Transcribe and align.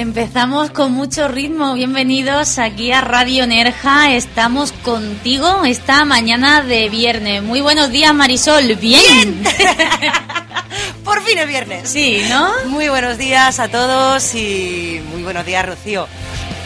Empezamos 0.00 0.70
con 0.70 0.92
mucho 0.92 1.28
ritmo. 1.28 1.74
Bienvenidos 1.74 2.58
aquí 2.58 2.90
a 2.90 3.02
Radio 3.02 3.46
Nerja. 3.46 4.14
Estamos 4.14 4.72
contigo 4.72 5.66
esta 5.66 6.06
mañana 6.06 6.62
de 6.62 6.88
viernes. 6.88 7.42
Muy 7.42 7.60
buenos 7.60 7.90
días, 7.90 8.14
Marisol. 8.14 8.76
Bien. 8.76 9.44
Por 11.04 11.22
fin 11.22 11.36
es 11.36 11.46
viernes. 11.46 11.90
Sí, 11.90 12.22
¿no? 12.30 12.48
Muy 12.68 12.88
buenos 12.88 13.18
días 13.18 13.60
a 13.60 13.68
todos 13.68 14.34
y 14.34 15.02
muy 15.12 15.22
buenos 15.22 15.44
días, 15.44 15.66
Rocío. 15.66 16.08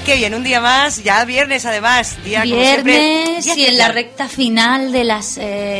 Qué 0.06 0.14
bien, 0.14 0.32
un 0.32 0.44
día 0.44 0.60
más, 0.60 1.02
ya 1.02 1.24
viernes 1.24 1.66
además, 1.66 2.16
día 2.22 2.42
como 2.42 2.54
siempre, 2.54 2.84
Viernes 2.84 3.44
día 3.46 3.56
y 3.56 3.66
en 3.66 3.78
la 3.78 3.88
recta 3.88 4.28
final 4.28 4.92
de 4.92 5.02
la 5.02 5.20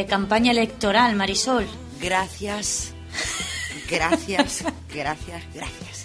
campaña 0.09 0.50
electoral, 0.50 1.14
Marisol. 1.14 1.69
Gracias, 2.00 2.95
gracias, 3.89 4.64
gracias, 4.92 5.42
gracias. 5.55 6.03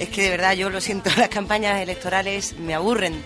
Es 0.00 0.08
que 0.10 0.22
de 0.22 0.30
verdad 0.30 0.52
yo 0.54 0.70
lo 0.70 0.80
siento, 0.80 1.10
las 1.16 1.28
campañas 1.28 1.80
electorales 1.80 2.54
me 2.58 2.74
aburren. 2.74 3.20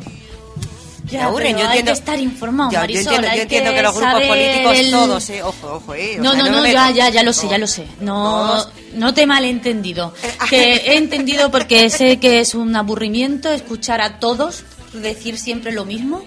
me 1.11 1.21
aburren, 1.21 1.53
yo 1.53 1.59
hay 1.69 1.79
entiendo. 1.79 1.93
que 1.93 1.99
estar 1.99 2.19
informado, 2.19 2.71
Yo- 2.73 2.79
Marisol. 2.79 3.05
Yo 3.05 3.11
entiendo, 3.11 3.29
hay 3.30 3.37
yo 3.37 3.43
entiendo 3.43 3.71
que, 3.75 3.83
los 3.83 3.95
grupos 3.97 4.23
políticos 4.23 4.79
el- 4.79 4.91
todos, 4.91 5.30
eh, 5.30 5.43
ojo, 5.43 5.73
ojo, 5.75 5.95
eh. 5.95 6.16
o 6.19 6.23
No, 6.23 6.33
sea, 6.33 6.43
no, 6.45 6.51
no, 6.51 6.66
ya, 6.66 6.91
ya, 6.91 7.09
ya 7.11 7.23
lo 7.23 7.33
sé, 7.33 7.49
ya 7.49 7.59
lo 7.59 7.66
sé. 7.66 7.87
No, 8.01 8.15
Todos. 8.25 8.69
no 8.95 9.13
te 9.15 9.23
he 9.23 9.27
malentendido. 9.27 10.15
Que 10.51 10.74
he 10.77 10.96
entendido 10.96 11.51
porque 11.51 11.88
sé 11.91 12.19
que 12.19 12.41
es 12.41 12.55
un 12.55 12.74
aburrimiento 12.77 13.51
escuchar 13.52 14.01
a 14.01 14.18
todos 14.18 14.65
decir 14.93 15.39
siempre 15.39 15.73
lo 15.73 15.85
mismo, 15.85 16.23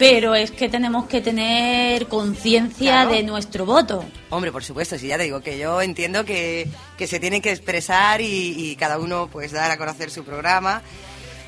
pero 0.00 0.34
es 0.34 0.50
que 0.50 0.68
tenemos 0.68 1.06
que 1.06 1.20
tener 1.20 2.08
conciencia 2.08 2.90
Claro. 3.02 3.10
de 3.12 3.22
nuestro 3.22 3.66
voto. 3.66 4.04
Hombre, 4.30 4.50
por 4.50 4.64
supuesto, 4.64 4.98
sí, 4.98 5.06
ya 5.08 5.16
te 5.18 5.24
digo 5.24 5.40
que 5.42 5.58
yo 5.58 5.80
entiendo 5.82 6.24
que, 6.24 6.66
que 6.96 7.06
se 7.06 7.20
tienen 7.20 7.42
que 7.42 7.50
expresar 7.52 8.20
y, 8.22 8.26
y 8.56 8.76
cada 8.76 8.98
uno 8.98 9.28
pues 9.30 9.52
dar 9.52 9.70
a 9.70 9.76
conocer 9.76 10.10
su 10.10 10.24
programa. 10.24 10.82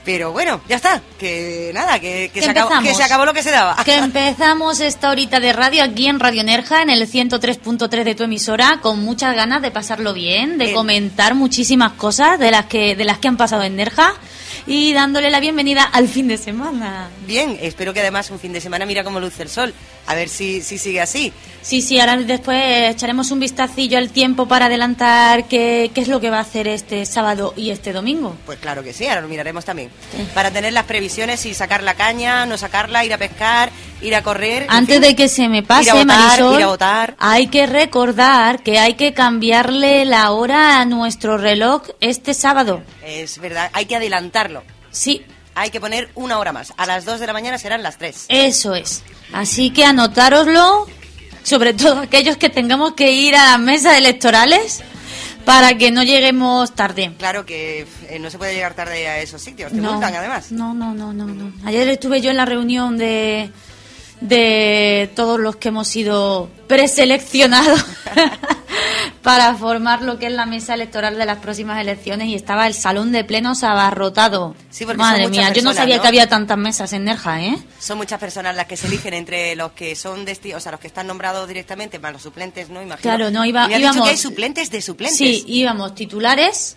Pero 0.05 0.33
bueno, 0.33 0.61
ya 0.69 0.77
está, 0.77 1.01
que 1.17 1.71
nada, 1.73 2.01
que, 2.01 2.29
se, 2.35 2.51
acabó, 2.51 2.71
que 2.83 2.93
se 2.93 3.05
acabó 3.05 3.25
lo 3.25 3.33
que 3.33 3.43
se 3.45 3.53
daba. 3.53 3.77
Que 3.85 3.95
empezamos 3.95 4.81
esta 4.81 5.11
horita 5.11 5.39
de 5.39 5.53
radio 5.53 5.85
aquí 5.85 6.09
en 6.09 6.19
Radio 6.19 6.43
Nerja, 6.43 6.83
en 6.83 6.91
el 6.91 7.09
103.3 7.09 8.03
de 8.03 8.15
tu 8.17 8.25
emisora, 8.25 8.81
con 8.83 8.99
muchas 9.05 9.35
ganas 9.37 9.63
de 9.63 9.71
pasarlo 9.71 10.13
bien, 10.13 10.59
de 10.59 10.65
Bien. 10.65 10.75
comentar 10.77 11.37
muchísimas 11.37 11.93
cosas 11.93 12.39
de 12.41 12.51
las 12.51 12.67
que 12.67 12.97
de 12.97 13.05
las 13.05 13.19
que 13.19 13.29
han 13.29 13.37
pasado 13.37 13.63
en 13.63 13.77
Nerja 13.77 14.15
y 14.67 14.93
dándole 14.93 15.31
la 15.31 15.41
bienvenida 15.41 15.83
al 15.85 16.09
fin 16.09 16.29
de 16.29 16.39
semana. 16.39 17.09
Bien, 17.27 17.59
espero 17.61 17.93
que 17.93 18.01
además 18.01 18.31
un 18.31 18.39
fin 18.39 18.53
de 18.53 18.61
semana 18.61 18.87
mira 18.87 19.05
cómo 19.05 19.21
luce 19.21 19.43
el 19.43 19.49
sol. 19.49 19.75
A 20.07 20.15
ver 20.15 20.29
si, 20.29 20.63
si 20.63 20.79
sigue 20.79 21.01
así. 21.01 21.33
Sí, 21.63 21.81
sí, 21.81 22.01
ahora 22.01 22.17
después 22.17 22.61
echaremos 22.91 23.31
un 23.31 23.41
vistacillo 23.41 23.99
al 23.99 24.11
tiempo 24.11 24.47
para 24.49 24.67
adelantar 24.67 25.47
qué, 25.47 25.91
qué 25.95 26.01
es 26.01 26.09
lo 26.09 26.21
que 26.21 26.31
va 26.31 26.39
a 26.39 26.43
hacer 26.43 26.67
este 26.67 27.07
sábado 27.07 27.55
y 27.57 27.71
este 27.71 27.93
domingo. 27.93 28.37
Pues 28.47 28.59
claro 28.59 28.83
que 28.83 28.93
sí, 28.93 29.07
ahora 29.07 29.21
lo 29.21 29.29
miraremos 29.29 29.65
también. 29.65 29.91
Para 30.35 30.51
tener 30.51 30.73
las 30.73 30.85
previsiones 30.85 31.47
y 31.47 31.55
sacar 31.55 31.83
la 31.83 31.95
caña, 31.95 32.47
no 32.47 32.59
sacarla, 32.59 33.05
ir 33.05 33.15
a 33.15 33.19
pescar, 33.19 33.71
ir 34.03 34.15
a 34.15 34.23
correr. 34.23 34.65
en 34.65 34.71
Antes 34.71 34.97
fin. 34.97 35.03
de 35.03 35.17
que 35.17 35.29
se 35.29 35.49
me 35.49 35.63
pase, 35.63 35.85
Ir 35.85 35.91
a 35.91 35.95
votar, 35.95 36.07
Marisol, 36.19 36.57
ir 36.59 36.63
a 36.63 36.67
votar. 36.67 37.15
hay 37.19 37.47
que 37.47 37.67
recordar 37.67 38.63
que 38.63 38.79
hay 38.79 38.95
que 38.95 39.15
cambiarle 39.15 40.05
la 40.05 40.31
hora 40.33 40.81
a 40.81 40.85
nuestro 40.85 41.39
reloj 41.39 41.83
este 42.01 42.35
sábado. 42.35 42.83
Es 43.05 43.39
verdad, 43.39 43.71
hay 43.73 43.87
que 43.87 43.97
adelantarlo. 43.97 44.63
Sí, 44.91 45.25
Hay 45.55 45.69
que 45.71 45.81
poner 45.81 46.09
una 46.15 46.39
hora 46.39 46.53
más. 46.53 46.73
A 46.79 46.87
las 46.87 47.05
2 47.05 47.21
de 47.21 47.27
la 47.27 47.33
mañana 47.35 47.59
serán 47.59 47.83
las 47.83 47.99
3. 47.99 48.27
eso 48.29 48.75
es. 48.75 49.03
Así 49.35 49.71
que 49.71 49.85
anotároslo, 49.85 50.87
sobre 51.43 51.75
todo 51.75 52.01
aquellos 52.01 52.37
que 52.39 52.49
tengamos 52.49 52.93
que 52.95 53.13
ir 53.13 53.37
a 53.37 53.51
las 53.53 53.59
mesas 53.61 53.97
electorales 53.99 54.83
para 55.45 55.77
que 55.77 55.91
no 55.91 56.03
lleguemos 56.05 56.73
tarde. 56.75 57.13
Claro 57.19 57.45
que 57.45 57.87
eh, 58.09 58.19
no 58.19 58.31
se 58.31 58.39
puede 58.39 58.55
llegar 58.55 58.75
tarde 58.75 59.07
a 59.09 59.19
esos 59.21 59.43
sitios. 59.43 59.73
Te 59.73 59.81
multan 59.81 60.15
además. 60.15 60.53
No, 60.53 60.73
no, 60.73 60.95
no, 60.95 61.13
no, 61.13 61.27
no. 61.27 61.53
Ayer 61.67 61.87
estuve 61.89 62.21
yo 62.21 62.31
en 62.31 62.37
la 62.39 62.45
reunión 62.47 62.97
de, 62.97 63.51
de 64.29 65.11
todos 65.17 65.39
los 65.41 65.57
que 65.57 65.69
hemos 65.69 65.89
sido 65.89 66.49
preseleccionados 66.69 67.85
para 69.23 69.55
formar 69.55 70.03
lo 70.03 70.19
que 70.19 70.27
es 70.27 70.33
la 70.33 70.47
mesa 70.47 70.75
electoral 70.75 71.17
de 71.17 71.27
las 71.27 71.39
próximas 71.39 71.81
elecciones 71.81 72.29
y 72.29 72.35
estaba 72.35 72.67
el 72.67 72.75
salón 72.75 73.13
de 73.13 73.25
plenos 73.25 73.63
abarrotado. 73.63 74.55
Sí, 74.71 74.85
Madre 74.87 75.29
mía, 75.29 75.53
yo 75.53 75.63
no 75.63 75.73
sabía 75.75 75.97
¿no? 75.97 76.03
que 76.03 76.09
había 76.09 76.29
tantas 76.29 76.59
mesas 76.59 76.93
en 76.93 77.05
Nerja, 77.05 77.43
¿eh? 77.43 77.57
Son 77.79 77.99
muchas 77.99 78.19
personas 78.19 78.57
las 78.57 78.67
que 78.67 78.77
se 78.77 78.87
eligen 78.87 79.15
entre 79.15 79.55
los 79.57 79.73
que 79.73 79.95
son 79.97 80.25
desti 80.25 80.53
o 80.55 80.61
sea, 80.61 80.73
los 80.73 80.81
que 80.81 80.87
están 80.89 81.07
nombrados 81.07 81.47
directamente, 81.49 81.99
más 81.99 82.13
los 82.13 82.23
suplentes, 82.23 82.69
¿no? 82.69 82.83
Imagino. 82.83 83.03
Claro, 83.03 83.31
no, 83.31 83.45
iba- 83.45 83.69
me 83.69 83.77
dicho 83.79 83.81
íbamos- 83.91 84.05
que 84.05 84.11
hay 84.11 84.17
suplentes 84.19 84.71
de 84.71 84.83
suplentes. 84.83 85.19
Sí, 85.19 85.45
íbamos 85.47 85.95
titulares, 85.95 86.77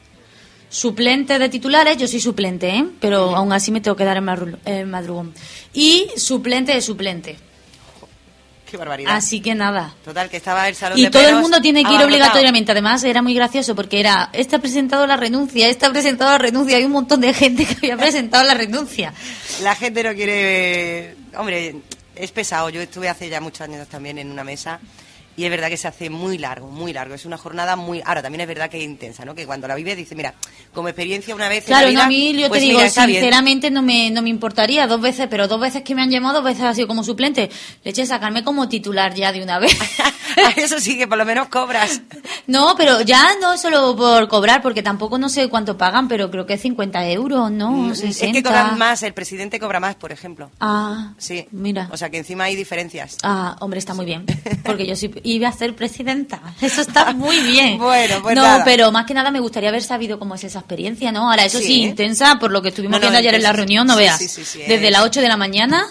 suplente 0.75 1.39
de 1.39 1.47
titulares, 1.49 1.97
yo 1.97 2.07
soy 2.07 2.19
suplente, 2.19 2.69
¿eh? 2.69 2.85
Pero 2.99 3.35
aún 3.35 3.53
así 3.53 3.71
me 3.71 3.79
tengo 3.81 3.95
que 3.95 4.03
dar 4.03 4.17
el 4.17 4.23
madru- 4.23 4.57
el 4.65 4.87
madrugón. 4.87 5.33
Y 5.73 6.07
suplente 6.17 6.73
de 6.73 6.81
suplente. 6.81 7.37
Qué 8.69 8.77
barbaridad. 8.77 9.15
Así 9.15 9.39
que 9.41 9.55
nada. 9.55 9.93
Total, 10.03 10.29
que 10.29 10.37
estaba 10.37 10.67
el 10.67 10.75
salón 10.75 10.97
Y 10.99 11.03
de 11.03 11.09
todo 11.11 11.27
el 11.29 11.35
mundo 11.35 11.61
tiene 11.61 11.83
que 11.83 11.93
ir 11.93 12.01
obligatoriamente. 12.03 12.71
Además, 12.71 13.03
era 13.03 13.21
muy 13.21 13.33
gracioso 13.33 13.75
porque 13.75 13.99
era, 13.99 14.29
este 14.33 14.55
ha 14.57 14.59
presentado 14.59 15.05
la 15.07 15.15
renuncia, 15.15 15.69
este 15.69 15.85
ha 15.85 15.91
presentado 15.91 16.31
la 16.31 16.39
renuncia. 16.39 16.75
Hay 16.77 16.83
un 16.83 16.91
montón 16.91 17.21
de 17.21 17.33
gente 17.33 17.65
que 17.65 17.75
había 17.75 17.95
presentado 17.97 18.43
la 18.43 18.53
renuncia. 18.55 19.13
La 19.61 19.75
gente 19.75 20.03
no 20.03 20.13
quiere... 20.13 21.15
Hombre, 21.37 21.75
es 22.15 22.31
pesado. 22.31 22.69
Yo 22.69 22.81
estuve 22.81 23.07
hace 23.07 23.29
ya 23.29 23.39
muchos 23.39 23.61
años 23.61 23.87
también 23.87 24.17
en 24.17 24.29
una 24.31 24.43
mesa 24.43 24.79
y 25.37 25.43
es 25.45 25.49
verdad 25.51 25.69
que 25.69 25.77
se 25.77 25.87
hace 25.87 26.09
muy 26.09 26.37
largo, 26.37 26.67
muy 26.69 26.93
largo. 26.93 27.13
Es 27.15 27.25
una 27.25 27.37
jornada 27.37 27.75
muy... 27.75 28.01
Ahora, 28.05 28.21
también 28.21 28.41
es 28.41 28.47
verdad 28.47 28.69
que 28.69 28.77
es 28.77 28.83
intensa, 28.83 29.25
¿no? 29.25 29.35
Que 29.35 29.45
cuando 29.45 29.67
la 29.67 29.75
vives 29.75 29.97
dice, 29.97 30.15
mira, 30.15 30.33
como 30.73 30.87
experiencia 30.87 31.35
una 31.35 31.49
vez 31.49 31.65
Claro, 31.65 31.87
en 31.87 31.95
no, 31.95 32.01
a 32.03 32.07
mí 32.07 32.33
yo 32.33 32.47
pues 32.47 32.59
te 32.61 32.65
digo, 32.65 32.77
mira, 32.77 32.87
está 32.87 33.05
bien. 33.05 33.21
sinceramente 33.21 33.71
no 33.71 33.81
me, 33.81 34.09
no 34.11 34.21
me 34.21 34.29
importaría 34.29 34.87
dos 34.87 35.01
veces, 35.01 35.27
pero 35.29 35.47
dos 35.47 35.59
veces 35.59 35.83
que 35.83 35.93
me 35.95 36.01
han 36.01 36.09
llamado, 36.09 36.35
dos 36.35 36.43
veces 36.45 36.63
ha 36.63 36.73
sido 36.73 36.87
como 36.87 37.03
suplente. 37.03 37.49
Le 37.83 37.91
eché 37.91 38.05
sacarme 38.05 38.43
como 38.43 38.69
titular 38.69 39.13
ya 39.13 39.31
de 39.31 39.43
una 39.43 39.59
vez. 39.59 39.77
Eso 40.55 40.79
sí, 40.79 40.97
que 40.97 41.07
por 41.07 41.17
lo 41.17 41.25
menos 41.25 41.47
cobras. 41.49 42.01
No, 42.47 42.75
pero 42.77 43.01
ya 43.01 43.23
no 43.41 43.57
solo 43.57 43.95
por 43.95 44.27
cobrar, 44.27 44.61
porque 44.61 44.83
tampoco 44.83 45.17
no 45.17 45.29
sé 45.29 45.49
cuánto 45.49 45.79
pagan, 45.79 46.07
pero 46.07 46.29
creo 46.29 46.45
que 46.45 46.59
50 46.59 47.09
euros, 47.09 47.49
¿no? 47.49 47.95
60. 47.95 48.05
Mm, 48.05 48.29
Es 48.29 48.33
que 48.33 48.43
cobran 48.43 48.77
más, 48.77 49.01
el 49.01 49.15
presidente 49.15 49.59
cobra 49.59 49.79
más, 49.79 49.95
por 49.95 50.11
ejemplo. 50.11 50.51
Ah, 50.59 51.13
Sí. 51.17 51.47
mira. 51.51 51.89
O 51.91 51.97
sea 51.97 52.11
que 52.11 52.19
encima 52.19 52.43
hay 52.43 52.55
diferencias. 52.55 53.17
Ah, 53.23 53.55
hombre, 53.61 53.79
está 53.79 53.95
muy 53.95 54.05
bien. 54.05 54.25
Porque 54.63 54.85
yo 54.85 54.95
sí 54.95 55.11
iba 55.25 55.49
a 55.49 55.51
ser 55.51 55.75
presidenta. 55.75 56.41
Eso 56.61 56.81
está 56.81 57.11
muy 57.13 57.39
bien. 57.41 57.77
Bueno, 57.85 58.21
pues 58.21 58.35
No, 58.35 58.43
nada. 58.43 58.63
pero 58.63 58.91
más 58.91 59.05
que 59.05 59.13
nada 59.13 59.31
me 59.31 59.39
gustaría 59.39 59.69
haber 59.69 59.83
sabido 59.83 60.17
cómo 60.19 60.35
es 60.35 60.43
esa 60.43 60.59
experiencia, 60.59 61.11
¿no? 61.11 61.29
Ahora, 61.29 61.43
eso 61.45 61.57
sí, 61.59 61.65
Sí. 61.65 61.81
intensa, 61.83 62.37
por 62.39 62.51
lo 62.51 62.61
que 62.61 62.69
estuvimos 62.69 62.91
No, 62.93 62.97
no, 62.97 63.01
viendo 63.01 63.19
ayer 63.19 63.35
en 63.35 63.43
la 63.43 63.51
reunión, 63.53 63.85
no 63.87 63.93
sí, 63.95 63.99
veas. 63.99 64.17
sí, 64.19 64.27
sí, 64.27 64.45
sí, 64.45 64.59
Desde 64.59 64.85
es- 64.85 64.91
las 64.91 65.01
8 65.03 65.21
de 65.21 65.27
la 65.27 65.37
mañana 65.37 65.85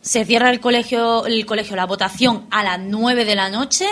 se 0.00 0.24
cierra 0.24 0.50
el 0.50 0.60
colegio, 0.60 1.26
el 1.26 1.44
colegio, 1.46 1.76
la 1.76 1.84
votación 1.86 2.46
a 2.50 2.62
las 2.62 2.78
9 2.80 3.24
de 3.24 3.34
la 3.34 3.50
noche. 3.50 3.86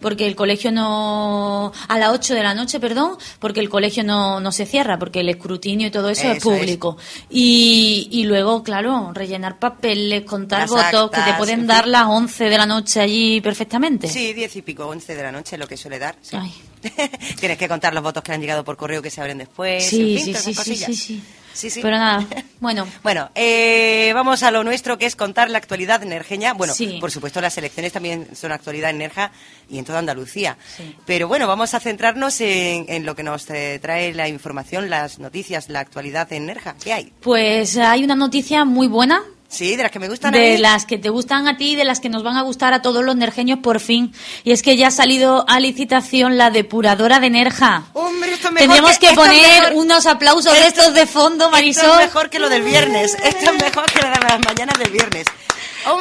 Porque 0.00 0.26
el 0.26 0.36
colegio 0.36 0.70
no. 0.70 1.72
A 1.88 1.98
las 1.98 2.10
8 2.10 2.34
de 2.34 2.42
la 2.42 2.54
noche, 2.54 2.78
perdón, 2.80 3.16
porque 3.38 3.60
el 3.60 3.68
colegio 3.68 4.04
no, 4.04 4.40
no 4.40 4.52
se 4.52 4.66
cierra, 4.66 4.98
porque 4.98 5.20
el 5.20 5.28
escrutinio 5.28 5.88
y 5.88 5.90
todo 5.90 6.08
eso, 6.10 6.28
es 6.30 6.38
Eso 6.38 6.52
es. 6.52 6.58
público. 6.58 6.96
Y, 7.30 8.08
y 8.12 8.24
luego, 8.24 8.62
claro, 8.62 9.12
rellenar 9.12 9.58
papeles, 9.58 10.24
contar 10.24 10.60
Las 10.60 10.92
votos, 10.92 11.10
que 11.10 11.20
te 11.22 11.36
pueden 11.36 11.60
en 11.60 11.66
dar 11.66 11.86
las 11.88 12.06
11 12.06 12.44
de 12.44 12.58
la 12.58 12.66
noche 12.66 13.00
allí 13.00 13.40
perfectamente. 13.40 14.08
Sí, 14.08 14.32
diez 14.32 14.54
y 14.56 14.62
pico, 14.62 14.86
once 14.86 15.14
de 15.14 15.22
la 15.22 15.32
noche, 15.32 15.58
lo 15.58 15.66
que 15.66 15.76
suele 15.76 15.98
dar. 15.98 16.16
sí. 16.22 16.36
Tienes 17.40 17.58
que 17.58 17.66
contar 17.68 17.92
los 17.92 18.02
votos 18.04 18.22
que 18.22 18.32
han 18.32 18.40
llegado 18.40 18.64
por 18.64 18.76
correo 18.76 19.02
que 19.02 19.10
se 19.10 19.20
abren 19.20 19.38
después. 19.38 19.84
Sí, 19.84 20.16
en 20.16 20.24
fin, 20.24 20.34
sí, 20.36 20.54
sí, 20.54 20.76
sí, 20.76 20.94
sí, 20.94 21.22
sí. 21.52 21.70
Sí. 21.70 21.80
Pero 21.82 21.96
nada, 21.98 22.26
bueno. 22.60 22.86
Bueno, 23.02 23.30
eh, 23.34 24.10
vamos 24.14 24.42
a 24.42 24.50
lo 24.50 24.64
nuestro, 24.64 24.98
que 24.98 25.06
es 25.06 25.16
contar 25.16 25.50
la 25.50 25.58
actualidad 25.58 26.00
nerjeña. 26.02 26.54
Bueno, 26.54 26.74
Sí. 26.74 26.98
por 27.00 27.10
supuesto, 27.10 27.40
las 27.40 27.56
elecciones 27.58 27.92
también 27.92 28.28
son 28.34 28.52
actualidad 28.52 28.90
en 28.90 28.98
Nerja 28.98 29.30
y 29.68 29.78
en 29.78 29.84
toda 29.84 29.98
Andalucía. 29.98 30.56
Sí. 30.76 30.96
Pero 31.06 31.28
bueno, 31.28 31.46
vamos 31.46 31.74
a 31.74 31.80
centrarnos 31.80 32.40
en, 32.40 32.86
en 32.88 33.04
lo 33.06 33.14
que 33.16 33.22
nos 33.22 33.48
eh, 33.50 33.78
trae 33.80 34.14
la 34.14 34.28
información, 34.28 34.90
las 34.90 35.18
noticias, 35.18 35.68
la 35.68 35.80
actualidad 35.80 36.32
en 36.32 36.46
Nerja. 36.46 36.74
¿Qué 36.82 36.92
hay? 36.92 37.12
Pues 37.20 37.76
hay 37.76 38.04
una 38.04 38.14
noticia 38.14 38.64
muy 38.64 38.86
buena 38.88 39.22
Sí, 39.50 39.76
de 39.76 39.82
las 39.82 39.90
que 39.90 39.98
me 39.98 40.08
gustan 40.08 40.34
a 40.34 40.38
de 40.38 40.52
mí. 40.52 40.58
las 40.58 40.84
que 40.84 40.98
te 40.98 41.08
gustan 41.08 41.48
a 41.48 41.56
ti 41.56 41.72
y 41.72 41.76
de 41.76 41.84
las 41.84 42.00
que 42.00 42.10
nos 42.10 42.22
van 42.22 42.36
a 42.36 42.42
gustar 42.42 42.74
a 42.74 42.82
todos 42.82 43.02
los 43.02 43.16
nerjeños 43.16 43.60
por 43.60 43.80
fin. 43.80 44.12
Y 44.44 44.52
es 44.52 44.62
que 44.62 44.76
ya 44.76 44.88
ha 44.88 44.90
salido 44.90 45.46
a 45.48 45.58
licitación 45.58 46.36
la 46.36 46.50
depuradora 46.50 47.18
de 47.18 47.30
Nerja. 47.30 47.84
Hombre, 47.94 48.34
esto 48.34 48.48
es 48.48 48.52
mejor 48.54 48.68
Tendríamos 48.68 48.98
que, 48.98 49.12
poner 49.14 49.60
mejor- 49.62 49.72
unos 49.76 50.04
aplausos 50.06 50.52
de 50.52 50.66
esto- 50.66 50.80
estos 50.82 50.94
de 50.94 51.06
fondo, 51.06 51.50
Marisol. 51.50 51.84
Esto 51.84 51.98
es 52.00 52.06
mejor 52.06 52.28
que 52.30 52.38
lo 52.38 52.50
del 52.50 52.62
viernes. 52.62 53.16
Esto 53.24 53.50
es 53.52 53.62
mejor 53.62 53.86
que 53.90 54.00
lo 54.02 54.08
de 54.10 54.20
las 54.20 54.38
mañanas 54.44 54.78
del 54.78 54.90
viernes. 54.90 55.24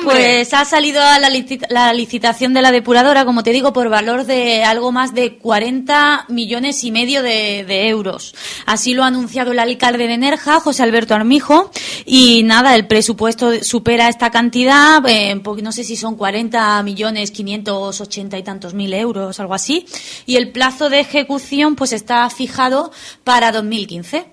Pues 0.04 0.54
ha 0.54 0.66
salido 0.66 1.02
a 1.02 1.20
la, 1.20 1.30
la 1.70 1.94
licitación 1.94 2.54
de 2.54 2.62
la 2.62 2.72
depuradora, 2.72 3.26
como 3.26 3.44
te 3.44 3.52
digo, 3.52 3.74
por 3.74 3.90
valor 3.90 4.26
de 4.26 4.64
algo 4.64 4.92
más 4.92 5.14
de 5.14 5.38
40 5.38 6.26
millones 6.30 6.84
y 6.84 6.92
medio 6.92 7.24
de, 7.24 7.88
euros. 7.88 8.34
Así 8.66 8.94
lo 8.94 9.04
ha 9.04 9.08
anunciado 9.08 9.52
el 9.52 9.60
alcalde 9.60 10.08
de 10.08 10.18
Nerja, 10.18 10.60
José 10.60 10.84
Alberto 10.84 11.16
Armijo, 11.16 11.72
y 12.06 12.44
nada, 12.44 12.76
el 12.76 12.88
presupuesto 12.88 13.64
supera 13.64 14.10
esta 14.10 14.32
cantidad, 14.32 15.04
eh, 15.08 15.40
porque 15.44 15.62
no 15.62 15.72
sé 15.72 15.84
si 15.84 15.96
son 15.96 16.16
40 16.16 16.82
millones 16.84 17.32
580 17.32 18.38
y 18.38 18.44
tantos 18.44 18.74
mil 18.74 18.94
euros, 18.94 19.40
algo 19.40 19.54
así, 19.54 19.86
y 20.26 20.36
el 20.36 20.52
plazo 20.52 20.90
de 20.90 21.00
ejecución 21.00 21.76
pues 21.76 21.94
está 21.94 22.30
fijado 22.30 22.92
para 23.24 23.52
2015. 23.52 24.26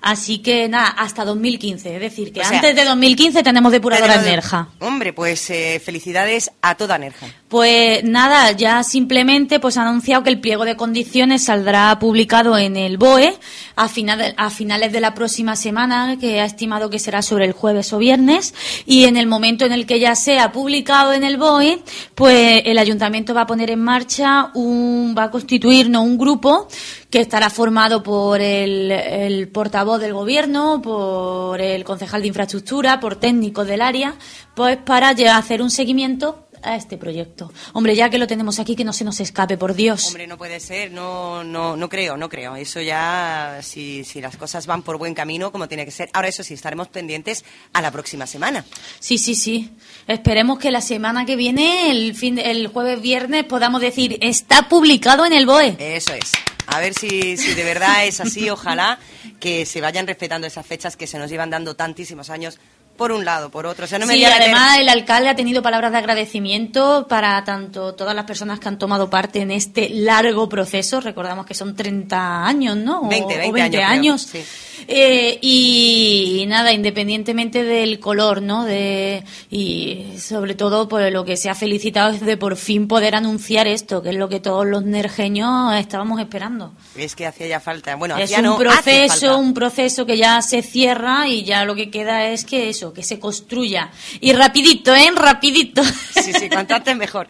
Así 0.00 0.38
que 0.38 0.68
nada, 0.68 0.88
hasta 0.88 1.24
2015, 1.24 1.94
es 1.94 2.00
decir, 2.00 2.32
que 2.32 2.40
O 2.40 2.44
sea, 2.44 2.56
antes 2.56 2.74
de 2.76 2.84
2015 2.84 3.42
tenemos 3.42 3.72
depuradora 3.72 4.06
en 4.06 4.10
Tenemos 4.20 4.24
de- 4.26 4.30
Nerja. 4.36 4.68
Hombre, 4.80 5.12
pues 5.12 5.48
eh, 5.50 5.80
felicidades 5.84 6.50
a 6.62 6.74
toda 6.76 6.98
Nerja. 6.98 7.26
Pues 7.52 8.02
nada, 8.02 8.52
ya 8.52 8.82
simplemente 8.82 9.60
pues 9.60 9.76
ha 9.76 9.82
anunciado 9.82 10.22
que 10.22 10.30
el 10.30 10.40
pliego 10.40 10.64
de 10.64 10.74
condiciones 10.74 11.44
saldrá 11.44 11.98
publicado 11.98 12.56
en 12.56 12.78
el 12.78 12.96
BOE 12.96 13.34
a, 13.76 13.90
final- 13.90 14.32
a 14.38 14.48
finales 14.48 14.90
de 14.90 15.00
la 15.02 15.12
próxima 15.12 15.54
semana, 15.54 16.16
que 16.18 16.40
ha 16.40 16.46
estimado 16.46 16.88
que 16.88 16.98
será 16.98 17.20
sobre 17.20 17.44
el 17.44 17.52
jueves 17.52 17.92
o 17.92 17.98
viernes, 17.98 18.54
y 18.86 19.04
en 19.04 19.18
el 19.18 19.26
momento 19.26 19.66
en 19.66 19.72
el 19.72 19.84
que 19.84 20.00
ya 20.00 20.14
sea 20.14 20.50
publicado 20.50 21.12
en 21.12 21.24
el 21.24 21.36
BOE, 21.36 21.82
pues 22.14 22.62
el 22.64 22.78
ayuntamiento 22.78 23.34
va 23.34 23.42
a 23.42 23.46
poner 23.46 23.70
en 23.70 23.80
marcha 23.84 24.50
un, 24.54 25.14
va 25.14 25.24
a 25.24 25.30
constituir 25.30 25.90
¿no? 25.90 26.02
un 26.04 26.16
grupo 26.16 26.68
que 27.10 27.20
estará 27.20 27.50
formado 27.50 28.02
por 28.02 28.40
el, 28.40 28.90
el 28.90 29.48
portavoz 29.48 30.00
del 30.00 30.14
gobierno, 30.14 30.80
por 30.80 31.60
el 31.60 31.84
concejal 31.84 32.22
de 32.22 32.28
infraestructura, 32.28 32.98
por 32.98 33.16
técnicos 33.16 33.66
del 33.66 33.82
área, 33.82 34.14
pues 34.54 34.78
para 34.78 35.10
hacer 35.10 35.60
un 35.60 35.70
seguimiento 35.70 36.41
a 36.62 36.76
este 36.76 36.96
proyecto. 36.96 37.52
Hombre, 37.72 37.94
ya 37.96 38.08
que 38.10 38.18
lo 38.18 38.26
tenemos 38.26 38.58
aquí, 38.58 38.76
que 38.76 38.84
no 38.84 38.92
se 38.92 39.04
nos 39.04 39.20
escape, 39.20 39.56
por 39.56 39.74
Dios. 39.74 40.06
Hombre, 40.08 40.26
no 40.26 40.38
puede 40.38 40.60
ser, 40.60 40.90
no, 40.92 41.42
no, 41.44 41.76
no 41.76 41.88
creo, 41.88 42.16
no 42.16 42.28
creo. 42.28 42.56
Eso 42.56 42.80
ya, 42.80 43.58
si, 43.62 44.04
si 44.04 44.20
las 44.20 44.36
cosas 44.36 44.66
van 44.66 44.82
por 44.82 44.98
buen 44.98 45.14
camino, 45.14 45.52
como 45.52 45.68
tiene 45.68 45.84
que 45.84 45.90
ser. 45.90 46.08
Ahora, 46.12 46.28
eso 46.28 46.42
sí, 46.42 46.54
estaremos 46.54 46.88
pendientes 46.88 47.44
a 47.72 47.82
la 47.82 47.90
próxima 47.90 48.26
semana. 48.26 48.64
Sí, 49.00 49.18
sí, 49.18 49.34
sí. 49.34 49.70
Esperemos 50.06 50.58
que 50.58 50.70
la 50.70 50.80
semana 50.80 51.24
que 51.24 51.36
viene, 51.36 51.90
el 51.90 52.14
fin, 52.14 52.36
de- 52.36 52.50
el 52.50 52.66
jueves, 52.68 53.00
viernes, 53.00 53.44
podamos 53.44 53.80
decir 53.80 54.18
está 54.20 54.68
publicado 54.68 55.26
en 55.26 55.32
el 55.32 55.46
BOE. 55.46 55.76
Eso 55.78 56.12
es. 56.14 56.32
A 56.66 56.78
ver 56.80 56.94
si, 56.94 57.36
si 57.36 57.54
de 57.54 57.64
verdad 57.64 58.06
es 58.06 58.20
así, 58.20 58.48
ojalá 58.48 58.98
que 59.40 59.66
se 59.66 59.80
vayan 59.80 60.06
respetando 60.06 60.46
esas 60.46 60.64
fechas 60.64 60.96
que 60.96 61.06
se 61.08 61.18
nos 61.18 61.28
llevan 61.28 61.50
dando 61.50 61.74
tantísimos 61.74 62.30
años, 62.30 62.58
por 63.02 63.10
un 63.10 63.24
lado, 63.24 63.50
por 63.50 63.66
otro. 63.66 63.84
O 63.84 63.88
sea, 63.88 63.98
no 63.98 64.06
me 64.06 64.14
sí, 64.14 64.24
además 64.24 64.78
el 64.78 64.88
alcalde 64.88 65.28
ha 65.28 65.34
tenido 65.34 65.60
palabras 65.60 65.90
de 65.90 65.98
agradecimiento 65.98 67.06
para 67.08 67.42
tanto 67.42 67.94
todas 67.94 68.14
las 68.14 68.24
personas 68.26 68.60
que 68.60 68.68
han 68.68 68.78
tomado 68.78 69.10
parte 69.10 69.40
en 69.40 69.50
este 69.50 69.88
largo 69.90 70.48
proceso. 70.48 71.00
Recordamos 71.00 71.44
que 71.44 71.54
son 71.54 71.74
30 71.74 72.46
años, 72.46 72.76
¿no? 72.76 73.00
O- 73.00 73.08
20, 73.08 73.24
o 73.24 73.38
20 73.38 73.52
20 73.52 73.82
años, 73.82 73.90
años. 73.92 74.22
sí. 74.22 74.44
Eh, 74.88 75.38
y, 75.40 76.44
nada, 76.48 76.72
independientemente 76.72 77.62
del 77.62 78.00
color, 78.00 78.42
¿no? 78.42 78.64
De, 78.64 79.24
y 79.50 80.14
sobre 80.18 80.54
todo 80.54 80.88
por 80.88 81.10
lo 81.12 81.24
que 81.24 81.36
se 81.36 81.48
ha 81.50 81.54
felicitado 81.54 82.10
es 82.10 82.20
de 82.20 82.36
por 82.36 82.56
fin 82.56 82.88
poder 82.88 83.14
anunciar 83.14 83.66
esto, 83.68 84.02
que 84.02 84.10
es 84.10 84.16
lo 84.16 84.28
que 84.28 84.40
todos 84.40 84.66
los 84.66 84.82
nergeños 84.84 85.74
estábamos 85.76 86.20
esperando. 86.20 86.72
Es 86.96 87.14
que 87.14 87.26
hacía 87.26 87.46
ya 87.46 87.60
falta. 87.60 87.94
Bueno, 87.96 88.16
es 88.16 88.32
un 88.36 88.42
no, 88.42 88.58
proceso, 88.58 89.38
un 89.38 89.54
proceso 89.54 90.06
que 90.06 90.16
ya 90.16 90.42
se 90.42 90.62
cierra 90.62 91.28
y 91.28 91.44
ya 91.44 91.64
lo 91.64 91.74
que 91.74 91.90
queda 91.90 92.26
es 92.28 92.44
que 92.44 92.68
eso, 92.68 92.91
que 92.92 93.02
se 93.02 93.18
construya. 93.18 93.90
Y 94.20 94.32
rapidito, 94.32 94.94
¿eh? 94.94 95.10
Rapidito. 95.14 95.82
Sí, 95.84 96.32
sí, 96.32 96.48
cuanto 96.48 96.74
antes 96.74 96.96
mejor. 96.96 97.28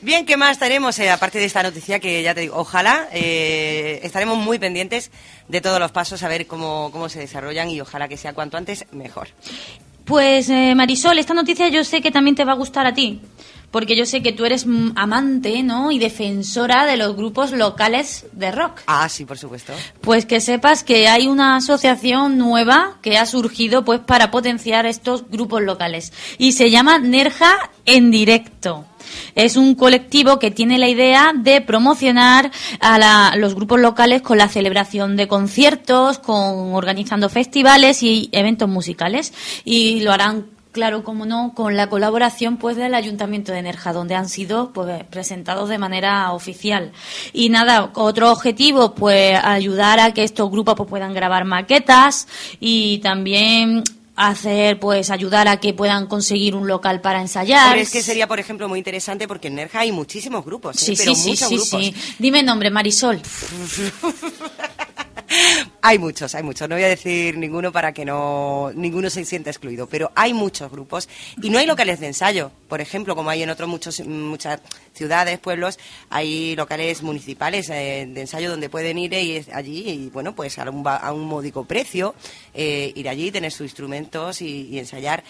Bien, 0.00 0.24
¿qué 0.24 0.36
más 0.36 0.58
tenemos? 0.58 0.98
Eh, 0.98 1.10
aparte 1.10 1.38
de 1.38 1.44
esta 1.44 1.62
noticia 1.62 1.98
que 2.00 2.22
ya 2.22 2.34
te 2.34 2.42
digo, 2.42 2.56
ojalá 2.56 3.08
eh, 3.12 4.00
estaremos 4.02 4.38
muy 4.38 4.58
pendientes 4.58 5.10
de 5.48 5.60
todos 5.60 5.78
los 5.78 5.92
pasos, 5.92 6.22
a 6.22 6.28
ver 6.28 6.46
cómo, 6.46 6.90
cómo 6.92 7.08
se 7.08 7.18
desarrollan 7.18 7.68
y 7.68 7.80
ojalá 7.80 8.08
que 8.08 8.16
sea 8.16 8.32
cuanto 8.32 8.56
antes 8.56 8.86
mejor. 8.92 9.28
Pues 10.04 10.48
eh, 10.48 10.74
Marisol, 10.74 11.18
esta 11.18 11.34
noticia 11.34 11.68
yo 11.68 11.84
sé 11.84 12.00
que 12.00 12.10
también 12.10 12.34
te 12.34 12.44
va 12.44 12.52
a 12.52 12.56
gustar 12.56 12.86
a 12.86 12.94
ti, 12.94 13.20
porque 13.70 13.96
yo 13.96 14.04
sé 14.06 14.22
que 14.22 14.32
tú 14.32 14.44
eres 14.44 14.66
amante, 14.96 15.62
¿no? 15.62 15.90
Y 15.90 15.98
defensora 15.98 16.86
de 16.86 16.96
los 16.96 17.16
grupos 17.16 17.52
locales 17.52 18.26
de 18.32 18.50
rock. 18.50 18.80
Ah, 18.86 19.08
sí, 19.08 19.24
por 19.24 19.38
supuesto. 19.38 19.72
Pues 20.00 20.26
que 20.26 20.40
sepas 20.40 20.82
que 20.84 21.08
hay 21.08 21.26
una 21.28 21.56
asociación 21.56 22.38
nueva 22.38 22.98
que 23.02 23.16
ha 23.18 23.26
surgido 23.26 23.84
pues 23.84 24.00
para 24.00 24.30
potenciar 24.30 24.86
estos 24.86 25.28
grupos 25.30 25.62
locales 25.62 26.12
y 26.38 26.52
se 26.52 26.70
llama 26.70 26.98
Nerja 26.98 27.70
en 27.86 28.10
directo. 28.10 28.86
Es 29.34 29.56
un 29.56 29.74
colectivo 29.74 30.38
que 30.38 30.50
tiene 30.50 30.78
la 30.78 30.88
idea 30.88 31.32
de 31.34 31.60
promocionar 31.60 32.50
a 32.80 32.98
la- 32.98 33.34
los 33.36 33.54
grupos 33.54 33.80
locales 33.80 34.22
con 34.22 34.38
la 34.38 34.48
celebración 34.48 35.16
de 35.16 35.26
conciertos, 35.26 36.18
con 36.18 36.74
organizando 36.74 37.28
festivales 37.28 38.02
y 38.02 38.28
eventos 38.32 38.68
musicales 38.68 39.32
y 39.64 40.00
lo 40.00 40.12
harán 40.12 40.46
Claro, 40.72 41.02
como 41.02 41.26
no, 41.26 41.52
con 41.54 41.76
la 41.76 41.88
colaboración 41.88 42.56
pues 42.56 42.76
del 42.76 42.94
Ayuntamiento 42.94 43.50
de 43.50 43.62
Nerja, 43.62 43.92
donde 43.92 44.14
han 44.14 44.28
sido 44.28 44.72
pues 44.72 45.02
presentados 45.04 45.68
de 45.68 45.78
manera 45.78 46.32
oficial. 46.32 46.92
Y 47.32 47.48
nada, 47.48 47.90
otro 47.94 48.30
objetivo 48.30 48.94
pues 48.94 49.36
ayudar 49.42 49.98
a 49.98 50.14
que 50.14 50.22
estos 50.22 50.48
grupos 50.50 50.76
pues, 50.76 50.88
puedan 50.88 51.12
grabar 51.12 51.44
maquetas 51.44 52.28
y 52.60 52.98
también 52.98 53.82
hacer 54.14 54.78
pues 54.78 55.10
ayudar 55.10 55.48
a 55.48 55.56
que 55.58 55.72
puedan 55.72 56.06
conseguir 56.06 56.54
un 56.54 56.68
local 56.68 57.00
para 57.00 57.20
ensayar. 57.20 57.70
Pero 57.70 57.82
es 57.82 57.90
que 57.90 58.02
sería, 58.02 58.28
por 58.28 58.38
ejemplo, 58.38 58.68
muy 58.68 58.78
interesante 58.78 59.26
porque 59.26 59.48
en 59.48 59.56
Nerja 59.56 59.80
hay 59.80 59.92
muchísimos 59.92 60.44
grupos, 60.44 60.76
¿eh? 60.76 60.84
Sí, 60.84 60.94
pero 60.96 61.14
sí, 61.14 61.22
sí, 61.22 61.30
muchos 61.30 61.48
sí, 61.48 61.56
grupos. 61.56 61.84
sí. 61.84 62.14
Dime 62.18 62.42
nombre, 62.42 62.70
Marisol. 62.70 63.20
Hay 65.82 65.98
muchos, 65.98 66.34
hay 66.34 66.42
muchos. 66.42 66.68
No 66.68 66.74
voy 66.74 66.84
a 66.84 66.88
decir 66.88 67.38
ninguno 67.38 67.72
para 67.72 67.92
que 67.92 68.04
no 68.04 68.70
ninguno 68.74 69.08
se 69.08 69.24
sienta 69.24 69.48
excluido, 69.48 69.86
pero 69.86 70.12
hay 70.14 70.34
muchos 70.34 70.70
grupos 70.70 71.08
y 71.42 71.48
no 71.48 71.58
hay 71.58 71.66
locales 71.66 72.00
de 72.00 72.08
ensayo. 72.08 72.50
Por 72.68 72.82
ejemplo, 72.82 73.16
como 73.16 73.30
hay 73.30 73.42
en 73.42 73.50
otros 73.50 73.68
muchos 73.68 74.00
muchas 74.06 74.60
ciudades, 74.92 75.38
pueblos, 75.38 75.78
hay 76.10 76.54
locales 76.54 77.02
municipales 77.02 77.70
eh, 77.70 78.06
de 78.08 78.20
ensayo 78.20 78.50
donde 78.50 78.68
pueden 78.68 78.98
ir 78.98 79.14
y 79.14 79.42
allí 79.52 79.88
y 79.88 80.10
bueno, 80.10 80.34
pues 80.34 80.58
a 80.58 80.68
un, 80.68 80.86
a 80.86 81.12
un 81.12 81.24
módico 81.24 81.64
precio 81.64 82.14
eh, 82.52 82.92
ir 82.94 83.08
allí, 83.08 83.30
tener 83.30 83.50
sus 83.50 83.62
instrumentos 83.62 84.42
y, 84.42 84.68
y 84.68 84.78
ensayar. 84.78 85.24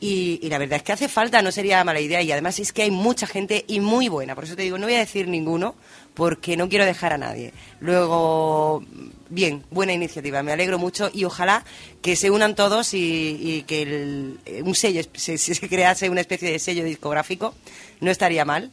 Y, 0.00 0.38
y 0.42 0.48
la 0.48 0.58
verdad 0.58 0.76
es 0.76 0.82
que 0.84 0.92
hace 0.92 1.08
falta, 1.08 1.42
no 1.42 1.50
sería 1.50 1.82
mala 1.82 2.00
idea. 2.00 2.22
Y 2.22 2.30
además 2.30 2.58
es 2.60 2.72
que 2.72 2.82
hay 2.82 2.90
mucha 2.90 3.26
gente 3.26 3.64
y 3.66 3.80
muy 3.80 4.08
buena. 4.08 4.34
Por 4.34 4.44
eso 4.44 4.54
te 4.54 4.62
digo, 4.62 4.78
no 4.78 4.86
voy 4.86 4.94
a 4.94 5.00
decir 5.00 5.26
ninguno 5.26 5.74
porque 6.14 6.56
no 6.56 6.68
quiero 6.68 6.84
dejar 6.84 7.12
a 7.12 7.18
nadie. 7.18 7.52
Luego, 7.80 8.84
bien, 9.28 9.64
buena 9.70 9.92
iniciativa, 9.92 10.42
me 10.42 10.52
alegro 10.52 10.78
mucho 10.78 11.10
y 11.12 11.24
ojalá 11.24 11.64
que 12.02 12.16
se 12.16 12.30
unan 12.30 12.54
todos 12.54 12.92
y, 12.94 13.64
que 13.68 13.82
el- 13.82 14.38
un 14.64 14.74
sello, 14.74 15.02
se, 15.14 15.38
se 15.38 15.68
crease 15.68 16.10
una 16.10 16.20
especie 16.20 16.50
de 16.50 16.58
sello 16.58 16.84
discográfico, 16.84 17.54
no 18.00 18.10
estaría 18.10 18.44
mal, 18.44 18.70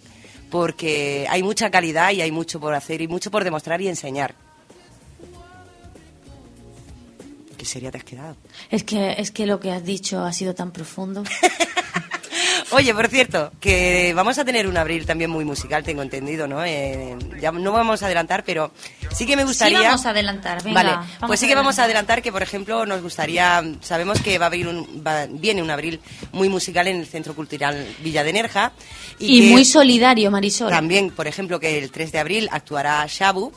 porque 0.50 1.28
hay 1.30 1.44
mucha 1.44 1.70
calidad 1.70 2.12
y 2.12 2.22
hay 2.22 2.32
mucho 2.32 2.60
por 2.60 2.74
hacer 2.74 3.02
y 3.02 3.08
mucho 3.08 3.30
por 3.32 3.44
demostrar 3.44 3.82
y 3.82 3.88
enseñar. 3.90 4.34
¿Qué 7.66 7.72
sería 7.72 7.90
te 7.90 7.98
has 7.98 8.04
quedado? 8.04 8.38
Es 8.70 8.84
que 8.84 9.16
es 9.18 9.32
que 9.32 9.48
lo 9.48 9.60
que 9.60 9.72
has 9.72 9.84
dicho 9.84 10.24
ha 10.24 10.32
sido 10.32 10.54
tan 10.54 10.72
profundo. 10.72 11.24
Oye, 12.72 12.94
por 12.94 13.08
cierto, 13.08 13.52
que 13.60 14.14
vamos 14.16 14.38
a 14.38 14.46
tener 14.46 14.68
un 14.68 14.78
abril 14.78 15.06
también 15.06 15.32
muy 15.32 15.46
musical, 15.46 15.84
tengo 15.84 16.04
entendido, 16.04 16.48
¿no? 16.48 16.64
Eh, 16.64 17.16
ya 17.42 17.52
no 17.52 17.72
vamos 17.72 18.04
a 18.04 18.06
adelantar, 18.06 18.44
pero 18.44 18.72
sí 19.14 19.26
que 19.26 19.36
me 19.36 19.46
gustaría... 19.46 19.80
Sí, 19.80 19.84
vamos 19.84 20.06
a 20.06 20.10
adelantar, 20.12 20.62
venga, 20.64 20.84
Vale, 20.84 21.08
pues 21.26 21.40
sí 21.40 21.48
que 21.48 21.56
vamos 21.56 21.80
a 21.80 21.86
adelantar. 21.86 22.22
que, 22.22 22.32
por 22.32 22.44
ejemplo, 22.44 22.86
nos 22.86 23.02
gustaría... 23.02 23.64
Sabemos 23.82 24.20
que 24.22 24.38
va 24.38 24.46
a 24.46 24.48
haber 24.48 24.68
un, 24.68 25.04
va- 25.06 25.26
viene 25.28 25.64
un 25.64 25.72
abril 25.72 26.00
muy 26.34 26.50
musical 26.50 26.88
en 26.88 26.98
el 26.98 27.08
Centro 27.08 27.34
Cultural 27.34 27.88
Villa 28.04 28.24
de 28.24 28.34
Nerja. 28.34 28.74
Y, 29.18 29.42
que 29.48 29.52
muy 29.52 29.66
solidario, 29.66 30.30
Marisol. 30.30 30.70
También, 30.70 31.10
por 31.12 31.28
ejemplo, 31.28 31.60
que 31.60 31.80
el 31.80 31.90
3 31.92 32.12
de 32.12 32.20
abril 32.20 32.50
actuará 32.52 33.06
Shabu. 33.08 33.52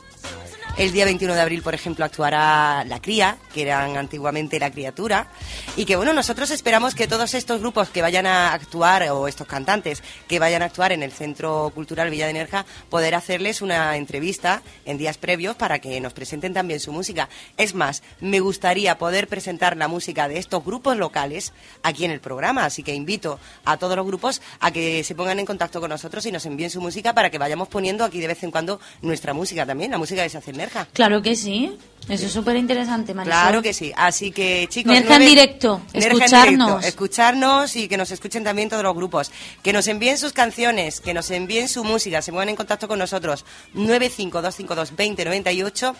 El 0.79 0.93
día 0.93 1.03
21 1.03 1.35
de 1.35 1.41
abril, 1.41 1.61
por 1.61 1.75
ejemplo, 1.75 2.05
actuará 2.05 2.85
La 2.85 3.01
Cría, 3.01 3.37
que 3.53 3.63
eran 3.63 3.97
antiguamente 3.97 4.61
La 4.61 4.71
Criatura. 4.71 5.27
Y 5.75 5.83
que, 5.83 5.97
bueno, 5.97 6.13
nosotros 6.13 6.51
esperamos 6.51 6.95
que 6.95 7.05
todos 7.05 7.33
estos 7.33 7.59
grupos 7.59 7.89
que 7.89 8.01
vayan 8.01 8.25
a 8.25 8.53
actuar, 8.53 9.03
o 9.09 9.27
estos 9.27 9.45
cantantes 9.45 10.01
que 10.29 10.39
vayan 10.39 10.61
a 10.61 10.65
actuar 10.67 10.93
en 10.93 11.03
el 11.03 11.11
Centro 11.11 11.69
Cultural 11.75 12.09
Villa 12.09 12.27
de 12.27 12.33
Nerja, 12.33 12.65
poder 12.89 13.13
hacerles 13.15 13.61
una 13.61 13.97
entrevista 13.97 14.61
en 14.85 14.97
días 14.97 15.17
previos 15.17 15.57
para 15.57 15.79
que 15.79 15.99
nos 15.99 16.13
presenten 16.13 16.53
también 16.53 16.79
su 16.79 16.93
música. 16.93 17.27
Es 17.57 17.75
más, 17.75 18.01
me 18.21 18.39
gustaría 18.39 18.97
poder 18.97 19.27
presentar 19.27 19.75
la 19.75 19.89
música 19.89 20.29
de 20.29 20.37
estos 20.37 20.63
grupos 20.63 20.95
locales 20.95 21.51
aquí 21.83 22.05
en 22.05 22.11
el 22.11 22.21
programa. 22.21 22.63
Así 22.63 22.83
que 22.83 22.95
invito 22.95 23.37
a 23.65 23.75
todos 23.75 23.97
los 23.97 24.05
grupos 24.05 24.41
a 24.61 24.71
que 24.71 25.03
se 25.03 25.13
pongan 25.13 25.39
en 25.39 25.45
contacto 25.45 25.81
con 25.81 25.89
nosotros 25.89 26.25
y 26.25 26.31
nos 26.31 26.45
envíen 26.45 26.69
su 26.69 26.79
música 26.79 27.13
para 27.13 27.29
que 27.29 27.37
vayamos 27.37 27.67
poniendo 27.67 28.05
aquí 28.05 28.21
de 28.21 28.27
vez 28.27 28.41
en 28.43 28.51
cuando 28.51 28.79
nuestra 29.01 29.33
música 29.33 29.65
también, 29.65 29.91
la 29.91 29.97
música 29.97 30.23
que 30.23 30.29
se 30.29 30.37
hace. 30.37 30.68
Claro 30.93 31.21
que 31.21 31.35
sí. 31.35 31.77
Eso 32.07 32.25
es 32.25 32.31
súper 32.31 32.55
interesante, 32.55 33.13
Marisol. 33.13 33.39
Claro 33.39 33.61
que 33.61 33.71
sí. 33.71 33.91
Así 33.95 34.31
que, 34.31 34.65
chicos. 34.67 34.91
Nerja 34.93 35.17
en 35.17 35.21
directo, 35.21 35.79
Nerja 35.93 36.07
en 36.07 36.13
escucharnos. 36.17 36.67
directo, 36.69 36.87
escucharnos 36.87 37.75
y 37.75 37.87
que 37.87 37.97
nos 37.97 38.09
escuchen 38.09 38.43
también 38.43 38.67
todos 38.67 38.81
los 38.81 38.95
grupos. 38.95 39.31
Que 39.61 39.71
nos 39.73 39.87
envíen 39.87 40.17
sus 40.17 40.33
canciones, 40.33 41.01
que 41.01 41.13
nos 41.13 41.29
envíen 41.29 41.69
su 41.69 41.83
música, 41.83 42.23
se 42.23 42.31
pongan 42.31 42.49
en 42.49 42.55
contacto 42.55 42.87
con 42.87 42.97
nosotros. 42.97 43.45
952522098 43.75 45.93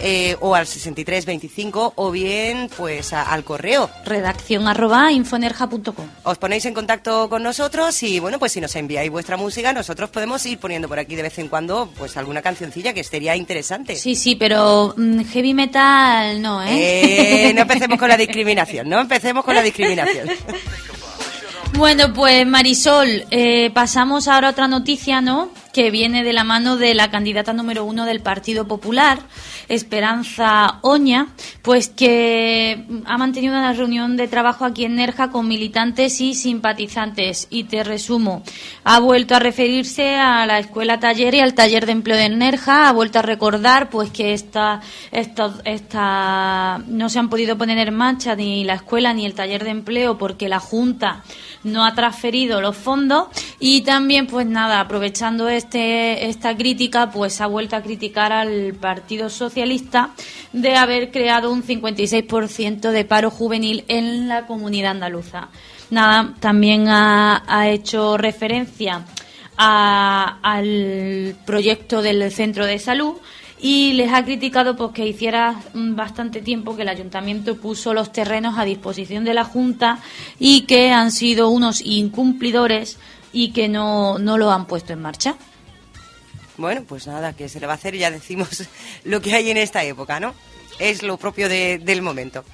eh, 0.00 0.36
o 0.40 0.54
al 0.54 0.66
6325 0.66 1.92
o 1.96 2.10
bien 2.10 2.70
pues 2.76 3.12
a- 3.12 3.22
al 3.30 3.44
correo. 3.44 3.90
Redacción 4.04 4.66
arroba 4.68 5.12
infonerja.com. 5.12 6.06
Os 6.24 6.38
ponéis 6.38 6.64
en 6.64 6.74
contacto 6.74 7.28
con 7.28 7.42
nosotros 7.42 8.02
y 8.02 8.18
bueno, 8.18 8.38
pues 8.38 8.52
si 8.52 8.60
nos 8.60 8.74
enviáis 8.76 9.10
vuestra 9.10 9.36
música, 9.36 9.72
nosotros 9.72 10.10
podemos 10.10 10.44
ir 10.46 10.58
poniendo 10.58 10.88
por 10.88 10.98
aquí 10.98 11.16
de 11.16 11.22
vez 11.22 11.38
en 11.38 11.48
cuando 11.48 11.90
pues 11.98 12.16
alguna 12.16 12.42
cancioncilla 12.42 12.92
que 12.94 13.04
sería 13.04 13.36
interesante. 13.36 13.96
Sí, 14.00 14.16
sí, 14.16 14.34
pero 14.34 14.94
mm, 14.96 15.24
heavy 15.26 15.52
metal 15.52 16.40
no, 16.40 16.62
¿eh? 16.62 17.50
Eh, 17.50 17.52
no 17.52 17.60
empecemos 17.60 17.98
con 17.98 18.08
la 18.08 18.16
discriminación, 18.24 18.88
no 18.88 18.98
empecemos 18.98 19.44
con 19.44 19.54
la 19.54 19.62
discriminación. 19.62 20.28
Bueno, 21.74 22.12
pues 22.12 22.44
Marisol, 22.46 23.26
eh, 23.30 23.70
pasamos 23.72 24.26
ahora 24.26 24.48
a 24.48 24.50
otra 24.50 24.66
noticia, 24.66 25.20
¿no? 25.20 25.50
Que 25.72 25.92
viene 25.92 26.24
de 26.24 26.32
la 26.32 26.42
mano 26.42 26.76
de 26.76 26.94
la 26.94 27.10
candidata 27.10 27.52
número 27.52 27.84
uno 27.84 28.06
del 28.06 28.20
Partido 28.20 28.66
Popular, 28.66 29.20
Esperanza 29.70 30.78
Oña, 30.82 31.28
pues 31.62 31.88
que 31.88 32.84
ha 33.06 33.16
mantenido 33.16 33.54
una 33.54 33.72
reunión 33.72 34.16
de 34.16 34.28
trabajo 34.28 34.64
aquí 34.64 34.84
en 34.84 34.96
Nerja 34.96 35.30
con 35.30 35.48
militantes 35.48 36.20
y 36.20 36.34
simpatizantes. 36.34 37.46
Y 37.50 37.64
te 37.64 37.84
resumo, 37.84 38.42
ha 38.84 38.98
vuelto 38.98 39.34
a 39.34 39.38
referirse 39.38 40.16
a 40.16 40.44
la 40.46 40.58
escuela 40.58 41.00
taller 41.00 41.34
y 41.34 41.40
al 41.40 41.54
taller 41.54 41.86
de 41.86 41.92
empleo 41.92 42.16
de 42.16 42.28
Nerja, 42.28 42.88
ha 42.88 42.92
vuelto 42.92 43.20
a 43.20 43.22
recordar 43.22 43.90
pues 43.90 44.10
que 44.10 44.32
esta, 44.32 44.80
esta, 45.12 45.54
esta 45.64 46.82
no 46.86 47.08
se 47.08 47.18
han 47.18 47.30
podido 47.30 47.56
poner 47.56 47.78
en 47.78 47.94
marcha 47.94 48.34
ni 48.34 48.64
la 48.64 48.74
escuela 48.74 49.14
ni 49.14 49.24
el 49.24 49.34
taller 49.34 49.64
de 49.64 49.70
empleo 49.70 50.18
porque 50.18 50.48
la 50.48 50.58
Junta 50.58 51.22
no 51.62 51.84
ha 51.84 51.94
transferido 51.94 52.60
los 52.60 52.76
fondos 52.76 53.28
y 53.58 53.82
también 53.82 54.26
pues 54.26 54.46
nada 54.46 54.80
aprovechando 54.80 55.48
este 55.48 56.28
esta 56.28 56.56
crítica 56.56 57.10
pues 57.10 57.40
ha 57.40 57.46
vuelto 57.46 57.76
a 57.76 57.82
criticar 57.82 58.32
al 58.32 58.74
Partido 58.74 59.28
Socialista 59.60 60.14
de 60.54 60.74
haber 60.74 61.10
creado 61.10 61.52
un 61.52 61.62
56% 61.62 62.90
de 62.92 63.04
paro 63.04 63.30
juvenil 63.30 63.84
en 63.88 64.26
la 64.26 64.46
comunidad 64.46 64.92
andaluza 64.92 65.50
nada 65.90 66.34
también 66.40 66.86
ha, 66.88 67.68
hecho 67.68 68.16
referencia 68.16 69.04
al 69.58 71.36
proyecto 71.44 72.00
del 72.00 72.32
centro 72.32 72.64
de 72.64 72.78
salud 72.78 73.16
y 73.60 73.92
les 73.92 74.10
ha 74.14 74.24
criticado 74.24 74.76
pues 74.76 74.92
que 74.92 75.06
hiciera 75.06 75.60
bastante 75.74 76.40
tiempo 76.40 76.74
que 76.74 76.82
el 76.82 76.88
ayuntamiento 76.88 77.56
puso 77.56 77.92
los 77.92 78.12
terrenos 78.12 78.56
a 78.56 78.64
disposición 78.64 79.26
de 79.26 79.34
la 79.34 79.44
Junta 79.44 79.98
y 80.38 80.62
que 80.62 80.90
han 80.90 81.12
sido 81.12 81.50
unos 81.50 81.82
incumplidores 81.82 82.98
y 83.30 83.52
que 83.52 83.68
no, 83.68 84.18
no 84.18 84.38
lo 84.38 84.50
han 84.52 84.64
puesto 84.64 84.94
en 84.94 85.02
marcha. 85.02 85.36
Bueno, 86.60 86.82
pues 86.86 87.06
nada, 87.06 87.32
que 87.32 87.48
se 87.48 87.58
le 87.58 87.66
va 87.66 87.72
a 87.72 87.76
hacer, 87.76 87.96
ya 87.96 88.10
decimos 88.10 88.64
lo 89.04 89.20
que 89.22 89.34
hay 89.34 89.50
en 89.50 89.56
esta 89.56 89.82
época, 89.82 90.20
¿no? 90.20 90.34
Es 90.78 91.02
lo 91.02 91.16
propio 91.16 91.48
de- 91.48 91.78
del 91.78 92.02
momento. 92.02 92.44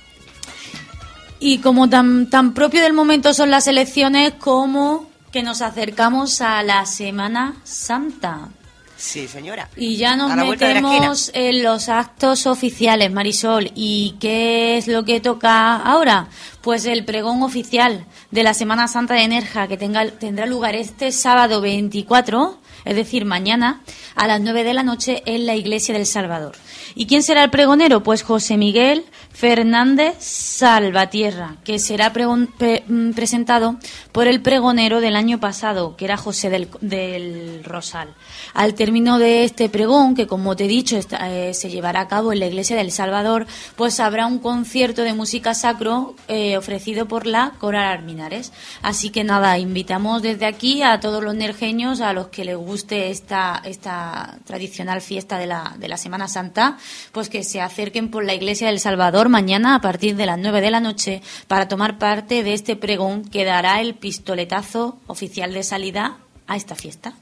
Y 1.38 1.58
como 1.58 1.88
tan, 1.90 2.30
tan 2.30 2.54
propio 2.54 2.80
del 2.82 2.92
momento 2.92 3.34
son 3.34 3.50
las 3.50 3.66
elecciones 3.66 4.32
como 4.38 5.10
que 5.32 5.42
nos 5.42 5.60
acercamos 5.60 6.40
a 6.40 6.62
la 6.62 6.86
Semana 6.86 7.56
Santa. 7.64 8.48
Sí, 8.96 9.28
señora. 9.28 9.68
Y 9.76 9.96
ya 9.96 10.16
nos 10.16 10.34
metemos 10.34 11.30
en 11.34 11.62
los 11.62 11.90
actos 11.90 12.46
oficiales, 12.46 13.12
Marisol. 13.12 13.70
¿Y 13.74 14.14
qué 14.18 14.78
es 14.78 14.88
lo 14.88 15.04
que 15.04 15.20
toca 15.20 15.76
ahora? 15.76 16.28
Pues 16.62 16.86
el 16.86 17.04
pregón 17.04 17.42
oficial 17.42 18.06
de 18.30 18.42
la 18.42 18.54
Semana 18.54 18.88
Santa 18.88 19.12
de 19.12 19.28
Nerja, 19.28 19.68
que 19.68 19.76
tenga, 19.76 20.08
tendrá 20.12 20.46
lugar 20.46 20.74
este 20.74 21.12
sábado 21.12 21.60
24, 21.60 22.58
es 22.86 22.96
decir, 22.96 23.24
mañana, 23.24 23.82
a 24.14 24.26
las 24.26 24.40
9 24.40 24.64
de 24.64 24.72
la 24.72 24.84
noche 24.84 25.22
en 25.26 25.44
la 25.44 25.56
Iglesia 25.56 25.92
del 25.92 26.06
Salvador. 26.06 26.54
¿Y 26.94 27.06
quién 27.06 27.22
será 27.22 27.44
el 27.44 27.50
pregonero? 27.50 28.02
Pues 28.02 28.22
José 28.22 28.56
Miguel 28.56 29.04
Fernández 29.36 30.14
Salvatierra, 30.18 31.56
que 31.62 31.78
será 31.78 32.10
mm, 32.10 33.10
presentado 33.10 33.76
por 34.10 34.28
el 34.28 34.40
pregonero 34.40 35.02
del 35.02 35.14
año 35.14 35.38
pasado, 35.38 35.94
que 35.94 36.06
era 36.06 36.16
José 36.16 36.48
del, 36.48 37.62
Rosal. 37.62 38.14
Al 38.54 38.72
término 38.72 39.18
de 39.18 39.44
este 39.44 39.68
pregón, 39.68 40.14
que 40.14 40.26
como 40.26 40.56
te 40.56 40.64
he 40.64 40.68
dicho 40.68 40.96
está- 40.96 41.30
eh, 41.30 41.52
se 41.52 41.68
llevará 41.68 42.00
a 42.00 42.08
cabo 42.08 42.32
en 42.32 42.40
la 42.40 42.46
Iglesia 42.46 42.76
del 42.76 42.90
Salvador, 42.90 43.46
pues 43.76 44.00
habrá 44.00 44.26
un 44.26 44.38
concierto 44.38 45.02
de 45.02 45.12
música 45.12 45.52
sacro 45.52 46.14
eh, 46.28 46.56
ofrecido 46.56 47.06
por 47.06 47.26
la 47.26 47.52
Coral 47.58 47.84
Arminares. 47.92 48.54
Así 48.80 49.10
que 49.10 49.22
nada, 49.22 49.58
invitamos 49.58 50.22
desde 50.22 50.46
aquí 50.46 50.82
a 50.82 50.98
todos 50.98 51.22
los 51.22 51.34
nerjeños, 51.34 52.00
a 52.00 52.14
los 52.14 52.28
que 52.28 52.46
les 52.46 52.56
guste 52.56 53.10
esta, 53.10 53.60
esta 53.66 54.38
tradicional 54.46 55.02
fiesta 55.02 55.36
de 55.36 55.46
la, 55.46 55.74
de 55.78 55.88
la 55.88 55.98
Semana 55.98 56.26
Santa, 56.26 56.78
pues 57.12 57.28
que 57.28 57.44
se 57.44 57.60
acerquen 57.60 58.10
por 58.10 58.24
la 58.24 58.32
Iglesia 58.32 58.68
del 58.68 58.80
Salvador 58.80 59.25
mañana 59.28 59.74
a 59.74 59.80
partir 59.80 60.16
de 60.16 60.26
las 60.26 60.38
9 60.38 60.60
de 60.60 60.70
la 60.70 60.80
noche 60.80 61.22
para 61.48 61.68
tomar 61.68 61.98
parte 61.98 62.42
de 62.42 62.54
este 62.54 62.76
pregón 62.76 63.24
que 63.24 63.44
dará 63.44 63.80
el 63.80 63.94
pistoletazo 63.94 64.98
oficial 65.06 65.52
de 65.52 65.62
salida 65.62 66.18
a 66.46 66.56
esta 66.56 66.74
fiesta. 66.74 67.14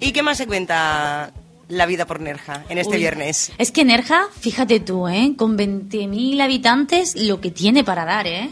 ¿Y 0.00 0.12
qué 0.12 0.22
más 0.22 0.38
se 0.38 0.46
cuenta 0.46 1.32
la 1.68 1.86
vida 1.86 2.06
por 2.06 2.20
Nerja 2.20 2.64
en 2.68 2.78
este 2.78 2.94
Uy, 2.94 3.00
viernes? 3.00 3.52
Es 3.58 3.70
que 3.70 3.84
Nerja, 3.84 4.22
fíjate 4.40 4.80
tú, 4.80 5.08
¿eh? 5.08 5.34
Con 5.36 5.56
20.000 5.56 6.40
habitantes, 6.40 7.14
lo 7.16 7.40
que 7.40 7.50
tiene 7.50 7.84
para 7.84 8.04
dar, 8.04 8.26
¿eh? 8.26 8.50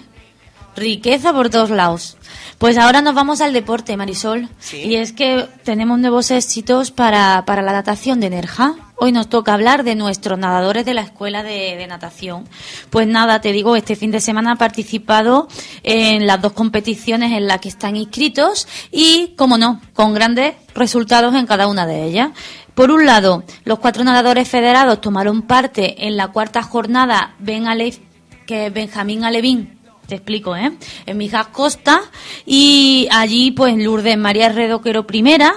Riqueza 0.76 1.32
por 1.32 1.50
todos 1.50 1.70
lados. 1.70 2.16
Pues 2.58 2.76
ahora 2.76 3.02
nos 3.02 3.14
vamos 3.14 3.40
al 3.40 3.52
deporte, 3.52 3.96
Marisol. 3.96 4.48
Sí. 4.58 4.78
Y 4.78 4.96
es 4.96 5.12
que 5.12 5.46
tenemos 5.62 6.00
nuevos 6.00 6.32
éxitos 6.32 6.90
para, 6.90 7.44
para 7.46 7.62
la 7.62 7.70
natación 7.70 8.18
de 8.18 8.30
Nerja. 8.30 8.74
Hoy 8.96 9.12
nos 9.12 9.28
toca 9.28 9.54
hablar 9.54 9.84
de 9.84 9.94
nuestros 9.94 10.40
nadadores 10.40 10.84
de 10.84 10.92
la 10.92 11.02
escuela 11.02 11.44
de, 11.44 11.76
de 11.76 11.86
natación. 11.86 12.48
Pues 12.90 13.06
nada, 13.06 13.40
te 13.40 13.52
digo, 13.52 13.76
este 13.76 13.94
fin 13.94 14.10
de 14.10 14.20
semana 14.20 14.50
han 14.50 14.58
participado 14.58 15.46
en 15.84 16.26
las 16.26 16.42
dos 16.42 16.52
competiciones 16.52 17.30
en 17.30 17.46
las 17.46 17.60
que 17.60 17.68
están 17.68 17.94
inscritos 17.94 18.66
y, 18.90 19.34
como 19.36 19.56
no, 19.56 19.80
con 19.94 20.12
grandes 20.12 20.56
resultados 20.74 21.36
en 21.36 21.46
cada 21.46 21.68
una 21.68 21.86
de 21.86 22.06
ellas. 22.06 22.30
Por 22.74 22.90
un 22.90 23.06
lado, 23.06 23.44
los 23.64 23.78
cuatro 23.78 24.02
nadadores 24.02 24.48
federados 24.48 25.00
tomaron 25.00 25.42
parte 25.42 26.08
en 26.08 26.16
la 26.16 26.28
cuarta 26.28 26.64
jornada 26.64 27.36
Ben 27.38 27.66
que 28.46 28.66
es 28.66 28.72
Benjamín 28.72 29.24
Alevín 29.24 29.77
te 30.08 30.16
explico, 30.16 30.56
¿eh? 30.56 30.72
En 31.06 31.18
Mijas 31.18 31.48
Costa 31.48 32.00
y 32.46 33.06
allí 33.12 33.50
pues 33.52 33.76
Lourdes 33.76 34.16
María 34.16 34.48
Redoquero 34.48 35.06
primera, 35.06 35.52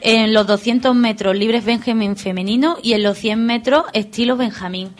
en 0.00 0.34
los 0.34 0.46
200 0.46 0.94
metros 0.94 1.36
libres 1.36 1.64
Benjamín 1.64 2.16
femenino 2.16 2.78
y 2.82 2.94
en 2.94 3.04
los 3.04 3.16
100 3.16 3.46
metros 3.46 3.84
estilo 3.92 4.36
Benjamín. 4.36 4.90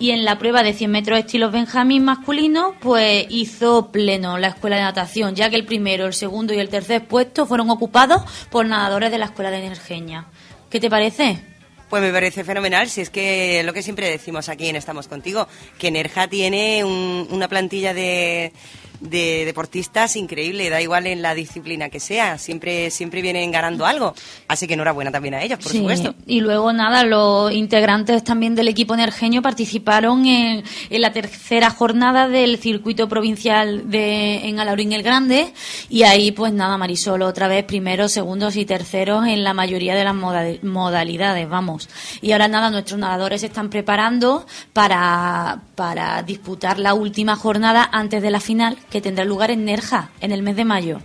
Y 0.00 0.10
en 0.10 0.24
la 0.24 0.38
prueba 0.38 0.64
de 0.64 0.72
100 0.72 0.90
metros 0.90 1.18
estilo 1.20 1.50
Benjamín 1.52 2.04
masculino, 2.04 2.74
pues 2.80 3.26
hizo 3.28 3.92
pleno 3.92 4.36
la 4.36 4.48
escuela 4.48 4.76
de 4.76 4.82
natación, 4.82 5.36
ya 5.36 5.48
que 5.48 5.56
el 5.56 5.64
primero, 5.64 6.06
el 6.06 6.14
segundo 6.14 6.52
y 6.52 6.58
el 6.58 6.68
tercer 6.68 7.06
puesto 7.06 7.46
fueron 7.46 7.70
ocupados 7.70 8.22
por 8.50 8.66
nadadores 8.66 9.12
de 9.12 9.18
la 9.18 9.26
escuela 9.26 9.50
de 9.50 9.58
Energeña. 9.58 10.26
¿Qué 10.70 10.80
te 10.80 10.90
parece? 10.90 11.49
Pues 11.90 12.02
me 12.02 12.12
parece 12.12 12.44
fenomenal, 12.44 12.88
si 12.88 13.00
es 13.00 13.10
que 13.10 13.62
lo 13.64 13.72
que 13.72 13.82
siempre 13.82 14.08
decimos 14.08 14.48
aquí 14.48 14.68
en 14.68 14.76
Estamos 14.76 15.08
Contigo, 15.08 15.48
que 15.76 15.90
Nerja 15.90 16.28
tiene 16.28 16.84
un- 16.84 17.26
una 17.32 17.48
plantilla 17.48 17.92
de, 17.92 18.52
de 19.00 19.44
deportistas 19.46 20.16
increíble, 20.16 20.68
da 20.70 20.80
igual 20.80 21.06
en 21.06 21.22
la 21.22 21.34
disciplina 21.34 21.88
que 21.88 22.00
sea, 22.00 22.36
siempre, 22.38 22.90
siempre 22.90 23.22
vienen 23.22 23.50
ganando 23.50 23.86
algo. 23.86 24.14
Así 24.48 24.66
que 24.66 24.74
enhorabuena 24.74 25.10
también 25.10 25.34
a 25.34 25.42
ellos, 25.42 25.58
por 25.58 25.72
Sí, 25.72 25.78
supuesto. 25.78 26.14
Y 26.26 26.40
luego, 26.40 26.72
nada, 26.72 27.04
los 27.04 27.52
integrantes 27.52 28.22
también 28.24 28.54
del 28.54 28.68
equipo 28.68 28.94
energeño 28.94 29.42
participaron 29.42 30.26
en, 30.26 30.62
en 30.90 31.00
la 31.00 31.12
tercera 31.12 31.70
jornada 31.70 32.28
del 32.28 32.58
circuito 32.58 33.08
provincial 33.08 33.90
de, 33.90 34.46
en 34.48 34.60
Alaurín 34.60 34.92
el 34.92 35.02
Grande. 35.02 35.52
Y 35.88 36.02
ahí, 36.02 36.32
pues 36.32 36.52
nada, 36.52 36.76
Marisol, 36.76 37.22
otra 37.22 37.48
vez 37.48 37.64
primeros, 37.64 38.12
segundos 38.12 38.56
y 38.56 38.64
terceros 38.66 39.26
en 39.26 39.44
la 39.44 39.54
mayoría 39.54 39.94
de 39.94 40.04
las 40.04 40.14
moda- 40.14 40.58
modalidades, 40.62 41.48
vamos. 41.48 41.88
Y 42.20 42.32
ahora, 42.32 42.48
nada, 42.48 42.70
nuestros 42.70 42.98
nadadores 43.00 43.40
se 43.40 43.46
están 43.46 43.70
preparando 43.70 44.46
para, 44.72 45.62
para 45.74 46.22
disputar 46.22 46.78
la 46.78 46.94
última 46.94 47.36
jornada 47.36 47.88
antes 47.92 48.20
de 48.22 48.30
la 48.30 48.40
final, 48.40 48.76
que 48.90 49.00
tendrá 49.00 49.24
lugar 49.24 49.50
en 49.50 49.64
Nerja, 49.64 50.10
en 50.20 50.32
el 50.32 50.42
mes 50.42 50.56
de 50.56 50.64
mayo. 50.64 51.00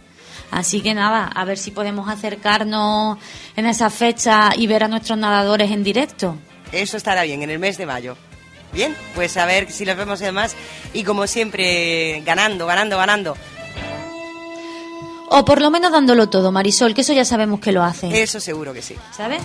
Así 0.51 0.81
que 0.81 0.93
nada, 0.93 1.27
a 1.27 1.45
ver 1.45 1.57
si 1.57 1.71
podemos 1.71 2.09
acercarnos 2.09 3.17
en 3.55 3.65
esa 3.65 3.89
fecha 3.89 4.51
y 4.55 4.67
ver 4.67 4.83
a 4.83 4.87
nuestros 4.87 5.17
nadadores 5.17 5.71
en 5.71 5.83
directo. 5.83 6.37
Eso 6.71 6.97
estará 6.97 7.23
bien, 7.23 7.41
en 7.41 7.49
el 7.49 7.59
mes 7.59 7.77
de 7.77 7.85
mayo. 7.85 8.15
Bien, 8.73 8.95
pues 9.15 9.37
a 9.37 9.45
ver 9.45 9.71
si 9.71 9.85
los 9.85 9.95
vemos 9.95 10.21
y 10.21 10.25
demás. 10.25 10.55
Y 10.93 11.03
como 11.03 11.27
siempre, 11.27 12.21
ganando, 12.25 12.65
ganando, 12.65 12.97
ganando. 12.97 13.37
O 15.29 15.45
por 15.45 15.61
lo 15.61 15.71
menos 15.71 15.91
dándolo 15.91 16.29
todo, 16.29 16.51
Marisol, 16.51 16.93
que 16.93 17.01
eso 17.01 17.13
ya 17.13 17.25
sabemos 17.25 17.59
que 17.59 17.71
lo 17.71 17.83
hace. 17.83 18.21
Eso 18.21 18.39
seguro 18.39 18.73
que 18.73 18.81
sí. 18.81 18.95
¿Sabes? 19.15 19.41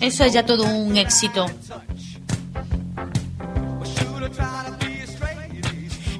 Eso 0.00 0.24
es 0.24 0.32
ya 0.32 0.46
todo 0.46 0.64
un 0.64 0.96
éxito. 0.96 1.46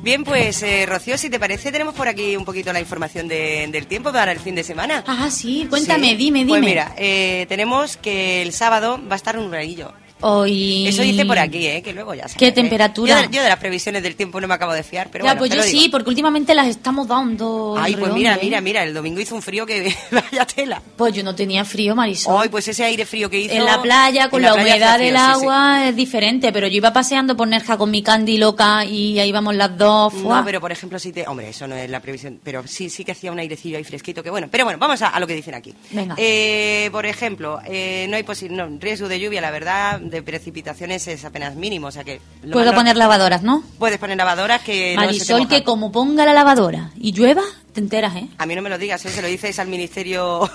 Bien, 0.03 0.25
pues 0.25 0.63
eh, 0.63 0.87
Rocío, 0.87 1.19
si 1.19 1.29
te 1.29 1.39
parece, 1.39 1.71
tenemos 1.71 1.95
por 1.95 2.09
aquí 2.09 2.35
un 2.35 2.45
poquito 2.47 2.73
la 2.73 2.81
información 2.81 3.29
de- 3.29 3.69
del 3.71 3.87
tiempo 3.87 4.11
para 4.13 4.33
el 4.33 4.39
fin 4.41 4.55
de 4.55 4.65
semana. 4.65 5.05
Ah, 5.07 5.31
sí, 5.31 5.67
cuéntame, 5.69 6.11
Sí. 6.11 6.17
dime, 6.17 6.39
dime. 6.41 6.51
Pues 6.51 6.63
mira, 6.63 6.95
eh, 6.97 7.45
tenemos 7.49 7.99
que 7.99 8.41
el 8.41 8.53
sábado 8.55 8.99
va 9.09 9.15
a 9.15 9.17
estar 9.17 9.37
un 9.39 9.45
nubladillo. 9.47 9.93
Hoy... 10.23 10.87
Eso 10.89 11.03
dice 11.03 11.25
por 11.25 11.39
aquí, 11.39 11.67
¿eh? 11.67 11.83
Que 11.83 11.93
luego 11.93 12.15
ya 12.15 12.23
sabes, 12.23 12.37
¿Qué 12.37 12.49
¿eh? 12.49 12.53
temperatura? 12.53 13.23
Yo 13.23 13.29
de, 13.29 13.37
yo 13.37 13.43
de 13.43 13.49
las 13.49 13.59
previsiones 13.59 14.03
del 14.03 14.17
tiempo 14.17 14.41
no 14.41 14.49
me 14.49 14.55
acabo 14.55 14.73
de 14.73 14.83
fiar, 14.83 15.09
pero 15.11 15.25
ya, 15.25 15.35
bueno, 15.35 15.55
pues 15.55 15.55
yo 15.55 15.63
sí, 15.63 15.89
porque 15.89 16.09
últimamente 16.11 16.55
las 16.55 16.67
estamos 16.69 17.09
dando. 17.09 17.77
Ay, 17.79 17.93
pues 17.93 18.05
redondo, 18.05 18.17
mira, 18.17 18.35
¿eh? 18.35 18.39
mira, 18.43 18.61
mira, 18.61 18.83
el 18.85 18.95
domingo 18.95 19.21
hizo 19.21 19.35
un 19.35 19.43
frío 19.43 19.65
que 19.67 19.95
vaya 20.11 20.47
tela. 20.47 20.83
Pues 20.97 21.15
yo 21.15 21.23
no 21.23 21.35
tenía 21.35 21.65
frío, 21.65 21.95
Marisol. 21.95 22.37
Ay, 22.41 22.49
pues 22.49 22.69
ese 22.69 22.85
aire 22.85 23.07
frío 23.07 23.31
que 23.31 23.41
hizo. 23.41 23.55
en 23.55 23.65
la 23.65 23.81
playa, 23.81 24.29
con 24.29 24.43
la, 24.43 24.53
playa 24.55 24.71
humedad 24.75 24.99
del 24.99 25.15
sí. 25.15 25.21
agua, 25.21 25.89
es 25.89 25.97
diferente. 25.97 26.53
Pero 26.53 26.67
yo 26.67 26.77
iba 26.77 26.93
paseando 26.93 27.37
por 27.37 27.49
Nerja 27.49 27.77
con 27.77 27.91
mi 27.91 28.03
candy 28.03 28.39
loca 28.39 28.85
y 28.85 29.19
ahí 29.19 29.33
vamos 29.33 29.55
las 29.55 29.77
dos. 29.77 30.13
¡fua! 30.13 30.41
No, 30.41 30.45
pero 30.45 30.61
por 30.61 30.73
ejemplo, 30.73 30.99
si 30.99 31.13
te. 31.13 31.27
Hombre, 31.27 31.49
eso 31.51 31.67
no 31.67 31.75
es 31.77 31.89
la 31.89 32.01
previsión, 32.01 32.41
pero 32.43 32.67
sí, 32.67 32.91
sí 32.91 33.05
que 33.05 33.13
hacía 33.13 33.33
un 33.33 33.39
airecillo 33.39 33.79
ahí 33.79 33.85
fresquito, 33.85 34.23
que 34.23 34.31
bueno. 34.31 34.49
Pero 34.51 34.65
bueno, 34.65 34.79
vamos 34.79 35.01
a, 35.03 35.09
a 35.09 35.21
lo 35.21 35.27
que 35.27 35.35
dicen 35.35 35.55
aquí. 35.55 35.75
Venga. 35.91 36.15
Eh, 36.19 36.89
por 36.93 37.07
ejemplo, 37.07 37.61
eh, 37.67 38.07
no 38.09 38.17
hay 38.17 38.23
posi- 38.23 38.51
no, 38.51 38.69
riesgo 38.79 39.09
de 39.09 39.21
lluvia, 39.21 39.41
la 39.41 39.51
verdad, 39.51 40.01
de 40.11 40.23
precipitaciones 40.23 41.07
es 41.09 41.25
apenas 41.25 41.55
mínimo, 41.55 41.87
o 41.89 41.91
sea 41.91 42.05
que. 42.05 42.21
lo 42.43 42.53
Puedo 42.53 42.75
poner 42.75 42.97
lavadoras, 42.97 43.43
¿no? 43.43 43.63
Puedes 43.79 43.99
poner 43.99 44.17
lavadoras 44.17 44.63
que. 44.63 44.95
no 44.97 45.01
se 45.03 45.07
te 45.07 45.07
Marisol, 45.07 45.41
mojan. 45.43 45.59
que 45.59 45.65
como 45.65 45.93
ponga 45.93 46.25
la 46.27 46.33
lavadora 46.33 46.91
y 46.97 47.13
llueva, 47.13 47.43
te 47.73 47.81
enteras, 47.81 48.17
¿eh? 48.17 48.29
A 48.39 48.47
mí 48.47 48.55
no 48.55 48.63
me 48.63 48.69
lo 48.71 48.79
digas, 48.79 49.05
¿eh? 49.07 49.11
se 49.11 49.23
lo 49.23 49.29
dices 49.29 49.59
al 49.59 49.69
ministerio. 49.69 50.51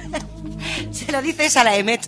se 0.90 1.10
lo 1.12 1.22
dices 1.22 1.56
a 1.56 1.64
la 1.64 1.76
EMET. 1.76 2.02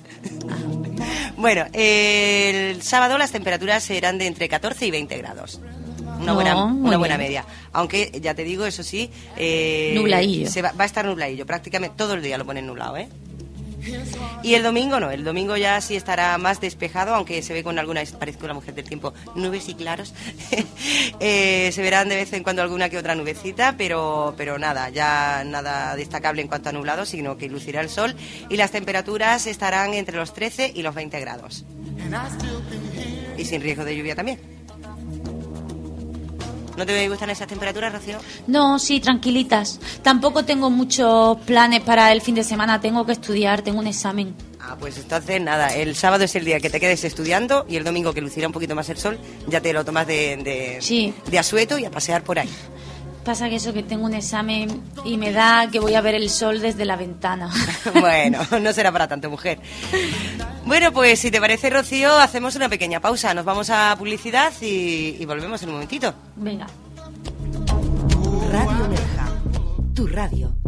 bueno, 1.36 1.64
eh, 1.72 2.70
el 2.74 2.82
sábado 2.82 3.18
las 3.18 3.32
temperaturas 3.32 3.82
serán 3.82 4.18
de 4.18 4.26
entre 4.26 4.48
14 4.48 4.86
y 4.86 4.90
20 4.90 5.16
grados. 5.18 5.60
Una 6.18 6.26
No, 6.26 6.34
buena, 6.34 6.64
una 6.64 6.96
buena 6.98 7.18
media. 7.18 7.44
Aunque, 7.72 8.12
ya 8.22 8.34
te 8.34 8.44
digo, 8.44 8.64
eso 8.64 8.82
sí. 8.84 9.10
Eh, 9.36 9.92
Nubladillo. 9.96 10.48
se 10.48 10.62
va, 10.62 10.70
va 10.72 10.84
a 10.84 10.86
estar 10.86 11.04
nubladillo. 11.04 11.46
Prácticamente 11.46 11.96
todo 11.96 12.14
el 12.14 12.22
día 12.22 12.38
lo 12.38 12.44
ponen 12.44 12.66
nublado, 12.66 12.96
¿eh? 12.96 13.08
Y 14.42 14.54
el 14.54 14.62
domingo 14.62 15.00
no, 15.00 15.10
el 15.10 15.24
domingo 15.24 15.56
ya 15.56 15.80
sí 15.80 15.96
estará 15.96 16.36
más 16.38 16.60
despejado, 16.60 17.14
aunque 17.14 17.42
se 17.42 17.52
ve 17.52 17.62
con 17.62 17.78
alguna, 17.78 18.02
parezco 18.18 18.44
una 18.44 18.54
mujer 18.54 18.74
del 18.74 18.84
tiempo, 18.84 19.14
nubes 19.34 19.68
y 19.68 19.74
claros. 19.74 20.14
Eh, 21.20 21.70
se 21.72 21.82
verán 21.82 22.08
de 22.08 22.16
vez 22.16 22.32
en 22.32 22.42
cuando 22.42 22.62
alguna 22.62 22.88
que 22.88 22.98
otra 22.98 23.14
nubecita, 23.14 23.76
pero, 23.76 24.34
pero 24.36 24.58
nada, 24.58 24.88
ya 24.88 25.44
nada 25.44 25.94
destacable 25.94 26.42
en 26.42 26.48
cuanto 26.48 26.68
a 26.68 26.72
nublado, 26.72 27.04
sino 27.06 27.36
que 27.36 27.48
lucirá 27.48 27.80
el 27.80 27.88
sol 27.88 28.14
y 28.48 28.56
las 28.56 28.72
temperaturas 28.72 29.46
estarán 29.46 29.94
entre 29.94 30.16
los 30.16 30.34
13 30.34 30.72
y 30.74 30.82
los 30.82 30.94
20 30.94 31.20
grados. 31.20 31.64
Y 33.36 33.44
sin 33.44 33.62
riesgo 33.62 33.84
de 33.84 33.96
lluvia 33.96 34.16
también. 34.16 34.61
¿No 36.82 36.86
te 36.86 37.08
gustan 37.08 37.30
esas 37.30 37.46
temperaturas, 37.46 37.92
Rocío? 37.92 38.18
No, 38.48 38.76
sí, 38.80 38.98
tranquilitas. 38.98 39.78
Tampoco 40.02 40.44
tengo 40.44 40.68
muchos 40.68 41.38
planes 41.42 41.80
para 41.82 42.10
el 42.10 42.20
fin 42.20 42.34
de 42.34 42.42
semana. 42.42 42.80
Tengo 42.80 43.06
que 43.06 43.12
estudiar, 43.12 43.62
tengo 43.62 43.78
un 43.78 43.86
examen. 43.86 44.34
Ah, 44.60 44.76
pues 44.80 44.98
entonces 44.98 45.40
nada, 45.40 45.68
el 45.76 45.94
sábado 45.94 46.24
es 46.24 46.34
el 46.34 46.44
día 46.44 46.58
que 46.58 46.70
te 46.70 46.80
quedes 46.80 47.04
estudiando 47.04 47.66
y 47.68 47.76
el 47.76 47.84
domingo 47.84 48.12
que 48.12 48.20
lucirá 48.20 48.48
un 48.48 48.52
poquito 48.52 48.74
más 48.74 48.88
el 48.90 48.96
sol, 48.98 49.16
ya 49.46 49.60
te 49.60 49.72
lo 49.72 49.84
tomas 49.84 50.08
de, 50.08 50.36
de, 50.38 50.78
Sí. 50.80 51.14
de 51.30 51.38
asueto 51.38 51.78
y 51.78 51.84
a 51.84 51.90
pasear 51.92 52.24
por 52.24 52.40
ahí. 52.40 52.48
Pasa 53.24 53.48
que 53.48 53.56
eso 53.56 53.72
que 53.72 53.82
tengo 53.84 54.04
un 54.04 54.14
examen 54.14 54.82
y 55.04 55.16
me 55.16 55.30
da 55.32 55.68
que 55.70 55.78
voy 55.78 55.94
a 55.94 56.00
ver 56.00 56.16
el 56.16 56.28
sol 56.28 56.60
desde 56.60 56.84
la 56.84 56.96
ventana. 56.96 57.50
bueno, 58.00 58.40
no 58.60 58.72
será 58.72 58.90
para 58.90 59.06
tanto, 59.06 59.30
mujer. 59.30 59.60
Bueno, 60.64 60.92
pues 60.92 61.20
si 61.20 61.30
te 61.30 61.40
parece, 61.40 61.70
Rocío, 61.70 62.12
hacemos 62.18 62.56
una 62.56 62.68
pequeña 62.68 63.00
pausa. 63.00 63.32
Nos 63.32 63.44
vamos 63.44 63.70
a 63.70 63.94
publicidad 63.96 64.52
y, 64.60 65.16
y 65.20 65.24
volvemos 65.24 65.62
en 65.62 65.68
un 65.68 65.74
momentito. 65.76 66.12
Venga. 66.36 66.66
Radio 68.50 68.88
Nerja, 68.88 69.28
tu 69.94 70.06
radio. 70.06 70.61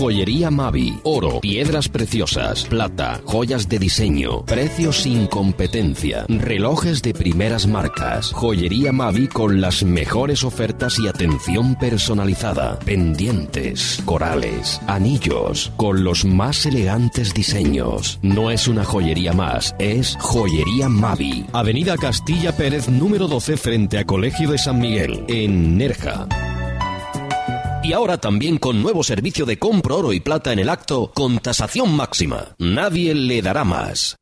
Joyería 0.00 0.50
Mavi, 0.50 0.98
oro, 1.02 1.40
piedras 1.40 1.90
preciosas, 1.90 2.64
plata, 2.64 3.20
joyas 3.26 3.68
de 3.68 3.78
diseño, 3.78 4.46
precios 4.46 5.02
sin 5.02 5.26
competencia, 5.26 6.24
relojes 6.26 7.02
de 7.02 7.12
primeras 7.12 7.66
marcas. 7.66 8.32
Joyería 8.32 8.92
Mavi 8.92 9.28
con 9.28 9.60
las 9.60 9.84
mejores 9.84 10.42
ofertas 10.42 10.98
y 10.98 11.06
atención 11.06 11.74
personalizada, 11.74 12.78
pendientes, 12.78 14.00
corales, 14.06 14.80
anillos, 14.86 15.70
con 15.76 16.02
los 16.02 16.24
más 16.24 16.64
elegantes 16.64 17.34
diseños. 17.34 18.18
No 18.22 18.50
es 18.50 18.68
una 18.68 18.84
joyería 18.84 19.34
más, 19.34 19.74
es 19.78 20.16
Joyería 20.18 20.88
Mavi. 20.88 21.44
Avenida 21.52 21.98
Castilla 21.98 22.56
Pérez 22.56 22.88
número 22.88 23.28
12 23.28 23.58
frente 23.58 23.98
a 23.98 24.06
Colegio 24.06 24.50
de 24.50 24.56
San 24.56 24.78
Miguel, 24.78 25.26
en 25.28 25.76
Nerja. 25.76 26.26
Y 27.82 27.92
ahora 27.94 28.18
también 28.18 28.58
con 28.58 28.82
nuevo 28.82 29.02
servicio 29.02 29.46
de 29.46 29.58
compro 29.58 29.98
oro 29.98 30.12
y 30.12 30.20
plata 30.20 30.52
en 30.52 30.58
el 30.58 30.68
acto 30.68 31.10
con 31.14 31.38
tasación 31.38 31.94
máxima. 31.96 32.54
Nadie 32.58 33.14
le 33.14 33.40
dará 33.40 33.64
más. 33.64 34.16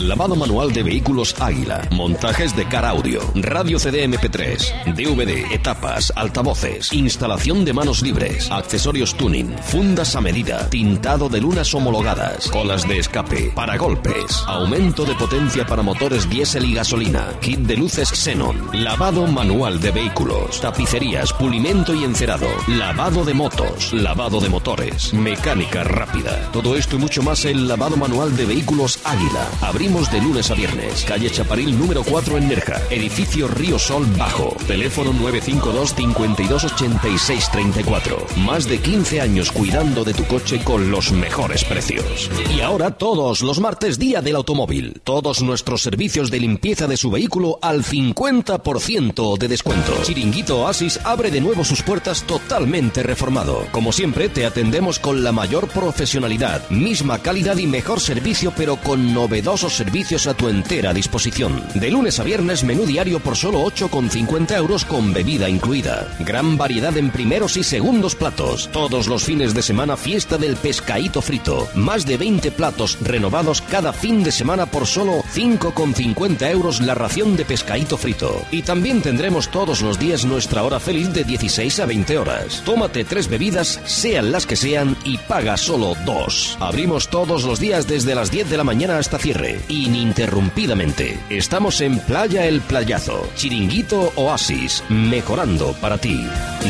Lavado 0.00 0.34
manual 0.34 0.72
de 0.72 0.82
vehículos 0.82 1.34
Águila, 1.40 1.86
montajes 1.92 2.56
de 2.56 2.66
car 2.66 2.84
audio, 2.84 3.20
radio 3.34 3.78
CD 3.78 4.08
MP3, 4.08 4.94
DVD, 4.94 5.52
etapas, 5.52 6.12
altavoces, 6.16 6.92
instalación 6.92 7.64
de 7.64 7.72
manos 7.72 8.02
libres, 8.02 8.50
accesorios 8.50 9.14
tuning, 9.14 9.54
fundas 9.62 10.16
a 10.16 10.20
medida, 10.20 10.68
tintado 10.70 11.28
de 11.28 11.40
lunas 11.40 11.72
homologadas, 11.74 12.48
colas 12.48 12.88
de 12.88 12.98
escape, 12.98 13.52
paragolpes, 13.54 14.42
aumento 14.46 15.04
de 15.04 15.14
potencia 15.14 15.66
para 15.66 15.82
motores 15.82 16.28
diésel 16.28 16.64
y 16.64 16.74
gasolina, 16.74 17.28
kit 17.40 17.60
de 17.60 17.76
luces 17.76 18.08
xenon, 18.08 18.70
lavado 18.72 19.26
manual 19.26 19.80
de 19.80 19.92
vehículos, 19.92 20.60
tapicerías, 20.60 21.32
pulimento 21.32 21.94
y 21.94 22.04
encerado, 22.04 22.48
lavado 22.66 23.24
de 23.24 23.34
motos, 23.34 23.92
lavado 23.92 24.40
de 24.40 24.48
motores, 24.48 25.14
mecánica 25.14 25.84
rápida. 25.84 26.50
Todo 26.52 26.76
esto 26.76 26.96
y 26.96 26.98
mucho 26.98 27.22
más 27.22 27.44
en 27.44 27.68
lavado 27.68 27.96
manual 27.96 28.36
de 28.36 28.46
vehículos 28.46 28.98
Águila. 29.04 29.46
Abrimos 29.82 30.12
de 30.12 30.20
lunes 30.20 30.48
a 30.48 30.54
viernes. 30.54 31.04
Calle 31.04 31.28
Chaparil 31.28 31.76
número 31.76 32.04
4 32.04 32.38
en 32.38 32.46
Nerja. 32.46 32.80
Edificio 32.88 33.48
Río 33.48 33.80
Sol 33.80 34.06
Bajo. 34.16 34.54
Teléfono 34.68 35.12
952 35.12 35.94
5286 35.96 37.48
34. 37.50 38.26
Más 38.36 38.68
de 38.68 38.78
15 38.78 39.20
años 39.20 39.50
cuidando 39.50 40.04
de 40.04 40.14
tu 40.14 40.24
coche 40.28 40.62
con 40.62 40.92
los 40.92 41.10
mejores 41.10 41.64
precios. 41.64 42.30
Y 42.56 42.60
ahora 42.60 42.92
todos 42.92 43.42
los 43.42 43.58
martes 43.58 43.98
día 43.98 44.22
del 44.22 44.36
automóvil. 44.36 45.00
Todos 45.02 45.42
nuestros 45.42 45.82
servicios 45.82 46.30
de 46.30 46.38
limpieza 46.38 46.86
de 46.86 46.96
su 46.96 47.10
vehículo 47.10 47.58
al 47.60 47.82
50% 47.82 49.36
de 49.36 49.48
descuento. 49.48 50.00
Chiringuito 50.04 50.60
Oasis 50.60 51.00
abre 51.02 51.32
de 51.32 51.40
nuevo 51.40 51.64
sus 51.64 51.82
puertas 51.82 52.22
totalmente 52.22 53.02
reformado. 53.02 53.66
Como 53.72 53.90
siempre 53.90 54.28
te 54.28 54.46
atendemos 54.46 55.00
con 55.00 55.24
la 55.24 55.32
mayor 55.32 55.66
profesionalidad, 55.66 56.70
misma 56.70 57.18
calidad 57.18 57.56
y 57.56 57.66
mejor 57.66 57.98
servicio 57.98 58.52
pero 58.56 58.76
con 58.76 59.12
novedosos 59.12 59.71
servicios 59.74 60.26
a 60.26 60.34
tu 60.34 60.48
entera 60.48 60.92
disposición. 60.92 61.62
De 61.74 61.90
lunes 61.90 62.20
a 62.20 62.24
viernes 62.24 62.64
menú 62.64 62.86
diario 62.86 63.20
por 63.20 63.36
solo 63.36 63.64
8,50 63.64 64.56
euros 64.56 64.84
con 64.84 65.12
bebida 65.12 65.48
incluida. 65.48 66.08
Gran 66.20 66.56
variedad 66.56 66.96
en 66.96 67.10
primeros 67.10 67.56
y 67.56 67.64
segundos 67.64 68.14
platos. 68.14 68.68
Todos 68.72 69.08
los 69.08 69.24
fines 69.24 69.54
de 69.54 69.62
semana 69.62 69.96
fiesta 69.96 70.38
del 70.38 70.56
pescadito 70.56 71.22
frito. 71.22 71.68
Más 71.74 72.06
de 72.06 72.16
20 72.16 72.50
platos 72.52 72.98
renovados 73.00 73.62
cada 73.62 73.92
fin 73.92 74.22
de 74.22 74.32
semana 74.32 74.66
por 74.66 74.86
solo 74.86 75.22
5,50 75.34 76.50
euros 76.50 76.80
la 76.80 76.94
ración 76.94 77.36
de 77.36 77.44
pescadito 77.44 77.96
frito. 77.96 78.42
Y 78.50 78.62
también 78.62 79.02
tendremos 79.02 79.50
todos 79.50 79.82
los 79.82 79.98
días 79.98 80.24
nuestra 80.24 80.62
hora 80.62 80.80
feliz 80.80 81.12
de 81.12 81.24
16 81.24 81.80
a 81.80 81.86
20 81.86 82.18
horas. 82.18 82.62
Tómate 82.64 83.04
tres 83.04 83.28
bebidas, 83.28 83.80
sean 83.84 84.32
las 84.32 84.46
que 84.46 84.56
sean, 84.56 84.96
y 85.04 85.18
paga 85.18 85.56
solo 85.56 85.94
dos. 86.04 86.56
Abrimos 86.60 87.08
todos 87.08 87.44
los 87.44 87.58
días 87.60 87.86
desde 87.86 88.14
las 88.14 88.30
10 88.30 88.50
de 88.50 88.56
la 88.56 88.64
mañana 88.64 88.98
hasta 88.98 89.18
cierre, 89.18 89.60
ininterrumpidamente. 89.68 91.18
Estamos 91.30 91.80
en 91.80 91.98
Playa 92.00 92.46
El 92.46 92.60
Playazo, 92.60 93.28
Chiringuito 93.36 94.12
Oasis, 94.16 94.82
mejorando 94.88 95.72
para 95.80 95.98
ti. 95.98 96.26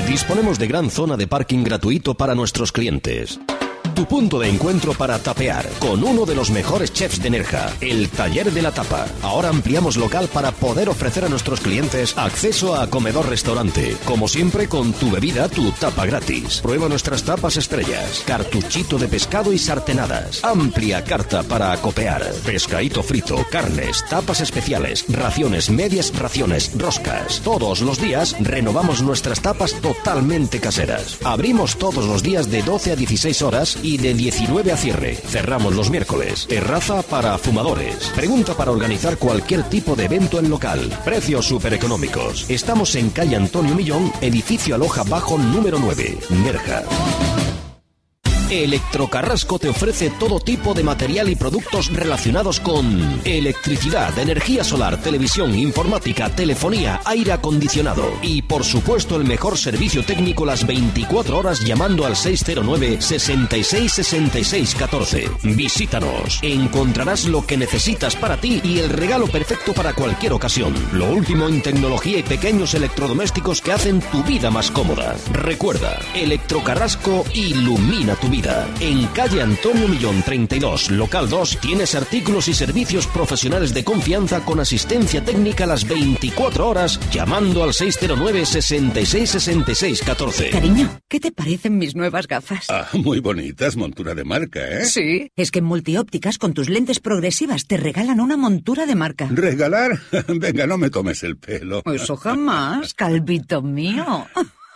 Disponemos 0.07 0.59
de 0.59 0.67
gran 0.67 0.91
zona 0.91 1.17
de 1.17 1.27
parking 1.27 1.65
gratuito 1.65 2.15
para 2.15 2.35
nuestros 2.35 2.73
clientes. 2.73 3.41
Tu 3.95 4.07
punto 4.07 4.39
de 4.39 4.49
encuentro 4.49 4.95
para 4.95 5.19
tapear 5.19 5.69
con 5.79 6.03
uno 6.03 6.25
de 6.25 6.35
los 6.35 6.51
mejores 6.51 6.95
chefs 6.95 7.23
de 7.23 7.29
Nerja, 7.29 7.71
el 7.83 8.09
Taller 8.09 8.51
de 8.51 8.63
la 8.63 8.73
Tapa. 8.73 9.07
Ahora 9.21 9.51
ampliamos 9.51 9.99
local 9.99 10.29
para 10.33 10.51
poder 10.51 10.89
ofrecer 10.89 11.27
a 11.27 11.29
nuestros 11.29 11.61
clientes 11.61 12.17
acceso 12.17 12.75
a 12.75 12.89
comedor-restaurante. 12.89 13.97
Como 14.07 14.29
siempre, 14.29 14.67
con 14.67 14.95
tu 14.95 15.11
bebida, 15.11 15.47
tu 15.49 15.73
tapa 15.73 16.07
gratis. 16.07 16.61
Prueba 16.63 16.89
nuestras 16.89 17.23
tapas 17.23 17.59
estrellas, 17.59 18.23
cartuchito 18.27 18.97
de 18.97 19.09
pescado 19.09 19.53
y 19.53 19.59
sartenadas. 19.59 20.43
Amplia 20.43 21.05
carta 21.05 21.43
para 21.43 21.73
acopear. 21.73 22.33
Pescadito 22.47 23.03
frito, 23.03 23.45
carnes, 23.51 24.05
tapas 24.09 24.41
especiales, 24.41 25.05
raciones, 25.09 25.69
medias 25.69 26.17
raciones, 26.19 26.73
roscas. 26.79 27.43
Todos 27.45 27.83
los 27.83 28.01
días 28.01 28.37
renovamos 28.41 29.03
nuestras 29.03 29.43
tapas 29.43 29.75
totalmente 29.83 30.61
caseras. 30.61 31.19
Abrimos 31.25 31.77
todos 31.77 32.07
los 32.07 32.23
días 32.23 32.51
de 32.51 32.63
12 32.63 32.93
a 32.93 32.97
16 32.97 33.43
horas 33.43 33.82
y 33.83 33.99
de 33.99 34.15
19 34.15 34.73
a 34.73 34.77
cierre. 34.77 35.17
Cerramos 35.17 35.75
los 35.75 35.91
miércoles. 35.91 36.47
Terraza 36.49 37.03
para 37.03 37.37
fumadores. 37.39 38.13
Pregunta 38.15 38.55
para 38.55 38.71
organizar 38.71 39.19
cualquier 39.19 39.63
tipo 39.65 39.97
de 39.97 40.05
evento 40.05 40.39
en 40.39 40.51
local. 40.51 40.81
Precios 41.05 41.47
súper 41.47 41.75
económicos. 41.75 42.49
Estamos 42.49 42.95
en 42.95 43.11
calle 43.11 43.37
Antonio 43.37 43.75
Millón, 43.75 44.13
edificio 44.21 44.75
Aloja 44.75 45.03
Bajo 45.05 45.39
número 45.39 45.79
9, 45.79 46.19
Nerja. 46.45 46.83
Electrocarrasco 48.53 49.59
te 49.59 49.71
ofrece 49.71 50.11
todo 50.11 50.39
tipo 50.39 50.75
de 50.75 50.83
material 50.83 51.31
y 51.31 51.37
productos 51.37 51.91
relacionados 51.91 52.61
con 52.61 53.23
electricidad, 53.25 54.19
energía 54.19 54.63
solar, 54.63 55.01
televisión, 55.01 55.59
informática, 55.59 56.29
telefonía, 56.29 57.01
aire 57.07 57.33
acondicionado 57.33 58.13
y 58.21 58.43
por 58.43 58.63
supuesto 58.63 59.17
el 59.17 59.25
mejor 59.25 59.57
servicio 59.57 60.05
técnico 60.05 60.45
las 60.45 60.67
24 60.67 61.39
horas 61.39 61.61
llamando 61.61 62.05
al 62.05 62.15
609 62.15 63.01
66 63.01 63.91
66 63.91 64.75
14. 64.75 65.31
Visítanos, 65.45 66.39
encontrarás 66.43 67.25
lo 67.25 67.47
que 67.47 67.57
necesitas 67.57 68.17
para 68.17 68.37
ti 68.37 68.61
y 68.63 68.81
el 68.81 68.91
regalo 68.91 69.29
perfecto 69.29 69.73
para 69.73 69.95
cualquier 69.95 70.35
ocasión. 70.35 70.75
Lo 70.93 71.07
último 71.07 71.49
en 71.49 71.63
tecnología 71.63 72.19
y 72.19 72.23
pequeños 72.23 72.75
electrodomésticos 72.75 73.63
que 73.63 73.73
hacen 73.73 74.03
tu 74.13 74.23
vida 74.25 74.51
más 74.51 74.71
cómoda. 74.71 75.17
Recuerda, 75.33 75.99
Electrocarrasco 76.15 77.25
ilumina 77.33 78.15
tu 78.17 78.29
vida. 78.29 78.42
En 78.81 79.07
calle 79.09 79.41
Antonio 79.41 79.87
Millón 79.87 80.23
32, 80.23 80.91
local 80.91 81.29
2, 81.29 81.59
tienes 81.61 81.95
artículos 81.95 82.49
y 82.49 82.55
servicios 82.55 83.07
profesionales 83.07 83.73
de 83.73 83.85
confianza 83.85 84.45
con 84.45 84.59
asistencia 84.59 85.25
técnica 85.25 85.65
las 85.65 85.87
24 85.87 86.69
horas 86.69 86.99
llamando 87.13 87.63
al 87.63 87.73
609 87.73 88.45
66 88.45 89.31
66 89.31 90.03
14. 90.03 90.51
Cariño, 90.51 90.91
¿qué 91.09 91.21
te 91.21 91.31
parecen 91.31 91.79
mis 91.79 91.95
nuevas 91.95 92.27
gafas? 92.27 92.67
Ah, 92.69 92.89
muy 92.95 93.21
bonitas, 93.21 93.77
montura 93.77 94.15
de 94.15 94.25
marca, 94.25 94.61
¿eh? 94.69 94.87
Sí, 94.87 95.31
es 95.37 95.53
que 95.53 95.61
en 95.61 95.67
Multiópticas 95.67 96.39
con 96.39 96.53
tus 96.53 96.69
lentes 96.69 96.99
progresivas 96.99 97.67
te 97.67 97.77
regalan 97.77 98.21
una 98.21 98.37
montura 98.37 98.87
de 98.87 98.97
marca. 98.97 99.29
¿Regalar? 99.31 100.01
Venga, 100.29 100.67
no 100.67 100.79
me 100.79 100.91
tomes 100.91 101.23
el 101.23 101.37
pelo. 101.37 101.83
Eso 101.87 102.17
jamás, 102.17 102.95
calvito 102.97 103.63
mío. 103.63 104.27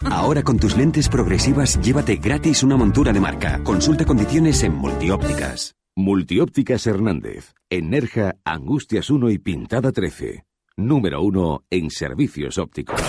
Ahora 0.05 0.43
con 0.43 0.59
tus 0.59 0.77
lentes 0.77 1.09
progresivas 1.09 1.81
llévate 1.81 2.17
gratis 2.17 2.63
una 2.63 2.77
montura 2.77 3.13
de 3.13 3.21
marca. 3.21 3.63
Consulta 3.65 4.05
condiciones 4.05 4.63
en 4.63 4.75
Multiópticas. 4.75 5.75
Multiópticas 5.97 6.87
Hernández. 6.87 7.55
En 7.71 7.91
Nerja, 7.91 8.37
Angustias 8.45 9.09
1 9.11 9.31
y 9.31 9.39
Pintada 9.39 9.93
13. 9.93 10.45
Número 10.77 11.23
1 11.23 11.65
en 11.71 11.91
servicios 11.91 12.59
ópticos. 12.59 13.01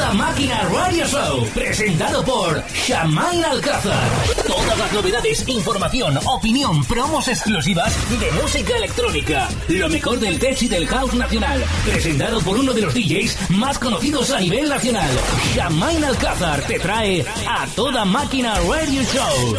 Toda 0.00 0.14
Máquina 0.14 0.62
Radio 0.72 1.06
Show, 1.06 1.46
presentado 1.52 2.24
por 2.24 2.64
Shamain 2.72 3.44
Alcázar. 3.44 4.08
Todas 4.46 4.78
las 4.78 4.92
novedades, 4.94 5.46
información, 5.46 6.18
opinión, 6.24 6.82
promos 6.86 7.28
exclusivas 7.28 7.94
de 8.18 8.30
música 8.32 8.78
electrónica. 8.78 9.46
Lo 9.68 9.90
mejor 9.90 10.18
del 10.18 10.38
tech 10.38 10.62
y 10.62 10.68
del 10.68 10.86
house 10.86 11.12
nacional. 11.12 11.62
Presentado 11.84 12.40
por 12.40 12.56
uno 12.56 12.72
de 12.72 12.80
los 12.80 12.94
DJs 12.94 13.50
más 13.50 13.78
conocidos 13.78 14.30
a 14.30 14.40
nivel 14.40 14.70
nacional. 14.70 15.10
Shamain 15.54 16.02
Alcázar 16.02 16.62
te 16.62 16.78
trae 16.78 17.22
a 17.46 17.66
Toda 17.76 18.06
Máquina 18.06 18.58
Radio 18.60 19.02
Show. 19.02 19.56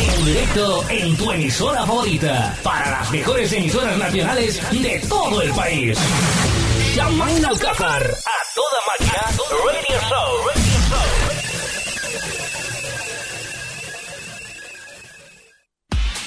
En 0.00 0.24
directo 0.24 0.84
en 0.88 1.16
tu 1.16 1.30
emisora 1.30 1.86
favorita. 1.86 2.58
Para 2.64 2.90
las 2.90 3.10
mejores 3.12 3.52
emisoras 3.52 3.96
nacionales 3.96 4.60
de 4.72 4.98
todo 5.08 5.40
el 5.42 5.52
país. 5.52 5.96
Shamain 6.92 7.44
Alcázar. 7.44 8.16
A 8.60 8.62
toda 8.62 8.80
máquina. 8.86 9.22
Radio 9.64 10.00
Show. 10.06 10.46
Radio 10.46 11.29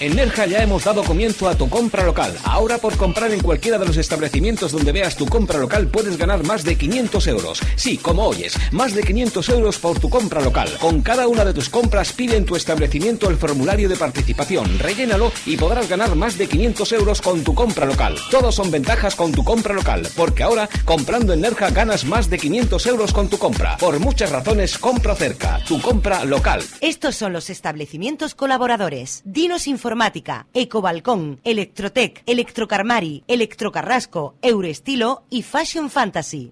En 0.04 0.18
Nerja 0.18 0.46
ya 0.46 0.62
hemos 0.62 0.84
dado 0.84 1.02
comienzo 1.02 1.48
a 1.48 1.56
tu 1.56 1.70
compra 1.70 2.04
local. 2.04 2.38
Ahora 2.44 2.78
por 2.78 2.98
comprar 2.98 3.32
en 3.32 3.40
cualquiera 3.40 3.78
de 3.78 3.86
los 3.86 3.96
establecimientos 3.96 4.74
donde 4.74 4.92
veas 4.92 5.16
tu 5.16 5.26
compra 5.26 5.60
local 5.60 5.88
puedes 5.88 6.18
ganar 6.18 6.44
más 6.44 6.66
de 6.66 6.78
500 6.78 7.26
euros. 7.28 7.62
Sí, 7.78 7.98
como 7.98 8.28
oyes, 8.28 8.54
más 8.74 8.94
de 8.94 9.04
500 9.04 9.48
euros 9.48 9.80
por 9.80 10.02
tu 10.02 10.10
compra 10.10 10.42
local. 10.42 10.68
Con 10.82 11.02
cada 11.04 11.30
una 11.30 11.46
de 11.46 11.54
tus 11.54 11.70
compras 11.70 12.12
pide 12.12 12.36
en 12.36 12.44
tu 12.44 12.58
establecimiento 12.58 13.30
el 13.30 13.38
formulario 13.38 13.88
de 13.88 13.96
participación, 13.96 14.78
rellénalo 14.78 15.32
y 15.46 15.56
podrás 15.56 15.88
ganar 15.88 16.18
más 16.18 16.38
de 16.38 16.48
500 16.50 16.92
euros 16.92 17.22
con 17.22 17.42
tu 17.46 17.56
compra 17.56 17.86
local. 17.86 18.18
Todos 18.30 18.56
son 18.56 18.72
ventajas 18.72 19.16
con 19.16 19.32
tu 19.32 19.46
compra 19.46 19.74
local, 19.74 20.06
porque 20.18 20.44
ahora 20.44 20.68
comprando 20.84 21.32
en 21.32 21.40
Nerja 21.40 21.70
ganas 21.70 22.04
más 22.04 22.30
de 22.30 22.40
500 22.40 22.86
euros 22.88 23.14
con 23.14 23.30
tu 23.30 23.38
compra. 23.38 23.78
Por 23.78 24.00
muchas 24.00 24.32
razones, 24.32 24.78
compra 24.78 25.16
cerca, 25.16 25.62
tu 25.66 25.80
compra 25.80 26.26
local. 26.26 26.62
Estos 26.82 27.16
son 27.16 27.32
los 27.32 27.50
establecimientos 27.50 28.36
colaboradores. 28.36 29.22
Dinos 29.24 29.66
Informática, 29.94 30.48
Ecobalcón, 30.56 31.40
Electrotec, 31.44 32.24
Electrocarmari, 32.26 33.24
Electrocarrasco, 33.28 34.34
Euroestilo 34.42 35.26
y 35.30 35.44
Fashion 35.44 35.92
Fantasy. 35.92 36.52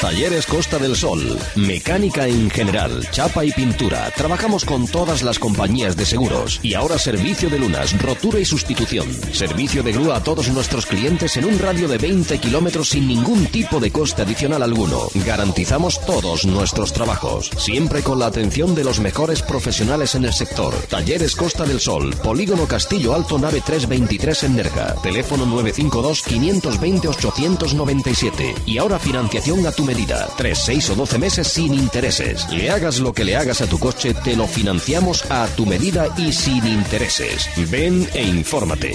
Talleres 0.00 0.46
Costa 0.46 0.78
del 0.78 0.96
Sol, 0.96 1.38
mecánica 1.56 2.26
en 2.26 2.48
general, 2.48 3.06
chapa 3.10 3.44
y 3.44 3.52
pintura. 3.52 4.10
Trabajamos 4.16 4.64
con 4.64 4.88
todas 4.88 5.22
las 5.22 5.38
compañías 5.38 5.94
de 5.94 6.06
seguros 6.06 6.58
y 6.62 6.72
ahora 6.72 6.98
servicio 6.98 7.50
de 7.50 7.58
lunas, 7.58 8.00
rotura 8.00 8.40
y 8.40 8.46
sustitución. 8.46 9.06
Servicio 9.34 9.82
de 9.82 9.92
grúa 9.92 10.16
a 10.16 10.22
todos 10.22 10.48
nuestros 10.48 10.86
clientes 10.86 11.36
en 11.36 11.44
un 11.44 11.58
radio 11.58 11.86
de 11.86 11.98
20 11.98 12.38
kilómetros 12.38 12.88
sin 12.88 13.08
ningún 13.08 13.44
tipo 13.48 13.78
de 13.78 13.92
coste 13.92 14.22
adicional 14.22 14.62
alguno. 14.62 15.08
Garantizamos 15.26 16.00
todos 16.06 16.46
nuestros 16.46 16.94
trabajos, 16.94 17.50
siempre 17.58 18.02
con 18.02 18.18
la 18.18 18.26
atención 18.26 18.74
de 18.74 18.84
los 18.84 19.00
mejores 19.00 19.42
profesionales 19.42 20.14
en 20.14 20.24
el 20.24 20.32
sector. 20.32 20.74
Talleres 20.88 21.36
Costa 21.36 21.66
del 21.66 21.78
Sol, 21.78 22.16
Polígono 22.22 22.66
Castillo 22.66 23.14
Alto, 23.14 23.38
nave 23.38 23.60
323 23.60 24.44
en 24.44 24.56
Nerja. 24.56 24.94
Teléfono 25.02 25.44
952 25.44 26.22
520 26.22 27.06
897 27.06 28.54
y 28.64 28.78
ahora 28.78 28.98
financiación 28.98 29.66
a 29.66 29.72
tu 29.72 29.89
medida. 29.90 30.28
3, 30.36 30.56
6 30.56 30.90
o 30.90 30.94
12 30.94 31.18
meses 31.18 31.48
sin 31.48 31.74
intereses. 31.74 32.46
Le 32.52 32.70
hagas 32.70 33.00
lo 33.00 33.12
que 33.12 33.24
le 33.24 33.34
hagas 33.34 33.60
a 33.60 33.66
tu 33.66 33.78
coche, 33.78 34.14
te 34.14 34.36
lo 34.36 34.46
financiamos 34.46 35.28
a 35.30 35.48
tu 35.56 35.66
medida 35.66 36.06
y 36.16 36.32
sin 36.32 36.64
intereses. 36.64 37.48
Ven 37.70 38.08
e 38.14 38.22
infórmate. 38.22 38.92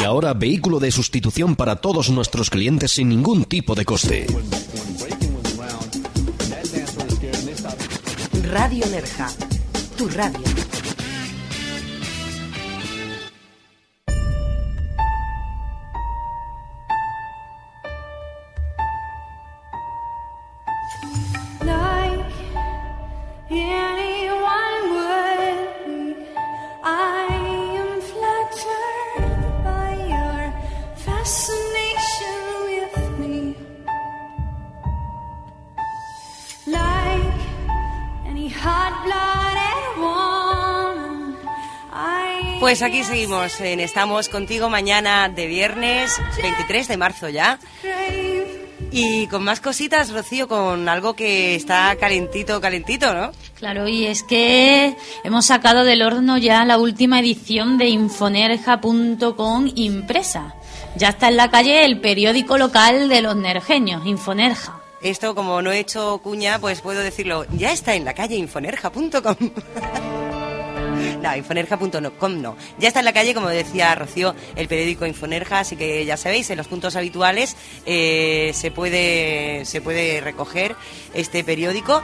Y 0.00 0.04
ahora 0.04 0.34
vehículo 0.34 0.78
de 0.78 0.92
sustitución 0.92 1.56
para 1.56 1.76
todos 1.76 2.10
nuestros 2.10 2.50
clientes 2.50 2.92
sin 2.92 3.08
ningún 3.08 3.46
tipo 3.46 3.74
de 3.74 3.84
coste. 3.84 4.26
Radio 8.52 8.86
Nerja, 8.86 9.28
tu 9.96 10.08
radio. 10.08 10.67
Pues 42.68 42.82
aquí 42.82 43.02
seguimos 43.02 43.60
en 43.62 43.80
Estamos 43.80 44.28
contigo 44.28 44.68
mañana 44.68 45.30
de 45.30 45.46
viernes 45.46 46.12
23 46.42 46.86
de 46.86 46.96
marzo 46.98 47.30
ya. 47.30 47.58
Y 48.90 49.26
con 49.26 49.44
más 49.44 49.60
cositas, 49.60 50.10
Rocío, 50.10 50.48
con 50.48 50.88
algo 50.88 51.14
que 51.14 51.54
está 51.54 51.94
calentito, 51.96 52.60
calentito, 52.60 53.14
¿no? 53.14 53.32
Claro, 53.54 53.86
y 53.86 54.06
es 54.06 54.22
que 54.22 54.96
hemos 55.24 55.46
sacado 55.46 55.84
del 55.84 56.02
horno 56.02 56.38
ya 56.38 56.64
la 56.64 56.78
última 56.78 57.20
edición 57.20 57.76
de 57.78 57.88
Infonerja.com 57.88 59.70
impresa. 59.74 60.54
Ya 60.96 61.10
está 61.10 61.28
en 61.28 61.36
la 61.36 61.50
calle 61.50 61.84
el 61.84 62.00
periódico 62.00 62.56
local 62.56 63.08
de 63.08 63.22
los 63.22 63.36
nerjeños, 63.36 64.06
Infonerja. 64.06 64.80
Esto, 65.00 65.34
como 65.34 65.62
no 65.62 65.70
he 65.70 65.78
hecho 65.78 66.18
cuña, 66.18 66.58
pues 66.58 66.80
puedo 66.80 67.00
decirlo. 67.00 67.44
Ya 67.52 67.72
está 67.72 67.94
en 67.94 68.04
la 68.04 68.14
calle 68.14 68.36
infonerja.com. 68.36 69.36
No, 71.22 71.36
infonerja.com 71.36 72.40
no. 72.42 72.56
Ya 72.78 72.88
está 72.88 73.00
en 73.00 73.04
la 73.06 73.12
calle, 73.12 73.34
como 73.34 73.48
decía 73.48 73.94
Rocío, 73.94 74.34
el 74.56 74.68
periódico 74.68 75.06
Infonerja, 75.06 75.60
así 75.60 75.76
que 75.76 76.04
ya 76.04 76.16
sabéis, 76.16 76.50
en 76.50 76.56
los 76.58 76.66
puntos 76.68 76.96
habituales 76.96 77.56
eh, 77.86 78.50
se, 78.54 78.70
puede, 78.70 79.64
se 79.64 79.80
puede 79.80 80.20
recoger 80.20 80.76
este 81.14 81.44
periódico 81.44 82.02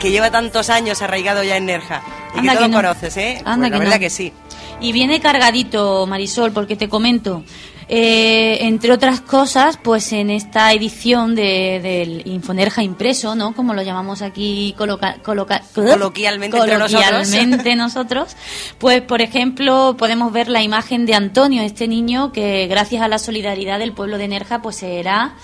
que 0.00 0.10
lleva 0.10 0.30
tantos 0.30 0.70
años 0.70 1.02
arraigado 1.02 1.42
ya 1.42 1.56
en 1.56 1.66
Nerja. 1.66 2.02
Y 2.34 2.38
Anda 2.38 2.52
que 2.52 2.58
tú 2.58 2.62
que 2.64 2.68
lo 2.68 2.68
no. 2.68 2.76
conoces, 2.78 3.16
¿eh? 3.16 3.42
Anda 3.44 3.68
Pues 3.68 3.72
que 3.72 3.78
verdad 3.78 3.94
no. 3.96 4.00
que 4.00 4.10
sí. 4.10 4.32
Y 4.80 4.92
viene 4.92 5.20
cargadito, 5.20 6.06
Marisol, 6.06 6.52
porque 6.52 6.74
te 6.76 6.88
comento. 6.88 7.44
Eh, 7.92 8.58
entre 8.68 8.92
otras 8.92 9.20
cosas, 9.20 9.76
pues 9.76 10.12
en 10.12 10.30
esta 10.30 10.72
edición 10.72 11.34
de, 11.34 11.80
del 11.82 12.22
Infonerja 12.24 12.84
impreso, 12.84 13.34
¿no? 13.34 13.52
Como 13.52 13.74
lo 13.74 13.82
llamamos 13.82 14.22
aquí 14.22 14.76
coloca- 14.78 15.16
coloca- 15.24 15.60
Coloquialmente 15.74 16.56
entre 16.56 16.78
nosotros. 16.78 17.02
coloquialmente 17.04 17.74
nosotros, 17.74 18.36
pues 18.78 19.02
por 19.02 19.22
ejemplo 19.22 19.96
podemos 19.98 20.32
ver 20.32 20.48
la 20.48 20.62
imagen 20.62 21.04
de 21.04 21.14
Antonio, 21.14 21.62
este 21.62 21.88
niño 21.88 22.30
que 22.30 22.68
gracias 22.68 23.02
a 23.02 23.08
la 23.08 23.18
solidaridad 23.18 23.80
del 23.80 23.92
pueblo 23.92 24.18
de 24.18 24.28
Nerja, 24.28 24.62
pues 24.62 24.76
será 24.76 25.34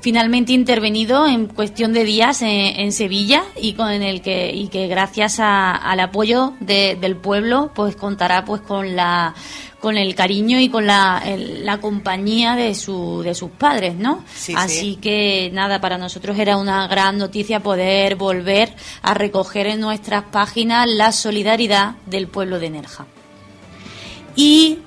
finalmente 0.00 0.52
intervenido 0.52 1.26
en 1.26 1.46
cuestión 1.46 1.92
de 1.92 2.04
días 2.04 2.42
en, 2.42 2.48
en 2.50 2.92
Sevilla 2.92 3.42
y 3.60 3.72
con 3.74 3.90
el 3.90 4.22
que 4.22 4.52
y 4.54 4.68
que 4.68 4.86
gracias 4.86 5.40
a- 5.40 5.72
al 5.74 6.00
apoyo 6.00 6.54
de- 6.60 6.96
del 7.00 7.16
pueblo 7.16 7.72
pues 7.74 7.96
contará 7.96 8.44
pues 8.44 8.60
con 8.62 8.94
la 8.96 9.34
con 9.80 9.96
el 9.96 10.14
cariño 10.16 10.58
y 10.58 10.68
con 10.68 10.86
la, 10.86 11.22
el- 11.24 11.64
la 11.64 11.78
compañía 11.78 12.56
de 12.56 12.74
su 12.74 13.22
de 13.22 13.34
sus 13.34 13.50
padres 13.50 13.94
no 13.94 14.24
Sí, 14.34 14.52
así 14.56 14.80
sí. 14.80 14.98
que 15.00 15.50
nada 15.52 15.80
para 15.80 15.98
nosotros 15.98 16.38
era 16.38 16.56
una 16.56 16.86
gran 16.88 17.16
noticia 17.18 17.60
poder 17.60 18.16
volver 18.16 18.74
a 19.02 19.14
recoger 19.14 19.66
en 19.68 19.80
nuestras 19.80 20.24
páginas 20.24 20.86
la 20.88 21.12
solidaridad 21.12 21.94
del 22.06 22.26
pueblo 22.28 22.58
de 22.58 22.70
Nerja 22.70 23.06
y 24.36 24.78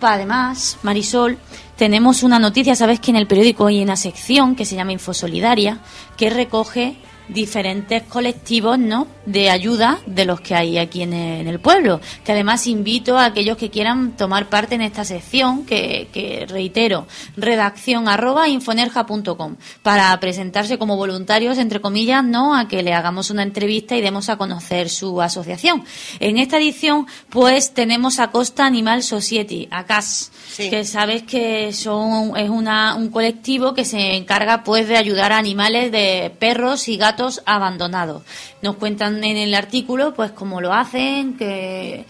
además, 0.00 0.76
Marisol, 0.82 1.38
tenemos 1.76 2.22
una 2.22 2.38
noticia, 2.38 2.74
sabes 2.74 3.00
que 3.00 3.10
en 3.10 3.16
el 3.16 3.26
periódico 3.26 3.66
hay 3.66 3.82
una 3.82 3.96
sección 3.96 4.54
que 4.56 4.64
se 4.64 4.76
llama 4.76 4.92
Infosolidaria, 4.92 5.78
que 6.16 6.30
recoge 6.30 6.96
diferentes 7.28 8.02
colectivos 8.02 8.78
¿no? 8.78 9.06
de 9.26 9.50
ayuda 9.50 9.98
de 10.06 10.24
los 10.24 10.40
que 10.40 10.54
hay 10.54 10.78
aquí 10.78 11.02
en 11.02 11.12
el, 11.12 11.60
pueblo. 11.60 12.00
Que 12.24 12.32
además 12.32 12.66
invito 12.66 13.16
a 13.16 13.26
aquellos 13.26 13.56
que 13.56 13.70
quieran 13.70 14.12
tomar 14.16 14.48
parte 14.48 14.74
en 14.74 14.82
esta 14.82 15.04
sección, 15.04 15.64
que, 15.64 16.08
que 16.12 16.46
reitero, 16.46 17.06
redacción 17.36 18.08
arroba 18.08 18.48
infonerja.com, 18.48 19.56
para 19.82 20.18
presentarse 20.20 20.78
como 20.78 20.96
voluntarios, 20.96 21.58
entre 21.58 21.80
comillas, 21.80 22.24
¿no? 22.24 22.54
a 22.56 22.68
que 22.68 22.82
le 22.82 22.92
hagamos 22.92 23.30
una 23.30 23.42
entrevista 23.42 23.96
y 23.96 24.00
demos 24.00 24.28
a 24.28 24.36
conocer 24.36 24.90
su 24.90 25.22
asociación. 25.22 25.84
En 26.20 26.38
esta 26.38 26.58
edición, 26.58 27.06
pues 27.30 27.72
tenemos 27.72 28.18
a 28.18 28.30
Costa 28.30 28.66
Animal 28.66 29.02
Society, 29.02 29.68
ACAS, 29.70 30.32
que 30.56 30.84
sabes 30.84 31.22
que 31.22 31.72
son 31.72 32.36
es 32.36 32.50
una, 32.50 32.94
un 32.94 33.10
colectivo 33.10 33.74
que 33.74 33.84
se 33.84 34.16
encarga 34.16 34.62
pues 34.64 34.88
de 34.88 34.96
ayudar 34.96 35.32
a 35.32 35.38
animales 35.38 35.90
de 35.90 36.32
perros 36.38 36.88
y 36.88 36.96
gatos 36.96 37.13
abandonados. 37.46 38.22
Nos 38.62 38.76
cuentan 38.76 39.22
en 39.24 39.36
el 39.36 39.54
artículo 39.54 40.14
pues 40.14 40.32
cómo 40.32 40.60
lo 40.60 40.72
hacen, 40.72 41.36
que 41.36 42.06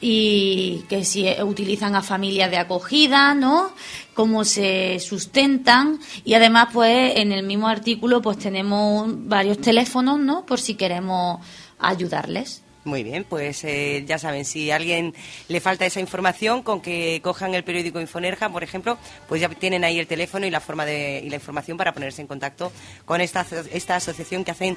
y 0.00 0.84
que 0.88 1.04
si 1.04 1.26
utilizan 1.42 1.94
a 1.94 2.02
familias 2.02 2.50
de 2.50 2.58
acogida, 2.58 3.34
¿no? 3.34 3.70
Cómo 4.14 4.44
se 4.44 4.98
sustentan 5.00 5.98
y 6.24 6.34
además 6.34 6.68
pues 6.72 7.16
en 7.16 7.32
el 7.32 7.44
mismo 7.44 7.68
artículo 7.68 8.20
pues 8.20 8.38
tenemos 8.38 9.06
varios 9.08 9.58
teléfonos, 9.58 10.18
¿no? 10.18 10.44
Por 10.44 10.60
si 10.60 10.74
queremos 10.74 11.40
ayudarles. 11.78 12.62
Muy 12.86 13.02
bien, 13.02 13.24
pues 13.28 13.64
eh, 13.64 14.04
ya 14.06 14.16
saben, 14.16 14.44
si 14.44 14.70
a 14.70 14.76
alguien 14.76 15.12
le 15.48 15.60
falta 15.60 15.84
esa 15.84 15.98
información, 15.98 16.62
con 16.62 16.80
que 16.80 17.20
cojan 17.22 17.52
el 17.54 17.64
periódico 17.64 18.00
Infonerja, 18.00 18.48
por 18.48 18.62
ejemplo, 18.62 18.96
pues 19.28 19.40
ya 19.40 19.48
tienen 19.48 19.82
ahí 19.82 19.98
el 19.98 20.06
teléfono 20.06 20.46
y 20.46 20.50
la 20.50 20.60
forma 20.60 20.84
de 20.86 21.20
y 21.24 21.28
la 21.28 21.34
información 21.34 21.76
para 21.76 21.92
ponerse 21.92 22.22
en 22.22 22.28
contacto 22.28 22.70
con 23.04 23.20
esta 23.20 23.44
esta 23.72 23.96
asociación 23.96 24.44
que 24.44 24.52
hacen 24.52 24.76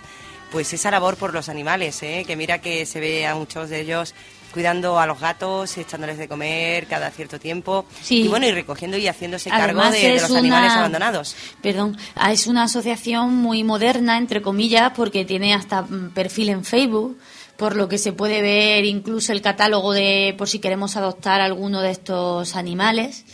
pues 0.52 0.74
esa 0.74 0.90
labor 0.90 1.18
por 1.18 1.34
los 1.36 1.50
animales, 1.50 2.02
¿eh? 2.02 2.24
que 2.26 2.36
mira 2.36 2.60
que 2.60 2.88
se 2.88 3.00
ve 3.00 3.28
a 3.28 3.36
muchos 3.36 3.70
de 3.70 3.82
ellos 3.82 4.16
cuidando 4.52 5.00
a 5.00 5.06
los 5.06 5.20
gatos, 5.20 5.78
echándoles 5.78 6.18
de 6.18 6.28
comer 6.28 6.88
cada 6.88 7.12
cierto 7.12 7.40
tiempo 7.40 7.86
Sí. 8.02 8.22
y 8.24 8.28
bueno 8.28 8.48
y 8.48 8.52
recogiendo 8.52 8.98
y 8.98 9.06
haciéndose 9.08 9.52
cargo 9.52 9.88
de, 9.92 10.16
los 10.20 10.28
una- 10.32 10.40
animales 10.40 10.72
abandonados. 10.72 11.36
Perdón, 11.62 11.96
ah, 12.16 12.32
es 12.32 12.48
una 12.48 12.64
asociación 12.64 13.36
muy 13.36 13.64
moderna, 13.64 14.18
entre 14.18 14.42
comillas, 14.42 14.94
porque 14.96 15.24
tiene 15.24 15.54
hasta 15.54 15.84
mm, 15.84 16.10
perfil 16.16 16.50
en 16.50 16.66
Facebook, 16.66 17.20
por 17.60 17.76
lo 17.76 17.90
que 17.90 17.98
se 17.98 18.14
puede 18.14 18.42
ver 18.42 18.86
incluso 18.86 19.34
el 19.34 19.42
catálogo 19.42 19.92
de 19.92 20.34
por 20.38 20.48
si 20.48 20.60
queremos 20.60 20.96
adoptar 20.96 21.42
alguno 21.42 21.82
de 21.82 21.92
estos 21.92 22.56
animales. 22.56 23.26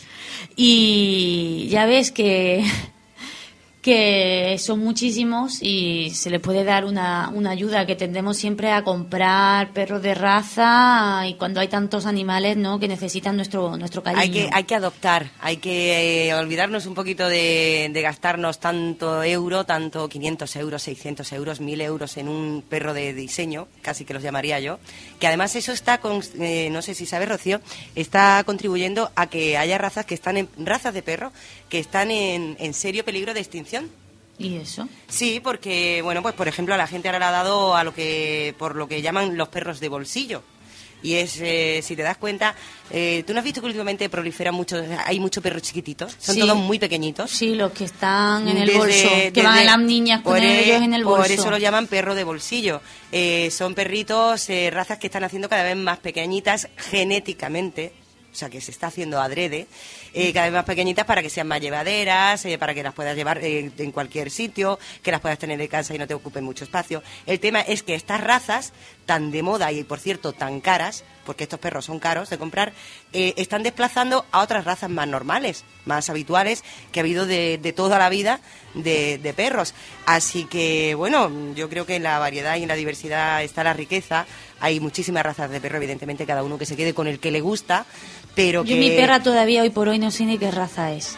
Y 0.56 1.68
ya 1.70 1.86
ves 1.86 2.12
que 2.12 2.66
que 3.86 4.58
son 4.58 4.80
muchísimos 4.80 5.60
y 5.62 6.10
se 6.10 6.32
les 6.32 6.42
puede 6.42 6.64
dar 6.64 6.86
una, 6.86 7.30
una 7.36 7.52
ayuda 7.52 7.86
que 7.86 7.96
tendemos 7.96 8.36
siempre 8.36 8.72
a 8.72 8.84
comprar 8.84 9.74
perros 9.74 10.02
de 10.02 10.16
raza 10.16 11.28
y 11.28 11.36
cuando 11.36 11.60
hay 11.60 11.68
tantos 11.68 12.08
animales 12.08 12.58
no 12.58 12.80
que 12.80 12.88
necesitan 12.88 13.36
nuestro 13.36 13.78
nuestro 13.78 14.02
cariño. 14.02 14.24
Hay 14.24 14.32
que, 14.32 14.50
hay 14.52 14.64
que 14.64 14.74
adoptar, 14.74 15.30
hay 15.40 15.58
que 15.58 16.30
eh, 16.30 16.34
olvidarnos 16.34 16.88
un 16.88 16.96
poquito 16.96 17.30
de, 17.30 17.92
de 17.94 18.02
gastarnos 18.02 18.58
tanto 18.58 19.22
euro, 19.22 19.66
tanto 19.66 20.10
500 20.10 20.56
euros, 20.56 20.82
600 20.82 21.32
euros, 21.34 21.62
1000 21.62 21.82
euros 21.82 22.18
en 22.18 22.28
un 22.28 22.64
perro 22.68 22.92
de 22.92 23.14
diseño, 23.14 23.68
casi 23.84 24.04
que 24.04 24.16
los 24.16 24.24
llamaría 24.24 24.60
yo, 24.60 24.80
que 25.20 25.28
además 25.28 25.56
eso 25.56 25.72
está, 25.72 26.00
con, 26.00 26.22
eh, 26.40 26.70
no 26.72 26.82
sé 26.82 26.94
si 26.94 27.06
sabes 27.06 27.30
Rocío, 27.30 27.62
está 27.96 28.44
contribuyendo 28.46 29.12
a 29.16 29.28
que 29.28 29.58
haya 29.58 29.78
razas 29.78 30.06
que 30.06 30.16
están 30.16 30.38
en, 30.38 30.50
razas 30.58 30.94
de 30.94 31.02
perro 31.02 31.32
que 31.70 31.80
están 31.80 32.12
en, 32.12 32.56
en 32.60 32.74
serio 32.74 33.06
peligro 33.06 33.34
de 33.34 33.40
extinción. 33.40 33.90
¿Y 34.38 34.58
eso? 34.58 34.90
Sí, 35.08 35.40
porque, 35.42 36.02
bueno, 36.02 36.22
pues 36.22 36.36
por 36.36 36.48
ejemplo 36.48 36.74
a 36.74 36.78
la 36.78 36.88
gente 36.88 37.08
ahora 37.08 37.20
le 37.20 37.26
ha 37.26 37.32
dado 37.32 37.76
a 37.76 37.84
lo 37.84 37.94
que, 37.94 38.54
por 38.58 38.76
lo 38.76 38.88
que 38.88 39.02
llaman 39.02 39.38
los 39.38 39.48
perros 39.48 39.80
de 39.80 39.90
bolsillo. 39.90 40.44
Y 41.06 41.14
es, 41.18 41.38
eh, 41.40 41.82
si 41.84 41.96
te 41.96 42.02
das 42.02 42.18
cuenta, 42.18 42.56
eh, 42.90 43.24
¿tú 43.28 43.34
no 43.34 43.40
has 43.40 43.46
visto 43.46 43.62
que 43.62 43.68
últimamente 43.68 44.10
proliferan 44.10 44.56
mucho, 44.56 44.84
hay 45.06 45.20
muchos 45.20 45.44
perros 45.44 45.62
chiquititos? 45.62 46.16
Son 46.18 46.34
Sí. 46.34 46.42
todos 46.42 46.58
muy 46.58 46.80
pequeñitos. 46.80 47.30
Sí, 47.30 47.54
los 47.54 47.72
que 47.74 47.84
están 47.86 48.48
en 48.48 48.58
el 48.58 48.66
Desde- 48.68 48.80
bolso, 48.80 49.10
que 49.10 49.32
desde- 49.32 49.44
van 49.44 49.66
las 49.68 49.80
niñas 49.80 50.22
con 50.24 50.42
e- 50.42 50.62
ellos 50.66 50.82
en 50.82 50.96
el 50.96 51.04
bolso. 51.04 51.22
Por 51.22 51.32
eso 51.32 51.52
lo 51.52 51.60
llaman 51.60 51.86
perro 51.86 52.16
de 52.16 52.24
bolsillo. 52.24 52.82
Eh, 53.12 53.52
son 53.52 53.76
perritos, 53.76 54.48
razas 54.72 54.98
que 54.98 55.06
están 55.08 55.24
haciendo 55.24 55.48
cada 55.48 55.62
vez 55.64 55.76
más 55.78 56.00
pequeñitas 56.00 56.70
genéticamente, 56.76 57.94
o 58.34 58.36
sea 58.38 58.50
que 58.50 58.60
se 58.60 58.72
está 58.72 58.88
haciendo 58.88 59.22
adrede, 59.22 59.68
eh, 60.14 60.34
cada 60.34 60.48
vez 60.48 60.54
más 60.54 60.66
pequeñitas 60.66 61.06
para 61.06 61.22
que 61.22 61.30
sean 61.30 61.48
más 61.48 61.62
llevaderas, 61.62 62.44
eh, 62.46 62.58
para 62.58 62.74
que 62.74 62.84
las 62.84 62.94
puedas 62.94 63.16
llevar 63.16 63.38
eh, 63.44 63.72
en 63.78 63.92
cualquier 63.92 64.30
sitio, 64.30 64.78
que 65.02 65.12
las 65.12 65.22
puedas 65.22 65.40
tener 65.40 65.58
de 65.58 65.70
casa 65.70 65.96
y 65.96 65.98
no 65.98 66.06
te 66.08 66.14
ocupen 66.14 66.44
mucho 66.44 66.66
espacio. 66.66 67.02
El 67.26 67.40
tema 67.40 67.62
es 67.62 67.84
que 67.84 67.96
estas 67.96 68.20
razas, 68.22 68.74
tan 69.06 69.32
de 69.32 69.44
moda 69.44 69.72
y 69.72 69.84
por 69.84 70.00
cierto 70.00 70.34
tan 70.34 70.62
caras, 70.62 71.04
porque 71.26 71.44
estos 71.44 71.60
perros 71.60 71.86
son 71.86 72.00
caros 72.00 72.30
de 72.30 72.38
comprar, 72.38 72.74
eh, 73.14 73.34
están 73.38 73.64
desplazando 73.64 74.26
a 74.32 74.42
otras 74.42 74.66
razas 74.66 74.90
más 74.90 75.08
normales, 75.08 75.64
más 75.86 76.10
habituales, 76.10 76.64
que 76.92 77.00
ha 77.00 77.04
habido 77.04 77.26
de, 77.26 77.60
de 77.62 77.74
toda 77.74 77.98
la 77.98 78.10
vida 78.10 78.40
de, 78.74 79.18
de 79.18 79.34
perros. 79.34 79.74
Así 80.06 80.46
que, 80.46 80.96
bueno, 80.96 81.32
yo 81.56 81.70
creo 81.70 81.86
que 81.86 81.96
en 81.96 82.04
la 82.04 82.20
variedad 82.20 82.58
y 82.58 82.64
en 82.64 82.68
la 82.68 82.76
diversidad 82.76 83.44
está 83.44 83.64
la 83.64 83.74
riqueza. 83.74 84.26
Hay 84.60 84.80
muchísimas 84.80 85.24
razas 85.24 85.50
de 85.50 85.62
perro, 85.62 85.78
evidentemente, 85.78 86.26
cada 86.26 86.44
uno 86.44 86.58
que 86.58 86.66
se 86.66 86.76
quede 86.76 86.94
con 86.94 87.08
el 87.08 87.20
que 87.20 87.32
le 87.32 87.42
gusta, 87.42 87.86
pero 88.36 88.64
Yo 88.64 88.76
que... 88.76 88.80
mi 88.80 88.92
perra 88.92 89.22
todavía 89.22 89.62
hoy 89.62 89.70
por 89.70 89.90
hoy 89.90 90.00
no 90.00 90.12
sé 90.12 90.26
ni 90.26 90.38
qué 90.38 90.52
raza 90.52 90.92
es. 90.94 91.18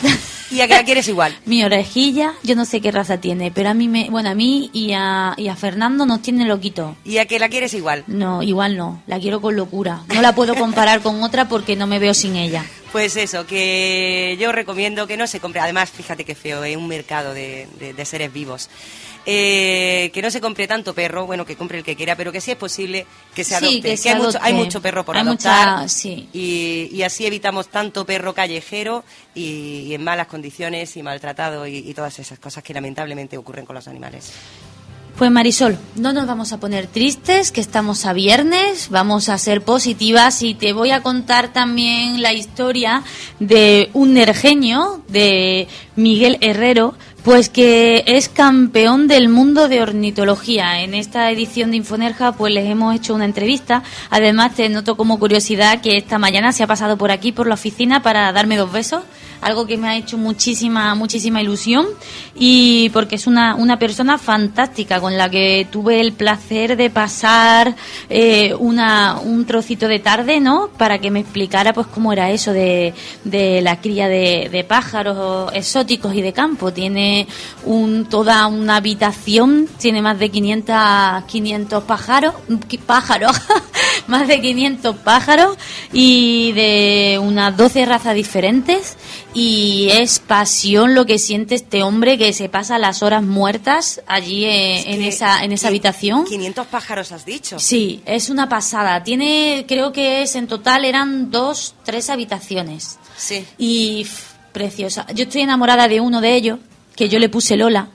¿Y 0.50 0.60
a 0.60 0.68
qué 0.68 0.74
la 0.74 0.84
quieres 0.84 1.06
igual? 1.08 1.36
Mi 1.46 1.62
orejilla, 1.64 2.34
yo 2.42 2.54
no 2.56 2.64
sé 2.64 2.80
qué 2.80 2.90
raza 2.90 3.18
tiene, 3.20 3.50
pero 3.50 3.68
a 3.70 3.74
mí, 3.74 3.88
me, 3.88 4.08
bueno, 4.10 4.30
a 4.30 4.34
mí 4.34 4.70
y 4.72 4.92
a, 4.94 5.34
y 5.36 5.48
a 5.48 5.56
Fernando 5.56 6.06
nos 6.06 6.22
tiene 6.22 6.44
loquito. 6.46 6.96
¿Y 7.04 7.18
a 7.18 7.26
qué 7.26 7.38
la 7.38 7.48
quieres 7.48 7.74
igual? 7.74 8.04
No, 8.06 8.42
igual 8.42 8.76
no, 8.76 9.02
la 9.06 9.18
quiero 9.18 9.40
con 9.40 9.56
locura. 9.56 10.02
No 10.14 10.22
la 10.22 10.34
puedo 10.34 10.54
comparar 10.54 11.00
con 11.00 11.22
otra 11.22 11.48
porque 11.48 11.76
no 11.76 11.86
me 11.86 11.98
veo 11.98 12.14
sin 12.14 12.36
ella. 12.36 12.64
Pues 12.92 13.16
eso, 13.16 13.46
que 13.46 14.38
yo 14.40 14.50
recomiendo 14.50 15.06
que 15.06 15.18
no 15.18 15.26
se 15.26 15.40
compre. 15.40 15.60
Además, 15.60 15.90
fíjate 15.90 16.24
qué 16.24 16.34
feo, 16.34 16.64
es 16.64 16.74
un 16.76 16.88
mercado 16.88 17.34
de, 17.34 17.68
de- 17.78 17.92
de 17.92 18.04
seres 18.06 18.32
vivos. 18.32 18.70
Eh, 19.30 20.10
que 20.14 20.22
no 20.22 20.30
se 20.30 20.40
compre 20.40 20.66
tanto 20.66 20.94
perro, 20.94 21.26
bueno, 21.26 21.44
que 21.44 21.54
compre 21.54 21.76
el 21.76 21.84
que 21.84 21.94
quiera, 21.94 22.16
pero 22.16 22.32
que 22.32 22.40
si 22.40 22.50
es 22.52 22.56
posible 22.56 23.04
que 23.34 23.44
se 23.44 23.50
Sí, 23.58 23.64
adopte. 23.66 23.82
que 23.82 23.96
se 23.98 24.08
hay, 24.08 24.14
mucho, 24.16 24.28
hay 24.40 24.52
adopte. 24.52 24.64
mucho 24.64 24.80
perro 24.80 25.04
por 25.04 25.16
Hay 25.16 25.22
adoptar. 25.22 25.68
mucha- 25.76 25.88
sí. 25.88 26.30
y, 26.32 26.88
y 26.90 27.02
así 27.02 27.26
evitamos 27.26 27.68
tanto 27.68 28.06
perro 28.06 28.32
callejero 28.32 29.04
y, 29.34 29.80
y 29.88 29.94
en 29.94 30.02
malas 30.02 30.28
condiciones 30.28 30.96
y 30.96 31.02
maltratado 31.02 31.66
y, 31.66 31.76
y 31.76 31.92
todas 31.92 32.18
esas 32.18 32.38
cosas 32.38 32.64
que 32.64 32.72
lamentablemente 32.72 33.36
ocurren 33.36 33.66
con 33.66 33.74
los 33.76 33.86
animales. 33.86 34.32
Pues 35.18 35.32
Marisol, 35.32 35.76
no 35.96 36.12
nos 36.12 36.28
vamos 36.28 36.52
a 36.52 36.60
poner 36.60 36.86
tristes, 36.86 37.50
que 37.50 37.60
estamos 37.60 38.06
a 38.06 38.12
viernes, 38.12 38.88
vamos 38.88 39.28
a 39.28 39.36
ser 39.36 39.62
positivas 39.62 40.44
y 40.44 40.54
te 40.54 40.72
voy 40.72 40.92
a 40.92 41.02
contar 41.02 41.52
también 41.52 42.22
la 42.22 42.32
historia 42.32 43.02
de 43.40 43.90
un 43.94 44.14
nergenio, 44.14 45.02
de 45.08 45.66
Miguel 45.96 46.38
Herrero, 46.40 46.94
Pues 47.24 47.50
que 47.50 48.04
es 48.06 48.28
campeón 48.28 49.08
del 49.08 49.28
mundo 49.28 49.68
de 49.68 49.82
ornitología. 49.82 50.80
En 50.82 50.94
esta 50.94 51.30
edición 51.30 51.70
de 51.70 51.78
Infonerja 51.78 52.32
pues 52.32 52.54
les 52.54 52.66
hemos 52.66 52.94
hecho 52.94 53.14
una 53.14 53.24
entrevista. 53.24 53.82
Además 54.08 54.54
te 54.54 54.68
noto 54.68 54.96
como 54.96 55.18
curiosidad 55.18 55.82
que 55.82 55.96
esta 55.96 56.18
mañana 56.18 56.52
se 56.52 56.62
ha 56.62 56.66
pasado 56.66 56.96
por 56.96 57.10
aquí 57.10 57.32
por 57.32 57.46
la 57.46 57.54
oficina 57.54 58.02
para 58.02 58.32
darme 58.32 58.56
dos 58.56 58.72
besos, 58.72 59.02
algo 59.40 59.66
que 59.66 59.76
me 59.76 59.88
ha 59.88 59.96
hecho 59.96 60.18
muchísima 60.18 60.94
muchísima 60.94 61.40
ilusión 61.40 61.86
y 62.34 62.90
porque 62.90 63.16
es 63.16 63.26
una, 63.26 63.54
una 63.54 63.78
persona 63.78 64.18
fantástica 64.18 65.00
con 65.00 65.16
la 65.16 65.28
que 65.28 65.66
tuve 65.70 66.00
el 66.00 66.12
placer 66.12 66.76
de 66.76 66.90
pasar 66.90 67.74
eh, 68.08 68.54
una, 68.58 69.18
un 69.22 69.44
trocito 69.44 69.88
de 69.88 69.98
tarde, 69.98 70.40
¿no? 70.40 70.68
Para 70.76 70.98
que 70.98 71.10
me 71.10 71.20
explicara 71.20 71.72
pues 71.72 71.86
cómo 71.86 72.12
era 72.12 72.30
eso 72.30 72.52
de, 72.52 72.94
de 73.24 73.60
la 73.62 73.80
cría 73.80 74.08
de, 74.08 74.48
de 74.50 74.64
pájaros 74.64 75.52
exóticos 75.54 76.14
y 76.14 76.22
de 76.22 76.32
campo. 76.32 76.72
Tiene 76.72 77.26
un, 77.64 78.06
toda 78.06 78.46
una 78.46 78.76
habitación, 78.76 79.68
tiene 79.78 80.02
más 80.02 80.18
de 80.18 80.30
500, 80.30 81.24
500 81.26 81.84
pájaros, 81.84 82.34
pájaros, 82.86 83.32
más 84.06 84.28
de 84.28 84.40
500 84.40 84.96
pájaros 84.96 85.56
y 85.92 86.52
de 86.52 87.20
unas 87.22 87.56
12 87.56 87.84
razas 87.86 88.14
diferentes 88.14 88.96
y 89.38 89.88
es 89.90 90.18
pasión 90.18 90.94
lo 90.94 91.06
que 91.06 91.18
siente 91.18 91.54
este 91.54 91.82
hombre 91.82 92.18
que 92.18 92.32
se 92.32 92.48
pasa 92.48 92.78
las 92.78 93.02
horas 93.02 93.22
muertas 93.22 94.00
allí 94.06 94.44
eh, 94.44 94.92
en, 94.92 95.00
que 95.00 95.08
esa, 95.08 95.44
en 95.44 95.52
esa 95.52 95.68
habitación. 95.68 96.24
500 96.24 96.66
pájaros 96.66 97.12
has 97.12 97.24
dicho. 97.24 97.58
Sí, 97.58 98.02
es 98.06 98.30
una 98.30 98.48
pasada. 98.48 99.02
Tiene, 99.04 99.64
creo 99.68 99.92
que 99.92 100.22
es 100.22 100.34
en 100.34 100.46
total 100.48 100.84
eran 100.84 101.30
dos, 101.30 101.74
tres 101.84 102.10
habitaciones. 102.10 102.98
Sí. 103.16 103.44
Y 103.58 104.04
pff, 104.04 104.22
preciosa. 104.52 105.06
Yo 105.14 105.24
estoy 105.24 105.42
enamorada 105.42 105.88
de 105.88 106.00
uno 106.00 106.20
de 106.20 106.34
ellos, 106.34 106.58
que 106.96 107.08
yo 107.08 107.18
le 107.18 107.28
puse 107.28 107.56
Lola. 107.56 107.88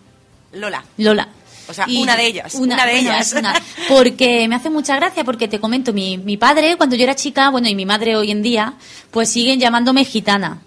Lola. 0.54 0.84
Lola. 0.98 1.28
O 1.68 1.74
sea, 1.74 1.86
Y 1.88 2.02
una 2.02 2.16
de 2.18 2.26
ellas. 2.28 2.56
Una, 2.56 2.86
de 2.86 2.92
bueno, 2.94 3.10
ellas. 3.12 3.34
una- 3.38 3.54
porque 3.90 4.48
me 4.50 4.56
hace 4.56 4.70
mucha 4.70 4.96
gracia, 4.98 5.24
porque 5.24 5.48
te 5.48 5.60
comento, 5.60 5.94
mi, 5.94 6.18
mi 6.18 6.36
padre, 6.38 6.76
cuando 6.78 6.96
yo 6.96 7.04
era 7.04 7.16
chica, 7.16 7.50
bueno, 7.50 7.68
y 7.70 7.76
mi 7.76 7.86
madre 7.86 8.16
hoy 8.16 8.32
en 8.32 8.42
día, 8.42 8.74
pues 9.12 9.30
siguen 9.30 9.60
llamándome 9.60 10.04
gitana. 10.06 10.62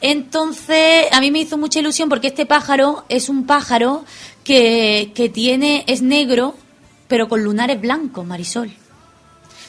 Entonces, 0.00 1.06
a 1.12 1.20
mí 1.20 1.30
me 1.30 1.40
hizo 1.40 1.56
mucha 1.58 1.78
ilusión 1.80 2.08
porque 2.08 2.28
este 2.28 2.46
pájaro 2.46 3.04
es 3.08 3.28
un 3.28 3.46
pájaro 3.46 4.04
que, 4.44 5.12
que 5.14 5.28
tiene, 5.28 5.84
es 5.86 6.02
negro, 6.02 6.54
pero 7.08 7.28
con 7.28 7.42
lunares 7.42 7.80
blancos, 7.80 8.24
Marisol. 8.26 8.70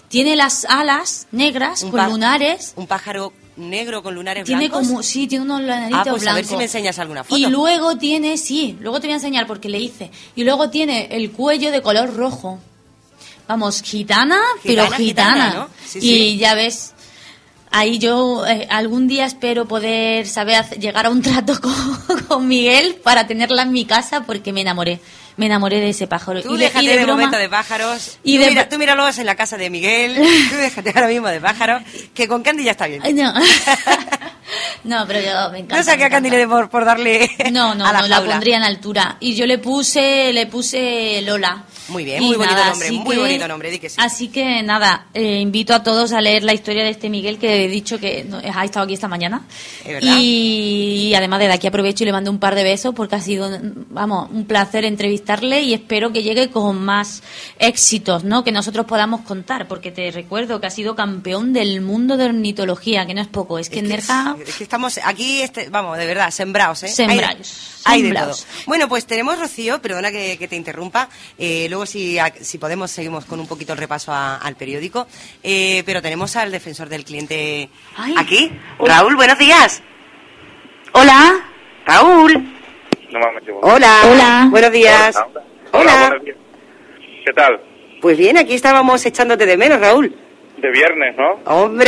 Tiene 0.10 0.36
las 0.36 0.64
alas 0.66 1.28
negras 1.32 1.84
Un 1.84 1.92
con 1.92 2.06
lunares. 2.10 2.74
Un 2.78 2.88
pájaro 2.88 3.34
negro 3.58 4.02
con 4.04 4.16
lunares 4.16 4.46
Tiene 4.46 4.68
blancos. 4.70 4.88
como, 4.88 5.04
sí, 5.04 5.28
tiene 5.28 5.44
unos 5.46 5.62
lunaritos 5.62 6.00
Ah, 6.00 6.04
pues 6.12 6.22
blancos. 6.22 6.28
a 6.32 6.36
ver 6.36 6.46
si 6.46 6.56
me 6.58 6.64
enseñas 6.64 7.00
alguna 7.00 7.24
foto. 7.24 7.38
Y 7.38 7.48
luego 7.48 7.98
tiene, 7.98 8.38
sí, 8.38 8.78
luego 8.80 9.00
te 9.02 9.08
voy 9.08 9.14
a 9.14 9.16
enseñar 9.18 9.48
porque 9.48 9.68
le 9.70 9.80
hice. 9.80 10.12
Y 10.36 10.44
luego 10.44 10.70
tiene 10.70 11.08
el 11.12 11.32
cuello 11.32 11.72
de 11.72 11.82
color 11.82 12.16
rojo. 12.16 12.60
Vamos, 13.48 13.82
gitana, 13.82 14.40
pero 14.64 14.84
Gitana, 14.84 14.98
gitana. 14.98 15.46
gitana, 15.46 15.54
¿no? 15.56 15.70
Sí, 15.86 16.00
y 16.00 16.02
sí. 16.02 16.38
ya 16.38 16.54
ves, 16.54 16.94
ahí 17.72 18.00
yo 18.00 18.46
eh, 18.48 18.68
algún 18.70 19.08
día 19.08 19.26
espero 19.26 19.68
poder 19.68 20.28
saber 20.28 20.66
llegar 20.80 21.06
a 21.06 21.10
un 21.10 21.22
trato 21.22 21.60
con, 21.62 21.74
con 22.28 22.48
Miguel 22.48 22.96
para 23.04 23.28
tenerla 23.28 23.64
en 23.64 23.72
mi 23.72 23.86
casa 23.86 24.22
porque 24.24 24.52
me 24.54 24.62
enamoré. 24.62 25.00
Me 25.38 25.46
enamoré 25.46 25.80
de 25.80 25.90
ese 25.90 26.08
pájaro. 26.08 26.42
Tú 26.42 26.56
y 26.56 26.58
de, 26.58 26.64
déjate 26.66 26.84
y 26.84 26.88
de, 26.88 26.96
de 26.98 27.04
broma- 27.04 27.14
momento 27.18 27.38
de 27.38 27.48
pájaros. 27.48 28.18
y 28.24 28.38
tú, 28.38 28.42
de- 28.44 28.50
mira, 28.50 28.70
tú 28.70 28.80
míralos 28.80 29.20
en 29.20 29.28
la 29.28 29.36
casa 29.36 29.56
de 29.56 29.70
Miguel. 29.70 30.16
tú 30.50 30.56
déjate 30.56 30.90
ahora 30.96 31.08
mismo 31.08 31.28
de 31.28 31.40
pájaros. 31.40 31.84
Que 32.16 32.28
con 32.28 32.42
Candy 32.42 32.64
ya 32.64 32.72
está 32.72 32.88
bien. 32.88 33.04
No. 33.16 33.34
no, 34.84 35.06
pero 35.08 35.20
yo 35.22 35.52
me 35.52 35.60
encanta. 35.60 35.78
No 35.78 35.84
saqué 35.84 36.06
a 36.06 36.10
Candy 36.10 36.30
encanta. 36.30 36.48
por, 36.48 36.70
por 36.70 36.86
darle 36.86 37.30
No, 37.52 37.76
no, 37.76 37.86
a 37.86 37.94
la 37.94 38.02
no, 38.02 38.08
la 38.08 38.24
pondría 38.26 38.58
en 38.58 38.64
altura. 38.64 39.18
Y 39.20 39.36
yo 39.36 39.46
le 39.46 39.60
puse, 39.60 40.34
le 40.34 40.48
puse 40.48 41.22
Lola. 41.22 41.66
Muy 41.90 42.04
bien, 42.04 42.22
muy 42.24 42.36
bonito 42.36 42.54
nada, 42.56 42.70
nombre, 42.72 42.92
muy 42.92 43.16
que- 43.16 43.22
bonito 43.22 43.48
nombre, 43.48 43.72
di 43.72 43.80
que 43.80 43.90
sí. 43.90 43.96
Así 44.00 44.28
que 44.28 44.62
nada, 44.64 45.08
eh, 45.14 45.40
invito 45.40 45.74
a 45.74 45.84
todos 45.84 46.12
a 46.14 46.22
leer 46.22 46.44
la 46.44 46.54
historia 46.54 46.84
de 46.84 46.90
este 46.90 47.10
Miguel 47.10 47.38
que 47.38 47.66
he 47.66 47.68
dicho 47.68 48.00
que 48.00 48.24
no- 48.26 48.38
ha 48.40 48.66
estado 48.66 48.84
aquí 48.86 48.94
esta 48.94 49.08
mañana. 49.08 49.42
Es 49.86 49.94
verdad. 49.94 50.16
Y, 50.20 51.08
y 51.10 51.16
además 51.16 51.40
desde 51.40 51.54
aquí 51.54 51.68
aprovecho 51.68 52.04
y 52.04 52.08
le 52.08 52.12
mando 52.12 52.30
un 52.32 52.40
par 52.40 52.56
de 52.56 52.64
besos 52.64 52.94
porque 52.94 53.16
ha 53.16 53.22
sido, 53.22 53.50
vamos, 53.90 54.30
un 54.32 54.46
placer 54.46 54.86
entrevistarle 54.86 55.62
y 55.62 55.74
espero 55.74 56.12
que 56.12 56.24
llegue 56.24 56.50
con 56.50 56.84
más 56.84 57.24
éxitos, 57.60 58.24
¿no? 58.24 58.44
Que 58.44 58.52
nosotros 58.52 58.86
podamos 58.86 59.22
contar, 59.22 59.68
porque 59.68 59.92
te 59.92 60.12
recuerdo 60.12 60.60
que 60.60 60.68
ha 60.68 60.72
sido 60.72 60.96
campeón 60.96 61.54
del 61.54 61.82
mundo 61.82 62.18
de 62.18 62.26
ornitología, 62.26 63.06
que 63.06 63.14
no 63.14 63.22
es 63.22 63.28
poco, 63.28 63.60
es 63.60 63.70
que 63.70 63.80
en 63.80 63.88
Nerja 63.88 64.36
Es 64.46 64.56
que 64.56 64.64
estamos 64.64 65.00
aquí, 65.04 65.42
este, 65.42 65.70
vamos, 65.70 65.98
de 65.98 66.06
verdad, 66.06 66.32
sembrados, 66.32 66.84
¿eh? 66.84 66.88
Sembraos, 66.90 67.82
Hay, 67.86 67.98
hay 67.98 68.02
de 68.02 68.08
sembraos. 68.10 68.38
todo. 68.44 68.48
Bueno, 68.68 68.90
pues 68.90 69.06
tenemos, 69.06 69.40
Rocío, 69.40 69.82
perdona 69.82 70.12
que, 70.12 70.38
que 70.38 70.48
te 70.48 70.56
interrumpa, 70.56 71.10
eh, 71.38 71.68
luego 71.78 71.86
si, 71.86 72.18
a- 72.18 72.34
si 72.42 72.58
podemos 72.58 72.90
seguimos 72.90 73.26
con 73.26 73.40
un 73.40 73.46
poquito 73.48 73.74
el 73.74 73.78
repaso 73.80 74.12
a- 74.12 74.38
al 74.38 74.56
periódico, 74.56 75.06
eh, 75.44 75.84
pero 75.86 76.02
tenemos 76.02 76.36
al 76.36 76.52
defensor 76.52 76.90
del 76.90 77.06
cliente 77.06 77.70
aquí. 78.18 78.52
Raúl, 78.80 79.16
buenos 79.16 79.38
días. 79.38 79.84
Hola. 80.94 81.36
Raúl. 81.86 82.34
No. 83.12 83.20
Hola. 83.62 83.96
Hola. 84.06 84.48
Buenos 84.50 84.72
días. 84.72 85.16
Hola. 85.16 85.42
Hola. 85.72 86.08
buenos 86.10 86.26
días. 86.26 86.38
¿Qué 87.26 87.34
tal? 87.34 87.62
Pues 88.02 88.18
bien, 88.18 88.38
aquí 88.40 88.56
estábamos 88.56 89.06
echándote 89.06 89.46
de 89.46 89.56
menos, 89.58 89.80
Raúl. 89.80 90.16
De 90.58 90.72
viernes, 90.72 91.16
¿no? 91.16 91.40
Hombre, 91.46 91.86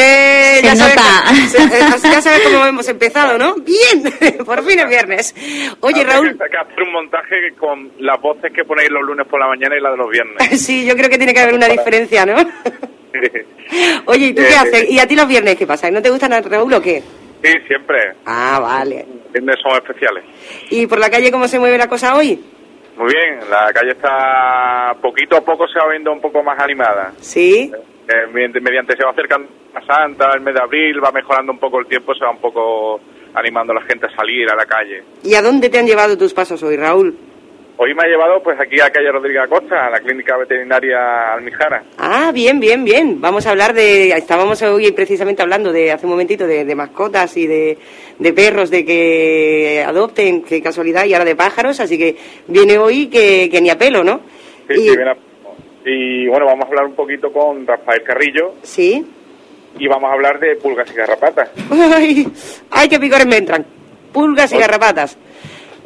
Se 0.57 0.61
ya 0.63 0.75
sabes, 0.75 0.95
nota. 0.95 1.97
se- 1.97 2.09
ya 2.11 2.21
sabes 2.21 2.41
cómo 2.41 2.65
hemos 2.67 2.87
empezado, 2.87 3.35
¿no? 3.37 3.55
Bien, 3.55 4.03
por 4.45 4.63
fin 4.63 4.79
es 4.79 4.87
viernes. 4.87 5.35
Oye, 5.79 6.03
Raúl, 6.03 6.27
Hay 6.39 6.49
que 6.51 6.57
hacer 6.57 6.83
un 6.83 6.91
montaje 6.93 7.35
con 7.59 7.91
las 7.97 8.21
voces 8.21 8.51
que 8.53 8.63
ponéis 8.65 8.91
los 8.91 9.01
lunes 9.01 9.25
por 9.27 9.39
la 9.39 9.47
mañana 9.47 9.75
y 9.75 9.81
la 9.81 9.89
de 9.91 9.97
los 9.97 10.09
viernes. 10.11 10.61
sí, 10.63 10.85
yo 10.85 10.95
creo 10.95 11.09
que 11.09 11.17
tiene 11.17 11.33
que 11.33 11.39
haber 11.39 11.55
una 11.55 11.67
diferencia, 11.67 12.25
¿no? 12.27 12.35
Oye, 14.05 14.27
¿y 14.27 14.33
tú 14.33 14.41
qué 14.43 14.49
Eh, 14.49 14.57
haces? 14.57 14.89
¿Y 14.91 14.99
a 14.99 15.07
ti 15.07 15.15
los 15.15 15.27
viernes 15.27 15.55
qué 15.55 15.65
pasa? 15.65 15.89
¿No 15.89 16.01
te 16.01 16.09
gustan 16.11 16.33
a 16.33 16.41
Raúl 16.41 16.73
o 16.73 16.81
qué? 16.81 17.01
Sí, 17.43 17.51
siempre. 17.67 17.97
Ah, 18.25 18.59
vale. 18.61 19.05
Viernes 19.33 19.55
son 19.63 19.71
especiales. 19.77 20.23
¿Y 20.69 20.85
por 20.87 20.99
la 20.99 21.09
calle 21.09 21.31
cómo 21.31 21.47
se 21.47 21.57
mueve 21.59 21.77
la 21.77 21.87
cosa 21.87 22.15
hoy? 22.15 22.39
Muy 22.97 23.13
bien, 23.13 23.39
la 23.49 23.71
calle 23.73 23.91
está 23.91 24.93
poquito 25.01 25.37
a 25.37 25.41
poco 25.41 25.67
se 25.67 25.79
va 25.79 25.89
viendo 25.89 26.11
un 26.11 26.19
poco 26.21 26.43
más 26.43 26.59
animada. 26.59 27.13
Sí. 27.21 27.71
Eh, 28.11 28.25
mediante, 28.33 28.59
mediante 28.59 28.97
se 28.97 29.03
va 29.05 29.11
acercando 29.11 29.47
a 29.75 29.85
Santa, 29.85 30.31
el 30.33 30.41
mes 30.41 30.55
de 30.55 30.61
abril, 30.61 30.99
va 31.03 31.11
mejorando 31.11 31.51
un 31.51 31.59
poco 31.59 31.79
el 31.79 31.85
tiempo, 31.85 32.15
se 32.15 32.25
va 32.25 32.31
un 32.31 32.41
poco 32.41 32.99
animando 33.35 33.71
a 33.71 33.75
la 33.75 33.81
gente 33.85 34.07
a 34.07 34.15
salir 34.15 34.49
a 34.49 34.55
la 34.55 34.65
calle. 34.65 35.03
¿Y 35.23 35.35
a 35.35 35.43
dónde 35.43 35.69
te 35.69 35.77
han 35.77 35.85
llevado 35.85 36.17
tus 36.17 36.33
pasos 36.33 36.63
hoy, 36.63 36.75
Raúl? 36.75 37.15
Hoy 37.77 37.93
me 37.93 38.01
ha 38.03 38.07
llevado 38.07 38.41
pues 38.43 38.59
aquí 38.59 38.79
a 38.81 38.89
calle 38.89 39.11
Rodríguez 39.11 39.43
Acosta, 39.43 39.85
a 39.85 39.89
la 39.91 39.99
clínica 39.99 40.35
veterinaria 40.37 41.33
Almijara. 41.33 41.83
Ah, 41.99 42.31
bien, 42.33 42.59
bien, 42.59 42.83
bien. 42.83 43.21
Vamos 43.21 43.45
a 43.45 43.51
hablar 43.51 43.73
de... 43.73 44.09
Estábamos 44.09 44.59
hoy 44.63 44.91
precisamente 44.91 45.43
hablando 45.43 45.71
de 45.71 45.91
hace 45.91 46.05
un 46.07 46.11
momentito 46.11 46.47
de, 46.47 46.65
de 46.65 46.75
mascotas 46.75 47.37
y 47.37 47.45
de, 47.47 47.77
de 48.17 48.33
perros, 48.33 48.71
de 48.71 48.83
que 48.83 49.83
adopten, 49.87 50.41
qué 50.43 50.61
casualidad, 50.63 51.05
y 51.05 51.13
ahora 51.13 51.25
de 51.25 51.35
pájaros, 51.35 51.79
así 51.79 51.97
que 51.97 52.17
viene 52.47 52.77
hoy 52.79 53.07
que, 53.07 53.49
que 53.51 53.61
ni 53.61 53.69
a 53.69 53.77
pelo, 53.77 54.03
¿no? 54.03 54.21
Sí, 54.67 54.75
sí, 54.75 54.97
bien 54.97 55.07
a- 55.09 55.15
Y 55.91 56.27
bueno, 56.27 56.45
vamos 56.45 56.65
a 56.65 56.67
hablar 56.67 56.85
un 56.85 56.93
poquito 56.95 57.31
con 57.31 57.65
Rafael 57.65 58.03
Carrillo 58.03 58.53
Sí. 58.63 59.05
y 59.79 59.87
vamos 59.87 60.09
a 60.09 60.13
hablar 60.13 60.39
de 60.39 60.55
pulgas 60.57 60.89
y 60.91 60.95
garrapatas. 60.95 61.49
Ay, 61.71 62.27
ay, 62.71 62.89
qué 62.89 62.99
picores 62.99 63.25
me 63.25 63.37
entran. 63.37 63.65
Pulgas 64.13 64.51
y 64.53 64.57
garrapatas. 64.57 65.17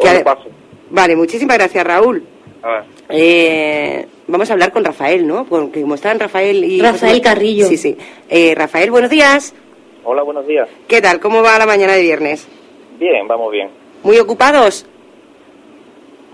Que 0.02 0.20
paso. 0.22 0.46
Vale, 0.90 1.16
muchísimas 1.16 1.58
gracias, 1.58 1.86
Raúl. 1.86 2.24
A 2.62 2.70
ver. 2.70 2.84
Eh, 3.10 4.06
vamos 4.28 4.50
a 4.50 4.54
hablar 4.54 4.72
con 4.72 4.84
Rafael, 4.84 5.26
¿no? 5.28 5.46
Porque 5.46 5.82
como 5.82 5.96
están 5.96 6.20
Rafael 6.20 6.64
y... 6.64 6.82
Rafael 6.82 7.22
Carrillo. 7.22 7.68
Sí, 7.68 7.78
sí. 7.78 7.98
Eh, 8.30 8.54
Rafael, 8.56 8.92
buenos 8.92 9.10
días. 9.10 9.54
Hola, 10.04 10.24
buenos 10.24 10.46
días. 10.48 10.68
¿Qué 10.88 11.02
tal? 11.02 11.20
¿Cómo 11.20 11.42
va 11.42 11.58
la 11.58 11.66
mañana 11.66 11.94
de 11.94 12.02
viernes? 12.02 12.48
Bien, 13.00 13.28
vamos 13.28 13.52
bien. 13.52 13.70
¿Muy 14.04 14.18
ocupados? 14.20 14.86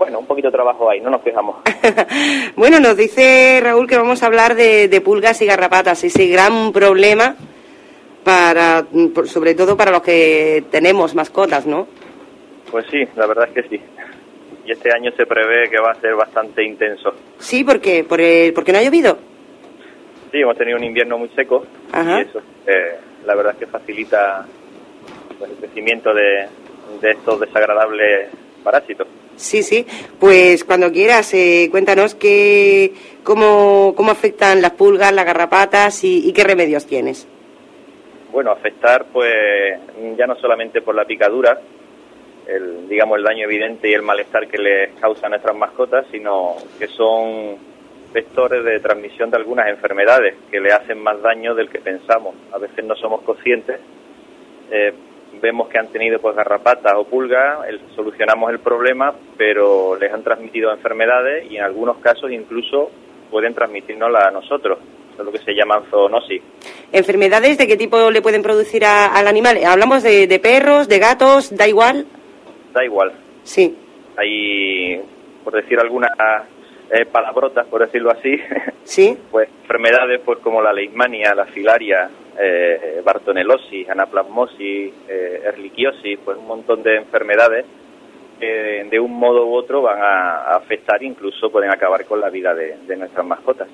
Bueno, 0.00 0.18
un 0.18 0.26
poquito 0.26 0.48
de 0.48 0.52
trabajo 0.52 0.88
hay, 0.88 0.98
no 1.02 1.10
nos 1.10 1.20
quejamos. 1.20 1.56
Bueno, 2.56 2.80
nos 2.80 2.96
dice 2.96 3.60
Raúl 3.62 3.86
que 3.86 3.98
vamos 3.98 4.22
a 4.22 4.26
hablar 4.26 4.54
de, 4.54 4.88
de 4.88 5.00
pulgas 5.02 5.42
y 5.42 5.46
garrapatas, 5.46 6.02
ese 6.02 6.26
gran 6.26 6.72
problema 6.72 7.36
para, 8.24 8.86
sobre 9.26 9.54
todo 9.54 9.76
para 9.76 9.90
los 9.90 10.00
que 10.00 10.64
tenemos 10.70 11.14
mascotas, 11.14 11.66
¿no? 11.66 11.86
Pues 12.70 12.86
sí, 12.90 13.06
la 13.14 13.26
verdad 13.26 13.48
es 13.48 13.62
que 13.62 13.68
sí. 13.68 13.82
Y 14.64 14.72
este 14.72 14.88
año 14.90 15.10
se 15.18 15.26
prevé 15.26 15.68
que 15.68 15.78
va 15.78 15.90
a 15.90 16.00
ser 16.00 16.14
bastante 16.14 16.64
intenso. 16.64 17.12
Sí, 17.38 17.62
¿por 17.62 17.78
qué? 17.78 18.02
¿Por 18.02 18.22
el, 18.22 18.54
¿Porque 18.54 18.72
no 18.72 18.78
ha 18.78 18.82
llovido? 18.82 19.18
Sí, 20.32 20.40
hemos 20.40 20.56
tenido 20.56 20.78
un 20.78 20.84
invierno 20.84 21.18
muy 21.18 21.28
seco 21.36 21.66
Ajá. 21.92 22.20
y 22.20 22.22
eso 22.22 22.40
eh, 22.66 22.96
la 23.26 23.34
verdad 23.34 23.52
es 23.52 23.58
que 23.58 23.66
facilita 23.66 24.46
el 25.44 25.56
crecimiento 25.56 26.14
de, 26.14 26.48
de 27.02 27.10
estos 27.10 27.38
desagradables 27.38 28.30
parásitos. 28.64 29.06
Sí, 29.40 29.62
sí. 29.62 29.86
Pues 30.18 30.64
cuando 30.64 30.92
quieras, 30.92 31.32
eh, 31.32 31.68
cuéntanos 31.70 32.14
qué, 32.14 32.92
cómo, 33.24 33.94
cómo 33.96 34.10
afectan 34.10 34.60
las 34.60 34.72
pulgas, 34.72 35.14
las 35.14 35.24
garrapatas 35.24 36.04
y, 36.04 36.28
y 36.28 36.32
qué 36.34 36.44
remedios 36.44 36.86
tienes. 36.86 37.26
Bueno, 38.30 38.52
afectar 38.52 39.06
pues 39.12 39.80
ya 40.16 40.26
no 40.26 40.36
solamente 40.36 40.82
por 40.82 40.94
la 40.94 41.06
picadura, 41.06 41.58
el, 42.46 42.86
digamos, 42.86 43.16
el 43.16 43.24
daño 43.24 43.44
evidente 43.44 43.88
y 43.88 43.94
el 43.94 44.02
malestar 44.02 44.46
que 44.46 44.58
les 44.58 44.92
causa 45.00 45.26
a 45.26 45.30
nuestras 45.30 45.56
mascotas, 45.56 46.04
sino 46.12 46.56
que 46.78 46.88
son 46.88 47.56
vectores 48.12 48.62
de 48.62 48.78
transmisión 48.80 49.30
de 49.30 49.38
algunas 49.38 49.68
enfermedades 49.68 50.34
que 50.50 50.60
le 50.60 50.70
hacen 50.70 50.98
más 51.02 51.20
daño 51.22 51.54
del 51.54 51.70
que 51.70 51.78
pensamos. 51.78 52.34
A 52.52 52.58
veces 52.58 52.84
no 52.84 52.94
somos 52.94 53.22
conscientes, 53.22 53.80
eh, 54.70 54.92
vemos 55.40 55.68
que 55.68 55.78
han 55.78 55.88
tenido 55.88 56.18
pues 56.20 56.34
garrapatas 56.36 56.92
o 56.96 57.04
pulgas, 57.04 57.66
el- 57.68 57.80
solucionamos 57.94 58.50
el 58.50 58.58
problema, 58.60 59.14
pero 59.36 59.96
les 59.96 60.12
han 60.12 60.22
transmitido 60.22 60.72
enfermedades 60.72 61.50
y 61.50 61.56
en 61.56 61.62
algunos 61.62 61.98
casos 61.98 62.30
incluso 62.30 62.90
pueden 63.30 63.54
transmitirnosla 63.54 64.28
a 64.28 64.30
nosotros. 64.30 64.78
Eso 65.12 65.22
es 65.22 65.26
lo 65.26 65.32
que 65.32 65.38
se 65.38 65.52
llama 65.54 65.82
zoonosis. 65.90 66.42
¿Enfermedades 66.92 67.58
de 67.58 67.66
qué 67.66 67.76
tipo 67.76 68.10
le 68.10 68.22
pueden 68.22 68.42
producir 68.42 68.84
a- 68.84 69.06
al 69.06 69.28
animal? 69.28 69.58
Hablamos 69.64 70.02
de, 70.02 70.26
de 70.26 70.38
perros, 70.38 70.88
de 70.88 70.98
gatos, 70.98 71.54
da 71.56 71.68
igual. 71.68 72.06
Da 72.72 72.84
igual. 72.84 73.12
Sí. 73.42 73.76
Hay, 74.16 75.00
por 75.44 75.54
decir 75.54 75.78
algunas 75.78 76.10
eh, 76.92 77.06
palabrotas, 77.06 77.66
por 77.66 77.80
decirlo 77.80 78.10
así, 78.10 78.36
Sí. 78.84 79.16
pues 79.30 79.48
enfermedades 79.62 80.20
pues 80.24 80.38
como 80.40 80.60
la 80.60 80.72
leishmania, 80.72 81.34
la 81.34 81.46
filaria, 81.46 82.10
eh, 82.40 83.02
bartonelosis, 83.04 83.88
anaplasmosis, 83.88 84.92
eh, 85.08 85.42
erliquiosis, 85.44 86.18
pues 86.24 86.38
un 86.38 86.46
montón 86.46 86.82
de 86.82 86.96
enfermedades 86.96 87.64
que 88.38 88.86
de 88.90 88.98
un 88.98 89.12
modo 89.12 89.46
u 89.46 89.54
otro 89.54 89.82
van 89.82 90.00
a, 90.02 90.56
afectar, 90.56 91.02
incluso 91.02 91.50
pueden 91.50 91.70
acabar 91.70 92.06
con 92.06 92.20
la 92.20 92.30
vida 92.30 92.54
de, 92.54 92.76
de 92.86 92.96
nuestras 92.96 93.26
mascotas. 93.26 93.68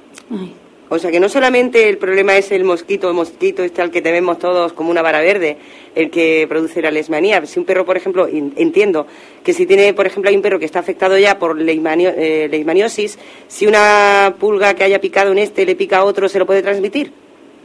O 0.89 0.99
sea 0.99 1.11
que 1.11 1.19
no 1.19 1.29
solamente 1.29 1.89
el 1.89 1.99
problema 1.99 2.37
es 2.37 2.53
el 2.53 2.62
mosquito, 2.62 3.09
el 3.09 3.14
mosquito 3.14 3.64
este 3.64 3.83
al 3.83 3.91
que 3.91 4.03
tememos 4.03 4.39
todos 4.39 4.73
como 4.73 4.91
una 4.91 5.03
vara 5.03 5.21
verde, 5.21 5.57
el 5.97 6.11
que 6.11 6.47
produce 6.49 6.81
la 6.81 6.93
lesmanía. 6.93 7.45
Si 7.47 7.59
un 7.59 7.64
perro, 7.67 7.85
por 7.85 7.97
ejemplo, 7.97 8.29
entiendo 8.29 9.07
que 9.45 9.53
si 9.53 9.67
tiene, 9.67 9.95
por 9.95 10.07
ejemplo, 10.07 10.31
hay 10.31 10.37
un 10.37 10.43
perro 10.43 10.61
que 10.61 10.64
está 10.64 10.79
afectado 10.79 11.19
ya 11.19 11.39
por 11.41 11.57
leishmanio- 11.57 12.14
eh, 12.17 12.49
leishmaniosis, 12.49 13.19
si 13.49 13.67
una 13.67 14.35
pulga 14.39 14.75
que 14.75 14.85
haya 14.85 15.01
picado 15.01 15.33
en 15.33 15.39
este 15.39 15.67
le 15.67 15.75
pica 15.75 15.99
a 15.99 16.05
otro, 16.05 16.29
¿se 16.29 16.39
lo 16.39 16.47
puede 16.47 16.62
transmitir? 16.62 17.12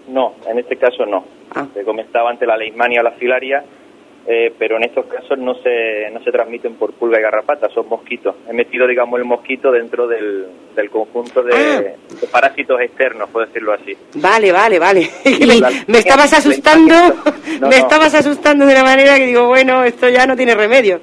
No, 0.08 0.36
en 0.48 0.60
este 0.60 0.76
caso 0.78 1.06
no. 1.06 1.24
Te 1.74 1.84
comentaba 1.84 2.30
antes 2.30 2.48
la 2.48 2.58
leishmania 2.58 3.02
o 3.02 3.04
la 3.04 3.12
filaria, 3.12 3.64
eh, 4.28 4.54
pero 4.58 4.78
en 4.78 4.84
estos 4.84 5.06
casos 5.08 5.38
no 5.38 5.56
se, 5.56 6.10
no 6.12 6.24
se 6.24 6.32
transmiten 6.32 6.76
por 6.76 6.94
pulga 6.94 7.20
y 7.20 7.24
garrapata, 7.24 7.70
son 7.70 7.88
mosquitos. 7.90 8.36
He 8.50 8.54
metido, 8.54 8.86
digamos, 8.88 9.20
el 9.20 9.26
mosquito 9.26 9.72
dentro 9.72 10.08
del, 10.08 10.46
del 10.76 10.90
conjunto 10.90 11.42
de, 11.44 11.54
de 11.54 12.28
parásitos 12.32 12.80
externos, 12.82 13.30
por 13.30 13.46
decirlo 13.48 13.74
así. 13.74 13.96
Vale, 14.16 14.52
vale, 14.52 14.80
vale. 14.80 15.10
La- 15.60 15.72
me 15.88 15.98
estabas 16.00 16.32
No, 16.32 16.38
asustando, 16.38 16.94
me 17.60 17.60
no. 17.60 17.70
estabas 17.70 18.14
asustando 18.16 18.66
de 18.66 18.74
una 18.74 18.84
manera 18.84 19.18
que 19.18 19.26
digo, 19.28 19.48
bueno, 19.48 19.84
esto 19.84 20.08
ya 20.10 20.26
no 20.26 20.36
tiene 20.36 20.56
remedio. 20.56 21.00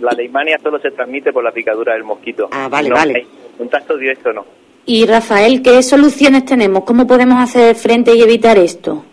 La 0.00 0.12
leishmania 0.12 0.58
solo 0.62 0.78
se 0.78 0.90
transmite 0.90 1.32
por 1.32 1.42
la 1.42 1.52
picadura 1.52 1.94
del 1.94 2.04
mosquito. 2.04 2.48
Ah, 2.52 2.68
vale, 2.70 2.88
No 2.88 2.96
vale. 2.96 3.16
hay 3.16 3.26
contacto 3.58 3.96
directo 3.96 4.32
no. 4.32 4.44
Y 4.84 5.06
Rafael, 5.06 5.62
¿qué 5.62 5.82
soluciones 5.82 6.44
tenemos? 6.44 6.84
¿Cómo 6.84 7.06
podemos 7.06 7.38
hacer 7.40 7.76
frente 7.76 8.14
y 8.14 8.22
evitar 8.22 8.58
esto? 8.58 9.04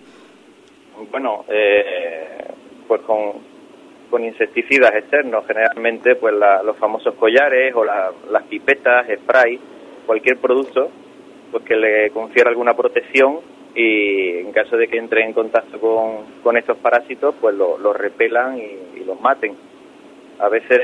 Bueno, 1.11 1.45
eh, 1.47 2.45
pues 2.87 3.01
con, 3.01 3.33
con 4.09 4.23
insecticidas 4.23 4.91
externos, 4.95 5.45
generalmente 5.47 6.15
pues 6.15 6.33
la- 6.33 6.63
los 6.63 6.75
famosos 6.77 7.13
collares 7.15 7.73
o 7.75 7.83
la- 7.83 8.11
las 8.31 8.43
pipetas, 8.43 9.05
spray, 9.21 9.59
cualquier 10.05 10.37
producto 10.37 10.89
pues 11.51 11.63
que 11.63 11.75
le 11.75 12.09
confiera 12.11 12.49
alguna 12.49 12.73
protección 12.75 13.39
y 13.75 14.37
en 14.39 14.51
caso 14.51 14.75
de 14.77 14.87
que 14.87 14.97
entre 14.97 15.23
en 15.23 15.33
contacto 15.33 15.79
con, 15.79 16.25
con 16.43 16.57
estos 16.57 16.77
parásitos 16.77 17.35
pues 17.39 17.55
lo- 17.55 17.77
los 17.77 17.95
repelan 17.95 18.57
y, 18.57 18.99
y 19.01 19.03
los 19.05 19.19
maten. 19.21 19.55
A 20.39 20.47
veces 20.47 20.79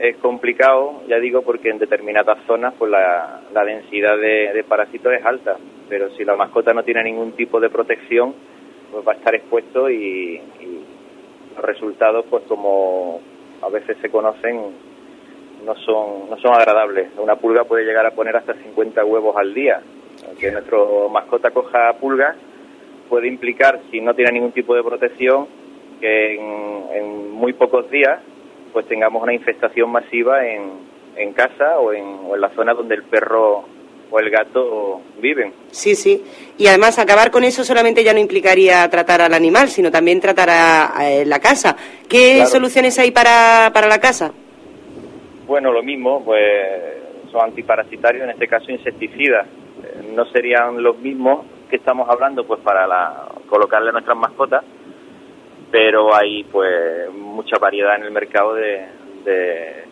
es 0.00 0.16
complicado, 0.18 1.02
ya 1.08 1.18
digo, 1.18 1.40
porque 1.40 1.70
en 1.70 1.78
determinadas 1.78 2.38
zonas 2.46 2.74
pues 2.78 2.90
la, 2.90 3.40
la 3.52 3.64
densidad 3.64 4.16
de, 4.18 4.52
de 4.52 4.64
parásitos 4.64 5.12
es 5.14 5.24
alta, 5.24 5.56
pero 5.88 6.10
si 6.16 6.24
la 6.24 6.36
mascota 6.36 6.74
no 6.74 6.82
tiene 6.82 7.04
ningún 7.04 7.32
tipo 7.32 7.58
de 7.60 7.70
protección, 7.70 8.34
pues 8.92 9.06
va 9.06 9.12
a 9.12 9.16
estar 9.16 9.34
expuesto 9.34 9.88
y, 9.88 10.40
y 10.60 10.84
los 11.56 11.64
resultados, 11.64 12.26
pues 12.28 12.44
como 12.44 13.20
a 13.62 13.68
veces 13.70 13.96
se 14.02 14.10
conocen, 14.10 14.60
no 15.64 15.74
son, 15.76 16.28
no 16.28 16.36
son 16.38 16.54
agradables. 16.54 17.08
Una 17.18 17.36
pulga 17.36 17.64
puede 17.64 17.84
llegar 17.84 18.04
a 18.06 18.12
poner 18.12 18.36
hasta 18.36 18.54
50 18.54 19.04
huevos 19.04 19.36
al 19.36 19.54
día. 19.54 19.80
Que 20.38 20.50
nuestro 20.50 21.08
mascota 21.08 21.50
coja 21.50 21.94
pulgas 21.98 22.36
puede 23.08 23.28
implicar, 23.28 23.80
si 23.90 24.00
no 24.00 24.14
tiene 24.14 24.32
ningún 24.32 24.52
tipo 24.52 24.74
de 24.74 24.82
protección, 24.82 25.46
que 26.00 26.34
en, 26.34 26.84
en 26.94 27.30
muy 27.30 27.52
pocos 27.54 27.90
días 27.90 28.20
pues 28.72 28.86
tengamos 28.86 29.22
una 29.22 29.34
infestación 29.34 29.90
masiva 29.90 30.46
en, 30.46 30.70
en 31.16 31.32
casa 31.32 31.78
o 31.78 31.92
en, 31.92 32.04
o 32.28 32.34
en 32.34 32.40
la 32.40 32.50
zona 32.50 32.74
donde 32.74 32.94
el 32.96 33.02
perro 33.04 33.64
o 34.12 34.18
el 34.18 34.28
gato 34.30 35.00
viven. 35.20 35.52
Sí, 35.70 35.94
sí. 35.94 36.24
Y 36.58 36.66
además 36.66 36.98
acabar 36.98 37.30
con 37.30 37.44
eso 37.44 37.62
solamente 37.62 38.02
ya 38.02 38.12
no 38.12 38.18
implicaría 38.18 38.88
tratar 38.90 39.20
al 39.22 39.34
animal, 39.34 39.68
sino 39.68 39.90
también 39.90 40.20
tratar 40.20 40.50
a, 40.50 40.86
a 40.86 41.24
la 41.24 41.38
casa. 41.38 41.76
¿Qué 42.08 42.34
Claro. 42.36 42.50
soluciones 42.50 42.98
hay 42.98 43.12
para, 43.12 43.70
para 43.72 43.86
la 43.86 44.00
casa? 44.00 44.32
Bueno, 45.46 45.72
lo 45.72 45.82
mismo, 45.82 46.24
pues 46.24 46.42
son 47.30 47.42
antiparasitarios, 47.44 48.24
en 48.24 48.30
este 48.30 48.48
caso 48.48 48.70
insecticidas. 48.72 49.46
Eh, 49.82 50.12
No 50.14 50.24
serían 50.26 50.82
los 50.82 50.98
mismos 50.98 51.46
que 51.68 51.76
estamos 51.76 52.08
hablando 52.08 52.44
pues 52.44 52.60
para 52.62 52.86
la, 52.88 53.28
colocarle 53.48 53.90
a 53.90 53.92
nuestras 53.92 54.16
mascotas, 54.16 54.64
pero 55.70 56.14
hay 56.14 56.44
pues 56.44 57.10
mucha 57.12 57.58
variedad 57.58 57.96
en 57.96 58.04
el 58.04 58.10
mercado 58.10 58.54
de, 58.54 58.86
de 59.24 59.84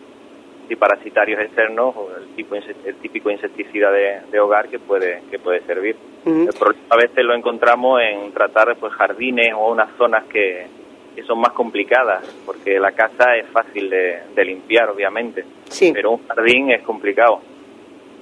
antiparasitarios 0.63 1.41
externos 1.41 1.95
o 1.95 2.09
el, 2.15 2.35
tipo, 2.35 2.55
el 2.55 2.95
típico 3.01 3.31
insecticida 3.31 3.91
de, 3.91 4.21
de 4.31 4.39
hogar 4.39 4.67
que 4.69 4.77
puede, 4.79 5.21
que 5.31 5.39
puede 5.39 5.61
servir. 5.61 5.95
El 6.25 6.49
problema 6.59 6.83
a 6.89 6.95
veces 6.97 7.23
lo 7.23 7.33
encontramos 7.33 8.01
en 8.01 8.31
tratar 8.33 8.75
pues 8.77 8.93
jardines 8.93 9.53
o 9.55 9.71
unas 9.71 9.89
zonas 9.97 10.25
que, 10.25 10.67
que 11.15 11.23
son 11.23 11.39
más 11.39 11.53
complicadas, 11.53 12.23
porque 12.45 12.77
la 12.79 12.91
casa 12.91 13.35
es 13.37 13.47
fácil 13.47 13.89
de, 13.89 14.19
de 14.35 14.45
limpiar, 14.45 14.89
obviamente, 14.89 15.43
Sí. 15.69 15.91
pero 15.93 16.11
un 16.11 16.27
jardín 16.27 16.71
es 16.71 16.81
complicado. 16.83 17.41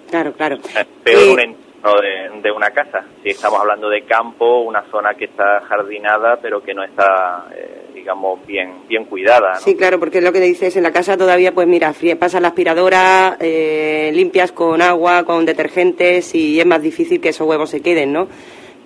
Claro, 0.09 0.31
claro. 0.33 0.57
Peor 1.03 1.39
Eh, 1.41 1.43
un 1.47 1.57
entorno 1.77 2.01
de, 2.01 2.41
de 2.41 2.51
una 2.51 2.69
casa. 2.71 3.05
Si 3.23 3.29
estamos 3.29 3.59
hablando 3.59 3.89
de 3.89 4.03
campo, 4.03 4.61
una 4.61 4.83
zona 4.91 5.13
que 5.15 5.25
está 5.25 5.61
jardinada, 5.61 6.39
pero 6.41 6.61
que 6.61 6.73
no 6.73 6.83
está, 6.83 7.47
eh, 7.55 7.89
digamos, 7.93 8.45
bien, 8.45 8.87
bien 8.87 9.05
cuidada. 9.05 9.53
¿no? 9.53 9.59
Sí, 9.59 9.75
claro, 9.75 9.99
porque 9.99 10.19
es 10.19 10.23
lo 10.23 10.31
que 10.31 10.39
dices, 10.39 10.75
en 10.75 10.83
la 10.83 10.91
casa 10.91 11.17
todavía, 11.17 11.53
pues 11.53 11.67
mira, 11.67 11.93
pasas 12.19 12.41
la 12.41 12.49
aspiradora, 12.49 13.37
eh, 13.39 14.11
limpias 14.13 14.51
con 14.51 14.81
agua, 14.81 15.23
con 15.23 15.45
detergentes 15.45 16.33
y 16.35 16.59
es 16.59 16.65
más 16.65 16.81
difícil 16.81 17.21
que 17.21 17.29
esos 17.29 17.47
huevos 17.47 17.69
se 17.69 17.81
queden, 17.81 18.13
¿no? 18.13 18.27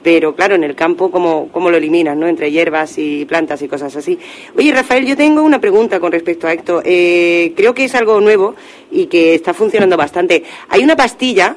Pero 0.04 0.34
claro, 0.34 0.56
en 0.56 0.64
el 0.64 0.76
campo, 0.76 1.12
¿cómo, 1.12 1.50
cómo 1.52 1.70
lo 1.70 1.78
eliminas, 1.78 2.18
no? 2.18 2.28
Entre 2.28 2.50
hierbas 2.50 2.98
y 2.98 3.24
plantas 3.26 3.62
y 3.62 3.68
cosas 3.68 3.96
así. 3.96 4.18
Oye, 4.58 4.74
Rafael, 4.74 5.06
yo 5.06 5.16
tengo 5.16 5.44
una 5.44 5.60
pregunta 5.60 6.00
con 6.00 6.12
respecto 6.12 6.48
a 6.48 6.54
esto. 6.54 6.82
Eh, 6.84 7.54
creo 7.56 7.76
que 7.76 7.84
es 7.84 7.94
algo 7.94 8.20
nuevo 8.20 8.56
y 8.90 9.06
que 9.06 9.36
está 9.36 9.54
funcionando 9.54 9.98
bastante. 9.98 10.44
Hay 10.70 10.84
una 10.84 10.96
pastilla 10.96 11.56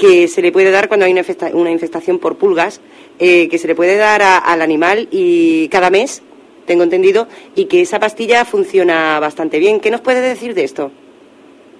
que 0.00 0.28
se 0.28 0.40
le 0.40 0.50
puede 0.50 0.70
dar 0.70 0.88
cuando 0.88 1.04
hay 1.04 1.12
una, 1.12 1.22
una 1.52 1.70
infestación 1.70 2.18
por 2.18 2.38
pulgas, 2.38 2.80
eh, 3.18 3.48
que 3.50 3.58
se 3.58 3.68
le 3.68 3.74
puede 3.74 3.96
dar 3.96 4.22
a- 4.22 4.38
al 4.38 4.62
animal 4.62 5.08
y 5.10 5.68
cada 5.68 5.90
mes, 5.90 6.22
tengo 6.66 6.82
entendido, 6.84 7.28
y 7.54 7.66
que 7.66 7.82
esa 7.82 8.00
pastilla 8.00 8.46
funciona 8.46 9.20
bastante 9.20 9.58
bien. 9.58 9.78
¿Qué 9.78 9.90
nos 9.90 10.00
puede 10.00 10.22
decir 10.22 10.54
de 10.54 10.64
esto? 10.64 10.90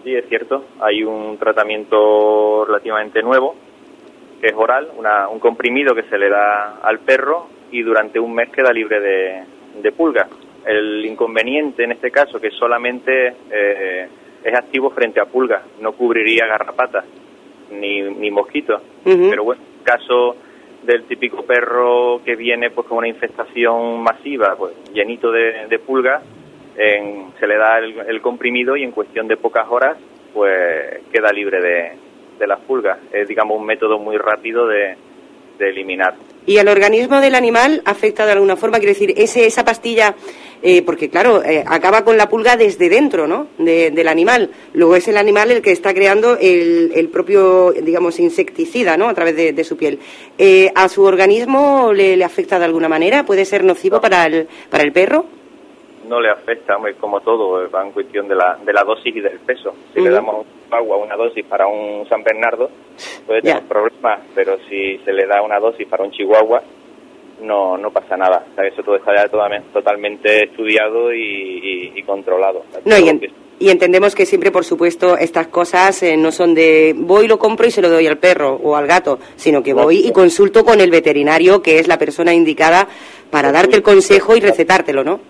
Sí, 0.04 0.14
es 0.14 0.28
cierto. 0.28 0.64
Hay 0.80 1.02
un 1.02 1.38
tratamiento 1.38 2.64
relativamente 2.66 3.22
nuevo, 3.22 3.54
que 4.40 4.48
es 4.48 4.54
oral, 4.54 4.90
una- 4.98 5.28
un 5.28 5.38
comprimido 5.38 5.94
que 5.94 6.02
se 6.04 6.18
le 6.18 6.28
da 6.28 6.76
al 6.82 6.98
perro 7.00 7.46
y 7.72 7.82
durante 7.82 8.18
un 8.20 8.34
mes 8.34 8.50
queda 8.50 8.70
libre 8.72 9.00
de, 9.00 9.42
de 9.82 9.92
pulgas. 9.92 10.28
El 10.66 11.04
inconveniente 11.06 11.84
en 11.84 11.92
este 11.92 12.10
caso 12.10 12.38
que 12.38 12.50
solamente 12.50 13.34
eh, 13.50 14.08
es 14.44 14.54
activo 14.54 14.90
frente 14.90 15.20
a 15.20 15.24
pulgas, 15.26 15.62
no 15.80 15.92
cubriría 15.92 16.46
garrapatas 16.46 17.04
ni, 17.70 18.02
ni 18.02 18.30
mosquitos. 18.30 18.80
Pero 19.30 19.44
bueno, 19.44 19.62
caso 19.84 20.36
del 20.82 21.04
típico 21.04 21.42
perro 21.44 22.20
que 22.24 22.36
viene 22.36 22.70
pues 22.70 22.86
con 22.86 22.98
una 22.98 23.08
infestación 23.08 24.02
masiva, 24.02 24.54
pues 24.56 24.72
llenito 24.92 25.30
de, 25.30 25.66
de 25.68 25.78
pulgas, 25.78 26.22
en- 26.76 27.32
se 27.38 27.46
le 27.46 27.56
da 27.56 27.78
el, 27.78 27.94
el 28.08 28.20
comprimido 28.22 28.76
y 28.76 28.82
en 28.84 28.92
cuestión 28.92 29.28
de 29.28 29.36
pocas 29.36 29.66
horas 29.68 29.96
pues 30.32 31.00
queda 31.12 31.32
libre 31.32 31.60
de, 31.60 31.92
de 32.38 32.46
las 32.46 32.60
pulgas. 32.60 32.98
Es 33.12 33.28
digamos 33.28 33.58
un 33.58 33.66
método 33.66 33.98
muy 33.98 34.16
rápido 34.16 34.66
de, 34.66 34.96
de 35.58 35.68
eliminar. 35.68 36.14
¿Y 36.46 36.58
al 36.58 36.68
organismo 36.68 37.20
del 37.20 37.34
animal 37.34 37.82
afecta 37.84 38.26
de 38.26 38.32
alguna 38.32 38.56
forma? 38.56 38.78
Quiero 38.78 38.92
decir, 38.94 39.14
ese, 39.16 39.46
esa 39.46 39.64
pastilla, 39.64 40.14
eh, 40.62 40.82
porque 40.82 41.08
claro, 41.10 41.44
eh, 41.44 41.62
acaba 41.66 42.02
con 42.04 42.16
la 42.16 42.28
pulga 42.28 42.56
desde 42.56 42.88
dentro, 42.88 43.26
¿no? 43.26 43.48
De- 43.58 43.90
del 43.90 44.08
animal. 44.08 44.50
Luego 44.72 44.96
es 44.96 45.06
el 45.08 45.16
animal 45.16 45.50
el 45.50 45.62
que 45.62 45.70
está 45.72 45.92
creando 45.94 46.36
el, 46.38 46.92
el 46.94 47.08
propio, 47.08 47.72
digamos, 47.72 48.18
insecticida, 48.18 48.96
¿no? 48.96 49.08
A 49.08 49.14
través 49.14 49.36
de, 49.36 49.64
su 49.64 49.76
piel. 49.76 49.98
Eh, 50.38 50.72
¿A 50.74 50.88
su 50.88 51.02
organismo 51.02 51.92
le, 51.92 52.16
le 52.16 52.24
afecta 52.24 52.58
de 52.58 52.64
alguna 52.64 52.88
manera? 52.88 53.24
¿Puede 53.26 53.44
ser 53.44 53.62
nocivo 53.62 54.00
para 54.00 54.26
el, 54.26 54.48
para 54.70 54.82
el 54.82 54.92
perro? 54.92 55.26
No 56.10 56.20
le 56.20 56.28
afecta, 56.28 56.76
hombre, 56.76 56.94
como 56.96 57.20
todo, 57.20 57.70
va 57.70 57.84
en 57.86 57.92
cuestión 57.92 58.26
de 58.28 58.34
la, 58.34 58.58
de 58.64 58.72
la 58.72 58.82
dosis 58.82 59.14
y 59.14 59.20
del 59.20 59.38
peso. 59.38 59.72
Si 59.94 60.00
le 60.00 60.06
Ujú. 60.08 60.14
damos 60.16 60.46
agua 60.70 60.96
una 60.98 61.16
dosis 61.16 61.44
para 61.46 61.66
un 61.68 62.06
San 62.08 62.22
Bernardo, 62.24 62.68
puede 63.26 63.42
tener 63.42 63.62
problemas, 63.62 64.20
pero 64.34 64.58
si 64.68 64.98
se 65.04 65.12
le 65.12 65.26
da 65.26 65.40
una 65.40 65.58
dosis 65.60 65.86
para 65.86 66.02
un 66.04 66.10
Chihuahua, 66.10 66.62
no, 67.42 67.78
no 67.78 67.90
pasa 67.90 68.16
nada. 68.16 68.44
O 68.50 68.54
sea, 68.54 68.66
eso 68.66 68.82
todo 68.82 68.96
está 68.96 69.14
ya 69.16 69.28
totalmente, 69.28 69.68
totalmente 69.72 70.44
estudiado 70.44 71.12
y, 71.14 71.22
y- 71.22 71.92
y 71.98 72.02
controlado. 72.02 72.64
No, 72.84 72.98
y, 72.98 73.08
en- 73.08 73.20
y 73.58 73.70
entendemos 73.70 74.14
que 74.14 74.26
siempre, 74.26 74.50
por 74.50 74.64
supuesto, 74.64 75.16
estas 75.16 75.46
cosas 75.46 76.02
eh, 76.02 76.16
no 76.16 76.32
son 76.32 76.54
de 76.54 76.92
voy, 76.96 77.28
lo 77.28 77.38
compro 77.38 77.66
y 77.66 77.70
se 77.70 77.80
lo 77.82 77.88
doy 77.88 78.06
al 78.06 78.18
perro 78.18 78.58
o 78.62 78.74
al 78.76 78.86
gato, 78.86 79.18
sino 79.36 79.62
que 79.62 79.72
voy 79.72 80.06
y 80.06 80.12
consulto 80.12 80.64
con 80.64 80.80
el 80.80 80.90
veterinario, 80.90 81.62
que 81.62 81.78
es 81.78 81.86
la 81.88 81.98
persona 81.98 82.34
indicada 82.34 82.88
para 83.30 83.52
darte 83.52 83.76
el 83.76 83.82
consejo 83.82 84.36
y 84.36 84.40
recetártelo, 84.40 85.04
¿no? 85.04 85.20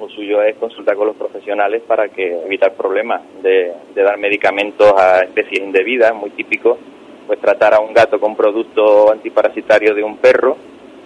Lo 0.00 0.08
suyo 0.08 0.42
es 0.42 0.56
consultar 0.56 0.96
con 0.96 1.08
los 1.08 1.16
profesionales 1.16 1.82
para 1.86 2.08
que 2.08 2.26
evitar 2.46 2.72
problemas 2.72 3.20
de, 3.42 3.70
de 3.94 4.02
dar 4.02 4.16
medicamentos 4.18 4.90
a 4.96 5.20
especies 5.20 5.60
indebidas, 5.60 6.14
muy 6.14 6.30
típico, 6.30 6.78
pues 7.26 7.38
tratar 7.38 7.74
a 7.74 7.80
un 7.80 7.92
gato 7.92 8.18
con 8.18 8.34
producto 8.34 9.12
antiparasitario 9.12 9.94
de 9.94 10.02
un 10.02 10.16
perro 10.16 10.56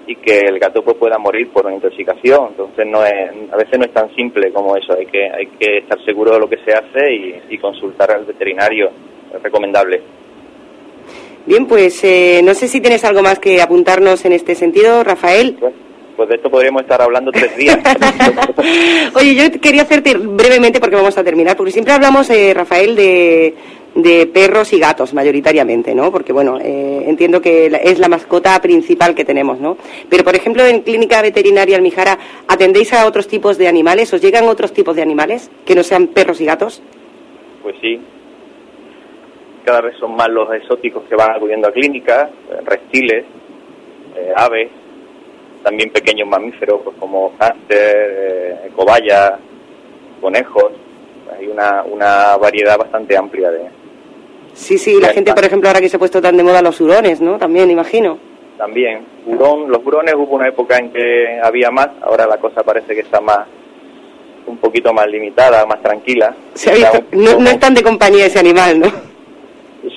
y 0.07 0.15
que 0.17 0.39
el 0.39 0.61
gato 0.61 0.83
pues 0.83 0.97
pueda 0.97 1.19
morir 1.19 1.51
por 1.51 1.67
una 1.67 1.75
intoxicación. 1.75 2.51
Entonces 2.51 2.87
no 2.87 3.05
es, 3.05 3.53
a 3.53 3.57
veces 3.57 3.79
no 3.79 3.85
es 3.85 3.93
tan 3.93 4.15
simple 4.15 4.53
como 4.53 4.77
eso, 4.77 4.95
hay 4.97 5.07
que, 5.07 5.25
hay 5.29 5.47
que 5.59 5.79
estar 5.79 6.03
seguro 6.05 6.33
de 6.35 6.39
lo 6.39 6.49
que 6.49 6.59
se 6.59 6.73
hace 6.73 7.13
y, 7.13 7.43
y 7.51 7.59
consultar 7.59 8.13
al 8.13 8.25
veterinario, 8.25 8.91
es 9.35 9.43
recomendable. 9.43 10.03
Bien, 11.47 11.67
pues 11.67 12.03
eh, 12.05 12.43
no 12.45 12.55
sé 12.55 12.69
si 12.69 12.81
tienes 12.81 13.05
algo 13.05 13.23
más 13.23 13.39
que 13.39 13.61
apuntarnos 13.61 14.25
en 14.25 14.33
este 14.33 14.55
sentido, 14.55 15.03
Rafael. 15.03 15.57
Pues 15.59 15.75
de 16.17 16.37
esto 16.37 16.51
podríamos 16.51 16.83
estar 16.83 17.01
hablando 17.03 17.31
tres 17.33 17.57
días. 17.57 17.79
Oye, 19.15 19.35
yo 19.35 19.61
quería 19.61 19.83
hacerte 19.83 20.15
brevemente, 20.15 20.81
porque 20.81 20.97
vamos 20.97 21.17
a 21.19 21.25
terminar, 21.25 21.57
porque 21.57 21.73
siempre 21.73 21.93
hablamos, 21.93 22.31
eh, 22.31 22.55
Rafael, 22.55 22.95
de, 22.95 23.55
de 23.95 24.27
perros 24.27 24.73
y 24.73 24.79
gatos, 24.79 25.15
mayoritariamente, 25.15 25.95
¿no? 25.95 26.11
Porque, 26.11 26.33
bueno, 26.33 26.59
eh, 26.61 27.05
entiendo 27.07 27.41
que 27.41 27.67
es 27.67 27.99
la 27.99 28.09
mascota 28.09 28.61
principal 28.61 29.15
que 29.15 29.25
tenemos, 29.25 29.61
¿no? 29.61 29.77
Pero, 30.09 30.25
por 30.25 30.35
ejemplo, 30.35 30.65
en 30.65 30.83
Clínica 30.83 31.23
Veterinaria 31.23 31.77
Almijara, 31.77 32.19
¿atendéis 32.49 32.93
a 32.93 33.07
otros 33.07 33.29
tipos 33.29 33.59
de 33.59 33.69
animales? 33.69 34.13
¿Os 34.13 34.21
llegan 34.21 34.49
otros 34.49 34.73
tipos 34.73 34.97
de 34.97 35.03
animales 35.03 35.51
que 35.65 35.75
no 35.75 35.83
sean 35.83 36.09
perros 36.09 36.41
y 36.41 36.47
gatos? 36.47 36.83
Pues 37.63 37.77
sí. 37.81 38.01
Cada 39.65 39.81
vez 39.81 39.97
son 39.99 40.15
más 40.15 40.29
los 40.29 40.53
exóticos 40.55 41.05
que 41.09 41.17
van 41.17 41.31
acudiendo 41.33 41.69
a 41.69 41.73
clínicas, 41.73 42.31
eh, 42.51 42.61
reptiles, 42.65 43.25
eh, 44.17 44.33
aves, 44.37 44.71
también 45.65 45.91
pequeños 45.91 46.29
mamíferos 46.29 46.83
pues 46.85 46.97
como 47.01 47.33
hámster, 47.39 47.79
eh, 48.67 48.71
cobayas, 48.77 49.33
conejos. 50.21 50.73
Hay 51.37 51.49
una, 51.49 51.83
una 51.83 52.37
variedad 52.37 52.79
bastante 52.79 53.17
amplia 53.17 53.51
de 53.51 53.63
Sí, 54.53 54.79
sí, 54.79 55.01
la 55.01 55.09
gente, 55.09 55.35
por 55.35 55.45
ejemplo, 55.45 55.69
ahora 55.69 55.81
que 55.81 55.89
se 55.89 55.97
ha 55.97 55.99
puesto 55.99 56.23
tan 56.23 56.37
de 56.37 56.45
moda 56.45 56.63
los 56.63 56.81
hurones, 56.81 57.21
¿no? 57.21 57.39
También, 57.39 57.71
imagino. 57.73 58.19
también. 58.57 59.05
Hurón, 59.27 59.69
los 59.69 59.85
hurones 59.85 60.15
hubo 60.15 60.37
una 60.37 60.47
época 60.47 60.77
en 60.77 60.93
que 60.93 61.41
había 61.43 61.71
más, 61.73 61.89
ahora 62.03 62.27
la 62.27 62.37
cosa 62.37 62.63
parece 62.63 62.95
que 62.95 63.01
está 63.01 63.21
más 63.21 63.41
un 64.47 64.59
poquito 64.59 64.93
más 64.93 65.09
limitada, 65.09 65.65
más 65.67 65.83
tranquila. 65.83 66.37
Se 66.53 66.71
ha 66.71 66.75
Está 66.75 66.91
visto- 67.01 67.17
un 67.17 67.25
no, 67.25 67.39
no 67.41 67.51
es 67.51 67.59
tan 67.59 67.75
de 67.75 67.83
compañía 67.83 68.27
ese 68.27 68.39
animal, 68.39 68.79
¿no? 68.79 68.93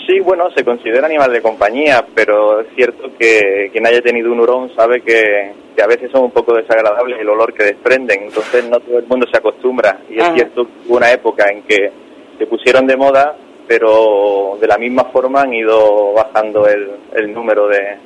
Sí, 0.05 0.19
bueno, 0.19 0.49
se 0.55 0.63
considera 0.63 1.05
animal 1.05 1.31
de 1.31 1.41
compañía, 1.41 2.05
pero 2.13 2.61
es 2.61 2.67
cierto 2.75 3.09
que 3.17 3.69
quien 3.71 3.85
haya 3.87 4.01
tenido 4.01 4.31
un 4.31 4.39
hurón 4.39 4.73
sabe 4.75 5.01
que, 5.01 5.53
que 5.75 5.81
a 5.81 5.87
veces 5.87 6.11
son 6.11 6.23
un 6.23 6.31
poco 6.31 6.53
desagradables 6.53 7.19
el 7.19 7.29
olor 7.29 7.53
que 7.53 7.63
desprenden, 7.63 8.23
entonces 8.23 8.67
no 8.69 8.79
todo 8.79 8.99
el 8.99 9.07
mundo 9.07 9.25
se 9.31 9.37
acostumbra. 9.37 9.99
Y 10.09 10.19
es 10.19 10.33
cierto 10.33 10.65
que 10.65 10.71
hubo 10.87 10.97
una 10.97 11.11
época 11.11 11.49
en 11.49 11.61
que 11.63 11.91
se 12.37 12.45
pusieron 12.47 12.85
de 12.85 12.97
moda, 12.97 13.35
pero 13.67 14.57
de 14.59 14.67
la 14.67 14.77
misma 14.77 15.05
forma 15.05 15.41
han 15.41 15.53
ido 15.53 16.13
bajando 16.13 16.67
el, 16.67 16.89
el 17.15 17.33
número 17.33 17.67
de, 17.67 17.97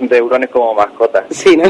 de 0.00 0.22
hurones 0.22 0.50
como 0.50 0.74
mascotas. 0.74 1.24
Sí, 1.30 1.56
¿no? 1.56 1.64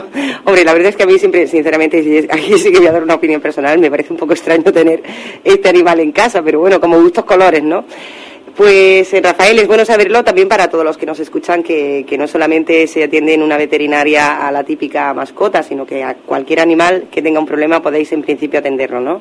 Hombre, 0.44 0.64
la 0.64 0.72
verdad 0.72 0.90
es 0.90 0.96
que 0.96 1.04
a 1.04 1.06
mí 1.06 1.18
siempre, 1.18 1.46
sinceramente, 1.46 2.26
aquí 2.30 2.58
sí 2.58 2.72
que 2.72 2.78
voy 2.78 2.88
a 2.88 2.92
dar 2.92 3.02
una 3.02 3.14
opinión 3.14 3.40
personal, 3.40 3.78
me 3.78 3.90
parece 3.90 4.12
un 4.12 4.18
poco 4.18 4.32
extraño 4.32 4.72
tener 4.72 5.02
este 5.44 5.68
animal 5.68 6.00
en 6.00 6.12
casa, 6.12 6.42
pero 6.42 6.60
bueno, 6.60 6.80
como 6.80 7.00
gustos 7.00 7.24
colores, 7.24 7.62
¿no? 7.62 7.84
Pues 8.56 9.12
eh, 9.14 9.20
Rafael, 9.22 9.58
es 9.58 9.66
bueno 9.66 9.84
saberlo 9.84 10.22
también 10.24 10.48
para 10.48 10.68
todos 10.68 10.84
los 10.84 10.98
que 10.98 11.06
nos 11.06 11.18
escuchan 11.20 11.62
que, 11.62 12.04
que 12.06 12.18
no 12.18 12.26
solamente 12.26 12.86
se 12.86 13.04
atiende 13.04 13.34
en 13.34 13.42
una 13.42 13.56
veterinaria 13.56 14.46
a 14.46 14.52
la 14.52 14.64
típica 14.64 15.14
mascota, 15.14 15.62
sino 15.62 15.86
que 15.86 16.02
a 16.02 16.14
cualquier 16.14 16.60
animal 16.60 17.04
que 17.10 17.22
tenga 17.22 17.40
un 17.40 17.46
problema 17.46 17.80
podéis 17.80 18.12
en 18.12 18.22
principio 18.22 18.58
atenderlo, 18.58 19.00
¿no? 19.00 19.20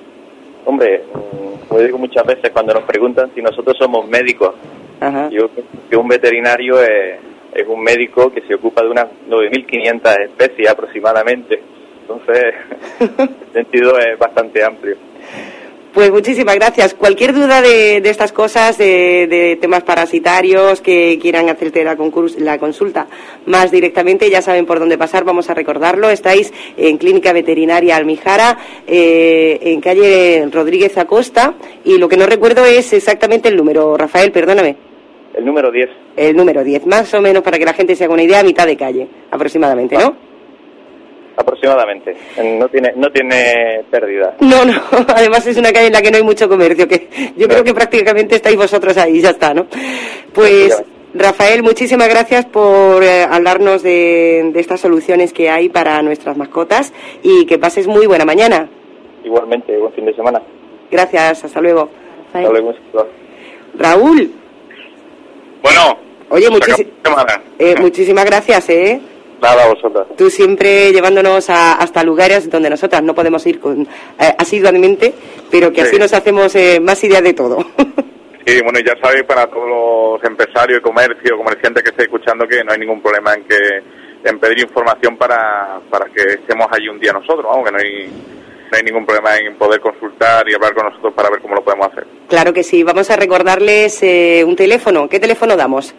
Hombre, 0.66 1.04
mm, 1.14 1.68
como 1.68 1.82
digo 1.82 1.98
muchas 1.98 2.26
veces 2.26 2.52
cuando 2.52 2.74
nos 2.74 2.84
preguntan 2.84 3.32
si 3.34 3.42
nosotros 3.42 3.78
somos 3.78 4.08
médicos, 4.08 4.56
Ajá. 5.00 5.30
Yo 5.30 5.50
creo 5.50 5.66
que 5.90 5.98
un 5.98 6.08
veterinario 6.08 6.82
es, 6.82 7.20
es 7.54 7.68
un 7.68 7.82
médico 7.82 8.32
que 8.32 8.42
se 8.42 8.56
ocupa 8.56 8.84
de 8.84 8.90
unas 8.90 9.08
9.500 9.30 10.26
especies 10.26 10.70
aproximadamente. 10.70 11.62
Entonces, 12.02 12.54
el 13.00 13.54
sentido 13.54 13.98
es 13.98 14.18
bastante 14.18 14.64
amplio. 14.64 14.98
Pues 15.94 16.12
muchísimas 16.12 16.54
gracias. 16.56 16.94
Cualquier 16.94 17.34
duda 17.34 17.62
de, 17.64 18.00
de 18.00 18.10
estas 18.12 18.32
cosas, 18.32 18.78
de, 18.78 19.26
de 19.28 19.58
temas 19.60 19.82
parasitarios, 19.84 20.82
que 20.82 21.18
quieran 21.20 21.50
hacerte 21.50 21.84
la, 21.84 21.98
concurs- 21.98 22.38
la 22.38 22.60
consulta 22.60 23.08
más 23.48 23.72
directamente, 23.72 24.30
ya 24.30 24.42
saben 24.44 24.68
por 24.68 24.80
dónde 24.80 25.00
pasar, 25.00 25.24
vamos 25.24 25.50
a 25.50 25.56
recordarlo. 25.56 26.10
Estáis 26.12 26.54
en 26.78 26.98
Clínica 27.00 27.34
Veterinaria 27.34 27.96
Almijara, 27.96 28.58
eh, 28.86 29.58
en 29.64 29.82
calle 29.82 30.48
Rodríguez 30.52 30.96
Acosta, 30.98 31.56
y 31.84 31.98
lo 31.98 32.08
que 32.08 32.18
no 32.18 32.28
recuerdo 32.28 32.66
es 32.66 32.94
exactamente 32.94 33.50
el 33.50 33.58
número. 33.58 33.98
Rafael, 33.98 34.32
perdóname. 34.32 34.76
El 35.34 35.44
número 35.44 35.72
10. 35.72 35.90
El 36.16 36.36
número 36.36 36.64
10, 36.64 36.86
más 36.86 37.12
o 37.16 37.22
menos 37.22 37.42
para 37.42 37.58
que 37.58 37.66
la 37.66 37.74
gente 37.74 37.96
se 37.96 38.04
haga 38.04 38.14
una 38.14 38.24
idea, 38.24 38.40
a 38.42 38.44
mitad 38.44 38.68
de 38.68 38.78
calle, 38.78 39.08
aproximadamente, 39.32 39.98
¿no? 39.98 40.29
Aproximadamente. 41.40 42.16
No 42.60 42.68
tiene, 42.68 42.92
no 42.98 43.10
tiene 43.12 43.82
pérdida. 43.90 44.36
No, 44.42 44.66
no, 44.66 44.74
además 45.16 45.48
es 45.48 45.56
una 45.58 45.72
calle 45.72 45.88
en 45.88 45.94
la 45.94 46.02
que 46.02 46.12
no 46.12 46.18
hay 46.18 46.24
mucho 46.24 46.50
comercio, 46.50 46.86
que 46.88 47.08
yo 47.38 47.48
creo 47.48 47.64
que 47.64 47.74
prácticamente 47.74 48.36
estáis 48.36 48.58
vosotros 48.58 48.98
ahí, 48.98 49.22
ya 49.22 49.30
está, 49.30 49.54
¿no? 49.54 49.66
Pues 50.34 50.84
Rafael, 51.14 51.64
muchísimas 51.64 52.10
gracias 52.10 52.46
por 52.46 53.04
eh, 53.04 53.24
hablarnos 53.24 53.82
de, 53.84 54.50
de 54.54 54.60
estas 54.60 54.82
soluciones 54.82 55.32
que 55.32 55.50
hay 55.50 55.70
para 55.70 56.02
nuestras 56.02 56.36
mascotas 56.38 56.94
y 57.24 57.46
que 57.46 57.58
pases 57.58 57.88
muy 57.88 58.06
buena 58.06 58.26
mañana. 58.26 58.70
Igualmente, 59.24 59.78
buen 59.78 59.94
fin 59.94 60.06
de 60.06 60.14
semana. 60.14 60.42
Gracias, 60.92 61.46
hasta 61.46 61.62
luego. 61.62 61.90
Hasta 62.34 62.50
luego. 62.50 62.74
Raúl, 63.78 64.32
Bueno, 65.64 65.98
oye, 66.30 66.48
semana. 67.04 67.42
eh, 67.58 67.76
muchísimas 67.80 68.26
gracias, 68.26 68.70
¿eh? 68.70 69.00
Nada, 69.42 69.64
a 69.64 69.68
vosotros. 69.74 70.08
Tú 70.18 70.30
siempre 70.30 70.92
llevándonos 70.92 71.50
a- 71.50 71.74
hasta 71.74 72.04
lugares 72.04 72.50
donde 72.50 72.70
nosotras 72.70 73.02
no 73.04 73.14
podemos 73.16 73.46
ir 73.48 73.60
con, 73.60 73.82
eh, 73.84 74.34
asiduamente, 74.38 75.14
pero 75.50 75.72
que 75.72 75.82
así 75.82 75.94
Sí. 75.96 76.00
nos 76.00 76.14
hacemos 76.14 76.54
eh, 76.56 76.80
más 76.82 77.04
idea 77.04 77.22
de 77.22 77.34
todo. 77.34 77.58
Sí, 78.46 78.60
bueno, 78.64 78.80
ya 78.80 78.96
sabéis 79.00 79.26
para 79.26 79.46
todos 79.46 79.70
los 79.70 80.24
empresarios 80.24 80.80
y 80.80 80.82
comercio, 80.82 81.38
comerciantes 81.38 81.84
que 81.84 81.90
estéis 81.92 82.08
escuchando 82.08 82.48
que 82.48 82.64
no 82.64 82.72
hay 82.72 82.80
ningún 82.80 83.00
problema 83.00 83.36
en 83.36 83.44
que 83.44 83.58
en 84.24 84.40
pedir 84.40 84.60
información 84.62 85.18
para, 85.18 85.80
para 85.88 86.06
que 86.08 86.34
estemos 86.34 86.66
allí 86.72 86.88
un 86.90 87.00
día 87.00 87.12
nosotros, 87.14 87.46
vamos, 87.48 87.64
que 87.66 87.72
no 87.72 87.78
hay, 87.78 88.08
no 88.72 88.78
hay 88.78 88.82
ningún 88.84 89.06
problema 89.06 89.38
en 89.38 89.56
poder 89.56 89.80
consultar 89.80 90.50
y 90.50 90.56
hablar 90.56 90.74
con 90.74 90.86
nosotros 90.88 91.14
para 91.14 91.30
ver 91.30 91.42
cómo 91.42 91.54
lo 91.56 91.64
podemos 91.64 91.92
hacer. 91.92 92.08
Claro 92.28 92.52
que 92.52 92.64
sí. 92.64 92.82
Vamos 92.82 93.12
a 93.12 93.18
recordarles 93.18 94.02
eh, 94.02 94.44
un 94.48 94.56
teléfono. 94.56 95.08
¿Qué 95.08 95.20
teléfono 95.20 95.56
damos? 95.56 95.94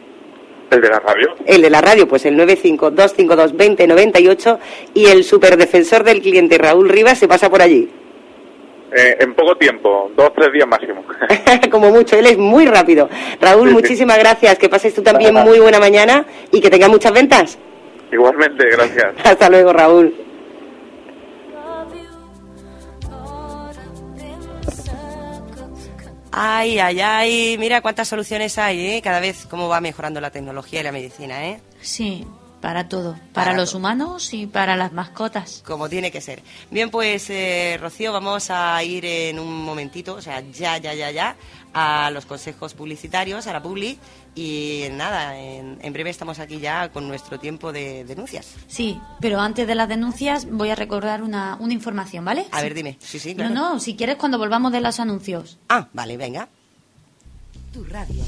El 0.71 0.81
de 0.81 0.89
la 0.89 1.01
radio. 1.01 1.35
El 1.47 1.63
de 1.63 1.71
la 1.71 1.81
radio, 1.81 2.07
pues 2.09 2.25
el 2.27 2.37
952522098 2.39 4.59
y 4.95 5.07
el 5.07 5.25
superdefensor 5.25 6.05
del 6.05 6.21
cliente 6.23 6.59
Raúl 6.59 6.89
Rivas 6.89 7.19
se 7.19 7.27
pasa 7.29 7.51
por 7.51 7.61
allí. 7.63 7.89
Eh, 8.93 9.17
en 9.21 9.35
poco 9.35 9.55
tiempo, 9.57 10.11
dos, 10.17 10.33
tres 10.35 10.53
días 10.53 10.67
máximo. 10.67 11.05
Como 11.71 11.91
mucho, 11.91 12.17
él 12.17 12.27
es 12.27 12.39
muy 12.39 12.67
rápido. 12.67 13.09
Raúl, 13.41 13.69
Sí, 13.69 13.75
sí. 13.77 13.83
muchísimas 13.83 14.19
gracias. 14.19 14.59
Que 14.59 14.69
pases 14.69 14.93
tú 14.95 15.03
también 15.03 15.35
Nada. 15.35 15.47
muy 15.47 15.61
buena 15.61 15.79
mañana 15.79 16.25
y 16.51 16.61
que 16.61 16.71
tengas 16.71 16.89
muchas 16.91 17.13
ventas. 17.13 17.57
Igualmente, 18.13 18.65
gracias. 18.71 19.13
Hasta 19.25 19.49
luego, 19.49 19.73
Raúl. 19.73 20.13
Ay, 26.33 26.79
ay, 26.79 27.01
ay, 27.01 27.57
mira 27.59 27.81
cuántas 27.81 28.07
soluciones 28.09 28.57
hay, 28.59 28.81
¿eh? 28.87 29.03
Cada 29.03 29.19
vez 29.21 29.47
cómo 29.51 29.69
va 29.69 29.81
mejorando 29.81 30.21
la 30.21 30.31
tecnología 30.31 30.81
y 30.81 30.85
la 30.85 30.93
medicina, 30.93 31.45
¿eh? 31.47 31.61
Sí. 31.81 32.25
para 32.61 32.89
todo, 32.89 33.15
para, 33.15 33.47
Para 33.47 33.53
los 33.55 33.71
todo. 33.71 33.79
humanos 33.79 34.33
y 34.35 34.47
para 34.47 34.77
las 34.77 34.93
mascotas. 34.93 35.63
Como 35.67 35.89
tiene 35.89 36.13
que 36.13 36.21
ser. 36.21 36.43
Bien, 36.71 36.91
pues 36.91 37.29
eh, 37.31 37.79
Rocío, 37.81 38.13
vamos 38.13 38.51
a 38.51 38.83
ir 38.85 39.05
en 39.07 39.39
un 39.41 39.65
momentito, 39.65 40.15
o 40.15 40.23
sea, 40.23 40.41
ya, 40.53 40.77
ya, 40.79 40.93
ya, 40.95 41.11
ya, 41.11 41.37
a 41.73 42.11
los 42.13 42.27
consejos 42.27 42.75
publicitarios, 42.75 43.47
a 43.47 43.53
la 43.53 43.63
publi. 43.63 43.99
Y 44.43 44.85
nada, 44.93 45.39
en, 45.39 45.79
en 45.83 45.93
breve 45.93 46.09
estamos 46.09 46.39
aquí 46.39 46.61
ya 46.61 46.89
con 46.91 47.07
nuestro 47.07 47.39
tiempo 47.39 47.73
de 47.73 48.05
denuncias. 48.05 48.55
Sí, 48.69 48.99
pero 49.21 49.39
antes 49.39 49.67
de 49.67 49.75
las 49.75 49.87
denuncias 49.87 50.47
voy 50.51 50.71
a 50.71 50.75
recordar 50.75 51.23
una, 51.23 51.57
una 51.61 51.75
información, 51.75 52.25
¿vale? 52.25 52.47
A 52.51 52.57
Sí. 52.57 52.63
ver, 52.63 52.73
dime. 52.73 52.97
Sí, 53.01 53.19
sí, 53.19 53.35
No, 53.35 53.45
claro. 53.49 53.55
no, 53.55 53.81
si 53.81 53.97
quieres 53.97 54.17
cuando 54.17 54.39
volvamos 54.39 54.73
de 54.73 54.81
los 54.81 54.99
anuncios. 54.99 55.59
Ah, 55.69 55.89
vale, 55.93 56.17
venga. 56.17 56.49
Tu 57.75 57.85
radio. 57.85 58.25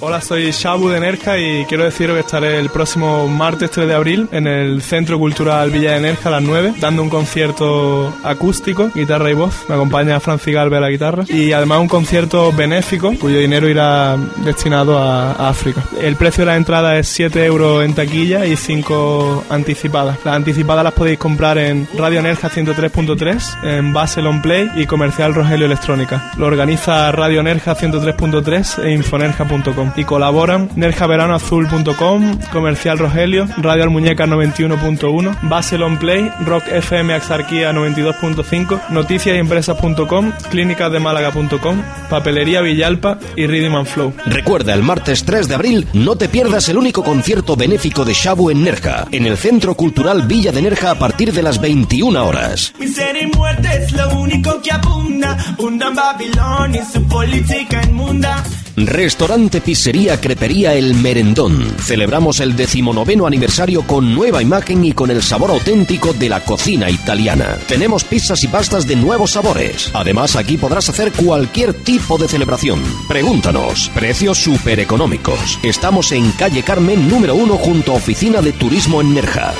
Hola, 0.00 0.20
soy 0.20 0.50
Shabu 0.50 0.88
de 0.88 1.00
Nerja 1.00 1.38
y 1.38 1.64
quiero 1.66 1.84
deciros 1.84 2.14
que 2.14 2.20
estaré 2.20 2.58
el 2.58 2.68
próximo 2.68 3.26
martes 3.28 3.70
3 3.70 3.88
de 3.88 3.94
abril 3.94 4.28
en 4.32 4.46
el 4.46 4.82
Centro 4.82 5.18
Cultural 5.18 5.70
Villa 5.70 5.92
de 5.92 6.00
Nerja 6.00 6.28
a 6.28 6.32
las 6.32 6.42
9, 6.42 6.74
dando 6.80 7.02
un 7.02 7.08
concierto 7.08 8.12
acústico, 8.22 8.90
guitarra 8.94 9.30
y 9.30 9.34
voz. 9.34 9.64
Me 9.68 9.76
acompaña 9.76 10.20
Franci 10.20 10.52
Galve 10.52 10.76
a 10.76 10.80
la 10.80 10.90
guitarra 10.90 11.24
y 11.28 11.52
además 11.52 11.78
un 11.78 11.88
concierto 11.88 12.52
benéfico 12.52 13.14
cuyo 13.18 13.38
dinero 13.38 13.68
irá 13.68 14.16
destinado 14.44 14.98
a, 14.98 15.32
África. 15.48 15.82
El 16.00 16.16
precio 16.16 16.42
de 16.42 16.46
la 16.46 16.56
entrada 16.56 16.98
es 16.98 17.08
7 17.08 17.44
euros 17.44 17.84
en 17.84 17.94
taquilla 17.94 18.46
y 18.46 18.56
5 18.56 19.44
anticipadas. 19.48 20.18
Las 20.24 20.36
anticipadas 20.36 20.84
las 20.84 20.92
podéis 20.92 21.18
comprar 21.18 21.58
en 21.58 21.88
Radio 21.96 22.20
Nerja 22.20 22.50
103.3, 22.50 23.64
en 23.64 23.92
Basel 23.92 24.26
On 24.26 24.42
Play 24.42 24.70
y 24.76 24.86
Comercial 24.86 25.34
Rogelio 25.34 25.66
Electrónica. 25.66 26.32
Lo 26.36 26.46
organiza 26.46 27.10
Radio 27.12 27.42
Nerja 27.42 27.76
103.3 27.76 28.84
e 28.84 28.92
Infonerja.com 28.92 29.83
y 29.96 30.04
colaboran 30.04 30.70
nerjaveranoazul.com, 30.76 32.38
Comercial 32.52 32.98
Rogelio, 32.98 33.46
Radio 33.56 33.84
Almuñeca 33.84 34.26
91.1, 34.26 35.38
Basel 35.42 35.82
On 35.82 35.98
Play, 35.98 36.30
Rock 36.44 36.64
FM 36.68 37.14
Axarquía 37.14 37.72
92.5, 37.72 38.88
noticiasempresas.com, 38.90 40.32
clínicasdemálaga.com, 40.50 41.82
Papelería 42.10 42.60
Villalpa 42.60 43.18
y 43.36 43.46
Rhythm 43.46 43.76
and 43.76 43.86
Flow. 43.86 44.12
Recuerda, 44.26 44.74
el 44.74 44.82
martes 44.82 45.24
3 45.24 45.48
de 45.48 45.54
abril 45.54 45.86
no 45.92 46.16
te 46.16 46.28
pierdas 46.28 46.68
el 46.68 46.78
único 46.78 47.02
concierto 47.02 47.56
benéfico 47.56 48.04
de 48.04 48.14
Shabu 48.14 48.50
en 48.50 48.64
Nerja, 48.64 49.06
en 49.10 49.26
el 49.26 49.36
Centro 49.36 49.74
Cultural 49.74 50.22
Villa 50.22 50.52
de 50.52 50.62
Nerja 50.62 50.90
a 50.90 50.94
partir 50.96 51.32
de 51.32 51.42
las 51.42 51.60
21 51.60 52.24
horas. 52.26 52.72
Miseria 52.78 53.22
y 53.22 53.26
muerte 53.26 53.68
es 53.76 53.92
lo 53.92 54.08
único 54.18 54.60
que 54.62 54.72
abunda. 54.72 55.36
Abunda 55.58 55.88
en 55.88 55.94
Babilón 55.94 56.74
y 56.74 56.92
su 56.92 57.02
política 57.04 57.82
inmunda. 57.84 58.42
Restaurante 58.76 59.60
Pizzería 59.60 60.20
Crepería 60.20 60.74
El 60.74 60.94
Merendón. 60.94 61.64
Celebramos 61.78 62.40
el 62.40 62.56
decimonoveno 62.56 63.26
aniversario 63.26 63.82
con 63.82 64.12
nueva 64.14 64.42
imagen 64.42 64.84
y 64.84 64.92
con 64.92 65.10
el 65.10 65.22
sabor 65.22 65.52
auténtico 65.52 66.12
de 66.12 66.28
la 66.28 66.40
cocina 66.40 66.90
italiana. 66.90 67.56
Tenemos 67.68 68.02
pizzas 68.02 68.42
y 68.42 68.48
pastas 68.48 68.86
de 68.88 68.96
nuevos 68.96 69.32
sabores. 69.32 69.90
Además, 69.94 70.34
aquí 70.34 70.56
podrás 70.56 70.88
hacer 70.88 71.12
cualquier 71.12 71.72
tipo 71.72 72.18
de 72.18 72.26
celebración. 72.26 72.82
Pregúntanos. 73.06 73.90
Precios 73.94 74.38
súper 74.38 74.80
económicos. 74.80 75.58
Estamos 75.62 76.10
en 76.10 76.32
calle 76.32 76.64
Carmen 76.64 77.08
número 77.08 77.36
1 77.36 77.56
junto 77.56 77.92
a 77.92 77.96
Oficina 77.96 78.42
de 78.42 78.52
Turismo 78.52 79.00
en 79.00 79.14
Nerja. 79.14 79.54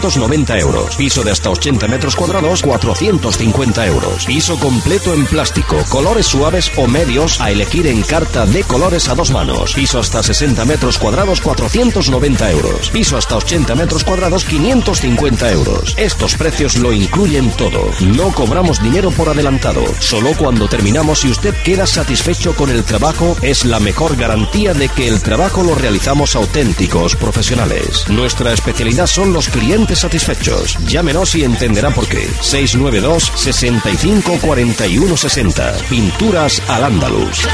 390 0.04 0.60
euros. 0.60 0.95
Piso 0.97 1.24
de 1.24 1.32
hasta 1.32 1.49
80 1.49 1.88
metros 1.88 2.18
cuadrados 2.18 2.62
450 2.62 3.88
euros. 3.88 4.26
Piso 4.26 4.60
completo 4.60 5.14
en 5.14 5.26
plástico. 5.26 5.78
Colores 5.88 6.26
suaves 6.26 6.70
o 6.76 6.88
medios 6.88 7.39
a 7.39 7.51
elegir 7.51 7.88
en 7.88 8.01
carta 8.01 8.45
de 8.45 8.64
colores 8.64 9.08
a 9.08 9.16
dos 9.16 9.32
manos. 9.32 9.74
Piso 9.74 9.99
hasta 9.99 10.22
60 10.22 10.66
metros 10.66 10.97
cuadrados 10.97 11.39
490 11.39 12.51
euros. 12.51 12.89
Piso 12.89 13.16
hasta 13.16 13.38
80 13.38 13.76
metros 13.76 14.04
cuadrados 14.04 14.43
550 14.43 15.51
euros. 15.54 15.93
Estos 15.95 16.36
precios 16.36 16.78
lo 16.80 16.91
incluyen 16.91 17.49
todo. 17.51 17.89
No 18.01 18.34
cobramos 18.34 18.84
dinero 18.84 19.10
por 19.10 19.30
adelantado. 19.30 19.86
Solo 19.99 20.32
cuando 20.38 20.68
terminamos 20.68 21.24
y 21.24 21.30
usted 21.30 21.56
queda 21.64 21.88
satisfecho 21.88 22.54
con 22.56 22.70
el 22.70 22.84
trabajo 22.84 23.38
es 23.41 23.64
la 23.64 23.80
mejor 23.80 24.18
garantía 24.18 24.74
de 24.74 24.89
que 24.89 25.08
el 25.08 25.22
trabajo 25.22 25.64
lo 25.64 25.76
realizamos 25.76 26.36
auténticos 26.36 27.16
profesionales. 27.16 28.10
Nuestra 28.10 28.51
especialidad 28.51 29.08
son 29.08 29.32
los 29.32 29.47
clientes 29.47 29.93
satisfechos. 30.00 30.78
Llámenos 30.88 31.36
y 31.36 31.44
entenderá 31.44 31.91
por 31.91 32.08
qué. 32.08 32.28
692 32.41 33.32
65 33.36 34.39
41 34.41 35.18
60. 35.18 35.78
Pinturas 35.89 36.62
al 36.68 36.84
Andaluz. 36.84 37.48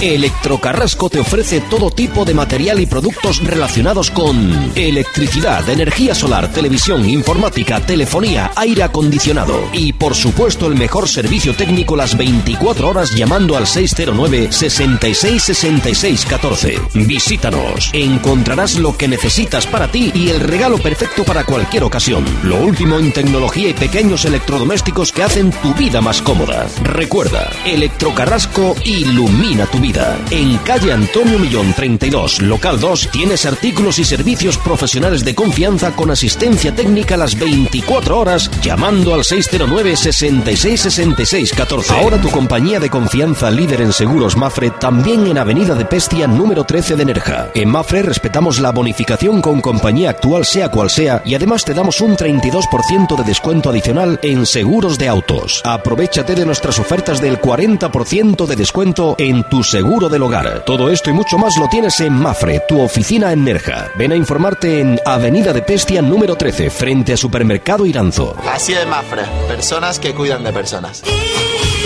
Electrocarrasco 0.00 1.08
te 1.08 1.20
ofrece 1.20 1.60
todo 1.62 1.90
tipo 1.90 2.24
de 2.24 2.34
material 2.34 2.80
y 2.80 2.86
productos 2.86 3.42
relacionados 3.42 4.10
con 4.10 4.72
electricidad, 4.74 5.68
energía 5.70 6.14
solar, 6.14 6.52
televisión, 6.52 7.08
informática, 7.08 7.80
telefonía, 7.80 8.50
aire 8.56 8.82
acondicionado 8.82 9.68
y 9.72 9.94
por 9.94 10.14
supuesto 10.14 10.66
el 10.66 10.74
mejor 10.74 11.08
servicio 11.08 11.54
técnico 11.54 11.96
las 11.96 12.16
24 12.16 12.88
horas 12.88 13.14
llamando 13.14 13.56
al 13.56 13.66
609 13.66 14.52
66 14.52 15.42
66 15.42 16.26
14. 16.26 16.80
Visítanos, 16.94 17.90
encontrarás 17.92 18.78
lo 18.78 18.96
que 18.96 19.08
necesitas 19.08 19.66
para 19.66 19.90
ti 19.90 20.12
y 20.14 20.28
el 20.28 20.40
regalo 20.40 20.78
perfecto 20.78 21.24
para 21.24 21.44
cualquier 21.44 21.84
ocasión. 21.84 22.24
Lo 22.42 22.56
último 22.56 22.98
en 22.98 23.12
tecnología 23.12 23.70
y 23.70 23.74
pequeños 23.74 24.24
electrodomésticos 24.24 25.12
que 25.12 25.22
hacen 25.22 25.50
tu 25.50 25.72
vida 25.74 26.00
más 26.00 26.20
cómoda. 26.20 26.66
Recuerda, 26.82 27.50
Electrocarrasco 27.64 28.74
ilumina 28.84 29.66
tu 29.66 29.75
vida. 29.78 30.18
En 30.30 30.56
calle 30.58 30.92
Antonio 30.92 31.38
Millón 31.38 31.72
32, 31.72 32.42
local 32.42 32.80
2, 32.80 33.08
tienes 33.12 33.46
artículos 33.46 33.98
y 33.98 34.04
servicios 34.04 34.58
profesionales 34.58 35.24
de 35.24 35.34
confianza 35.34 35.94
con 35.94 36.10
asistencia 36.10 36.74
técnica 36.74 37.16
las 37.16 37.38
24 37.38 38.18
horas 38.18 38.50
llamando 38.62 39.14
al 39.14 39.24
609 39.24 39.96
66 39.96 40.80
66 40.80 41.52
14. 41.52 41.94
Ahora 41.94 42.20
tu 42.20 42.30
compañía 42.30 42.80
de 42.80 42.90
confianza 42.90 43.50
líder 43.50 43.80
en 43.80 43.92
seguros 43.92 44.36
Mafre 44.36 44.70
también 44.70 45.26
en 45.26 45.38
Avenida 45.38 45.74
de 45.74 45.84
Pestia 45.84 46.26
número 46.26 46.64
13 46.64 46.96
de 46.96 47.04
Nerja. 47.04 47.50
En 47.54 47.68
Mafre 47.68 48.02
respetamos 48.02 48.60
la 48.60 48.72
bonificación 48.72 49.40
con 49.40 49.60
compañía 49.60 50.10
actual 50.10 50.44
sea 50.44 50.70
cual 50.70 50.90
sea 50.90 51.22
y 51.24 51.34
además 51.34 51.64
te 51.64 51.74
damos 51.74 52.00
un 52.00 52.16
32% 52.16 53.16
de 53.16 53.24
descuento 53.24 53.70
adicional 53.70 54.18
en 54.22 54.46
seguros 54.46 54.98
de 54.98 55.08
autos. 55.08 55.62
Aprovechate 55.64 56.34
de 56.34 56.46
nuestras 56.46 56.78
ofertas 56.78 57.20
del 57.20 57.40
40% 57.40 58.46
de 58.46 58.56
descuento 58.56 59.14
en 59.18 59.44
tu 59.44 59.62
seguro 59.70 60.08
del 60.08 60.22
hogar. 60.22 60.64
Todo 60.64 60.90
esto 60.90 61.10
y 61.10 61.12
mucho 61.12 61.38
más 61.38 61.56
lo 61.56 61.68
tienes 61.68 62.00
en 62.00 62.12
Mafre, 62.12 62.62
tu 62.68 62.80
oficina 62.80 63.32
en 63.32 63.44
Nerja. 63.44 63.90
Ven 63.96 64.12
a 64.12 64.16
informarte 64.16 64.80
en 64.80 65.00
Avenida 65.04 65.52
de 65.52 65.62
Pestia 65.62 66.02
número 66.02 66.36
13, 66.36 66.70
frente 66.70 67.12
a 67.12 67.16
Supermercado 67.16 67.84
Iranzo. 67.86 68.34
Así 68.52 68.72
de 68.72 68.86
Mafre, 68.86 69.22
personas 69.48 69.98
que 69.98 70.14
cuidan 70.14 70.44
de 70.44 70.52
personas. 70.52 71.02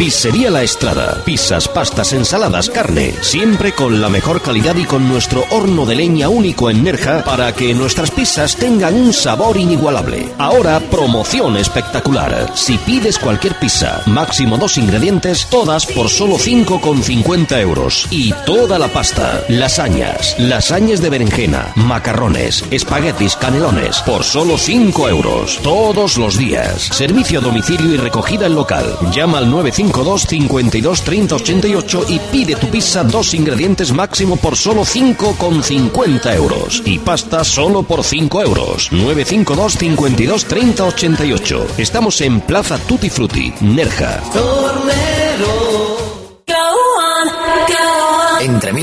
Pizzería 0.01 0.51
La 0.51 0.62
Estrada. 0.62 1.22
Pizzas, 1.26 1.68
pastas, 1.68 2.14
ensaladas, 2.14 2.70
carne. 2.70 3.12
Siempre 3.20 3.72
con 3.72 4.01
la 4.01 4.09
mejor 4.09 4.41
calidad 4.41 4.74
y 4.76 4.85
con 4.85 5.07
nuestro 5.07 5.45
horno 5.51 5.85
de 5.85 5.95
leña 5.95 6.31
único 6.31 6.70
en 6.70 6.83
Nerja 6.83 7.22
para 7.22 7.53
que 7.53 7.74
nuestras 7.74 8.11
pizzas 8.11 8.57
tengan 8.57 8.95
un 8.95 9.12
sabor 9.12 9.59
inigualable. 9.59 10.33
Ahora, 10.39 10.81
promoción 10.81 11.59
espectacular. 11.59 12.51
Si 12.55 12.78
pides 12.78 13.18
cualquier 13.18 13.59
pizza, 13.59 14.01
máximo 14.07 14.57
dos 14.57 14.78
ingredientes, 14.78 15.47
todas 15.51 15.85
por 15.85 16.09
solo 16.09 16.37
5,50 16.37 17.61
Y 18.10 18.32
toda 18.44 18.78
la 18.80 18.88
pasta. 18.88 19.44
Lasañas, 19.48 20.34
lasañas 20.38 21.00
de 21.00 21.08
berenjena, 21.08 21.72
macarrones, 21.76 22.64
espaguetis, 22.72 23.36
canelones, 23.36 24.00
por 24.02 24.24
solo 24.24 24.58
5 24.58 25.08
euros. 25.08 25.60
Todos 25.62 26.18
los 26.18 26.36
días. 26.36 26.82
Servicio 26.82 27.38
a 27.38 27.42
domicilio 27.42 27.94
y 27.94 27.96
recogida 27.96 28.46
en 28.46 28.56
local. 28.56 28.84
Llama 29.12 29.38
al 29.38 29.50
952 29.50 30.26
52 30.26 31.02
30 31.02 31.34
88 31.36 32.04
y 32.08 32.18
pide 32.32 32.56
tu 32.56 32.68
pizza 32.68 33.04
dos 33.04 33.34
ingredientes 33.34 33.92
máximo 33.92 34.36
por 34.36 34.56
solo 34.56 34.82
5,50 34.82 36.34
euros. 36.34 36.82
Y 36.84 36.98
pasta 36.98 37.44
solo 37.44 37.84
por 37.84 38.02
5 38.02 38.42
euros. 38.42 38.90
952 38.90 39.78
52 39.78 40.44
30 40.44 40.84
88. 40.84 41.66
Estamos 41.78 42.20
en 42.20 42.40
Plaza 42.40 42.78
Tutti 42.78 43.10
Frutti, 43.10 43.52
Nerja. 43.60 44.20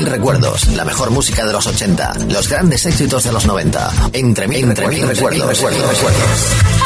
Recuerdos, 0.08 0.68
la 0.68 0.84
mejor 0.84 1.10
música 1.10 1.44
de 1.44 1.52
los 1.52 1.66
80, 1.66 2.14
los 2.30 2.48
grandes 2.48 2.86
éxitos 2.86 3.24
de 3.24 3.32
los 3.32 3.46
90. 3.46 3.90
Entre 4.12 4.46
mil, 4.46 4.64
entre 4.64 4.88
mil 4.88 5.06
recuerdos, 5.06 5.48
recuerdos, 5.48 5.88
recuerdos. 5.90 6.78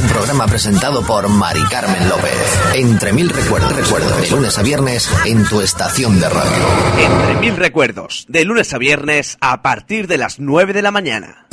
Un 0.00 0.06
programa 0.08 0.46
presentado 0.46 1.02
por 1.02 1.28
Mari 1.28 1.62
Carmen 1.70 2.08
López. 2.08 2.32
Entre 2.74 3.12
mil 3.12 3.30
recuerdos, 3.30 3.74
recuerdos. 3.74 4.20
De 4.20 4.30
lunes 4.30 4.58
a 4.58 4.62
viernes 4.62 5.10
en 5.24 5.44
tu 5.46 5.60
estación 5.60 6.20
de 6.20 6.28
radio. 6.28 6.50
Entre 6.98 7.34
mil 7.40 7.56
recuerdos, 7.56 8.26
de 8.28 8.44
lunes 8.44 8.74
a 8.74 8.78
viernes 8.78 9.38
a 9.40 9.62
partir 9.62 10.06
de 10.06 10.18
las 10.18 10.40
9 10.40 10.72
de 10.72 10.82
la 10.82 10.90
mañana. 10.90 11.46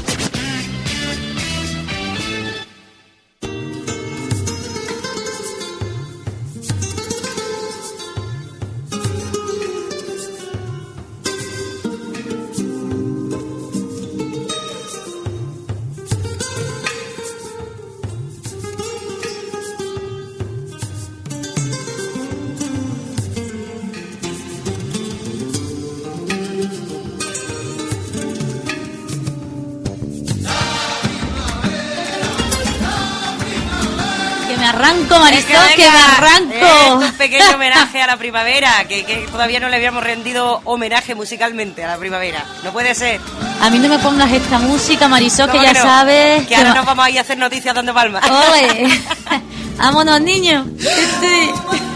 Un 36.97 37.11
pequeño 37.13 37.55
homenaje 37.55 38.01
a 38.01 38.07
la 38.07 38.17
primavera, 38.17 38.85
que, 38.87 39.03
que 39.05 39.27
todavía 39.31 39.59
no 39.59 39.69
le 39.69 39.75
habíamos 39.75 40.03
rendido 40.03 40.61
homenaje 40.65 41.15
musicalmente 41.15 41.83
a 41.83 41.87
la 41.87 41.97
primavera. 41.97 42.45
No 42.63 42.71
puede 42.71 42.95
ser. 42.95 43.19
A 43.61 43.69
mí 43.69 43.79
no 43.79 43.89
me 43.89 43.99
pongas 43.99 44.31
esta 44.31 44.59
música, 44.59 45.07
Marisol, 45.07 45.47
que 45.47 45.57
¿Cómo 45.57 45.63
ya 45.63 45.73
no? 45.73 45.81
sabes. 45.81 46.47
Que 46.47 46.55
ahora 46.55 46.73
nos 46.73 46.85
vamos 46.85 47.05
a 47.05 47.09
ir 47.09 47.17
a 47.17 47.21
hacer 47.21 47.37
noticias 47.37 47.75
dando 47.75 47.93
palmas. 47.93 48.23
Ole. 48.29 48.89
Vámonos, 49.77 50.21
niños. 50.21 50.65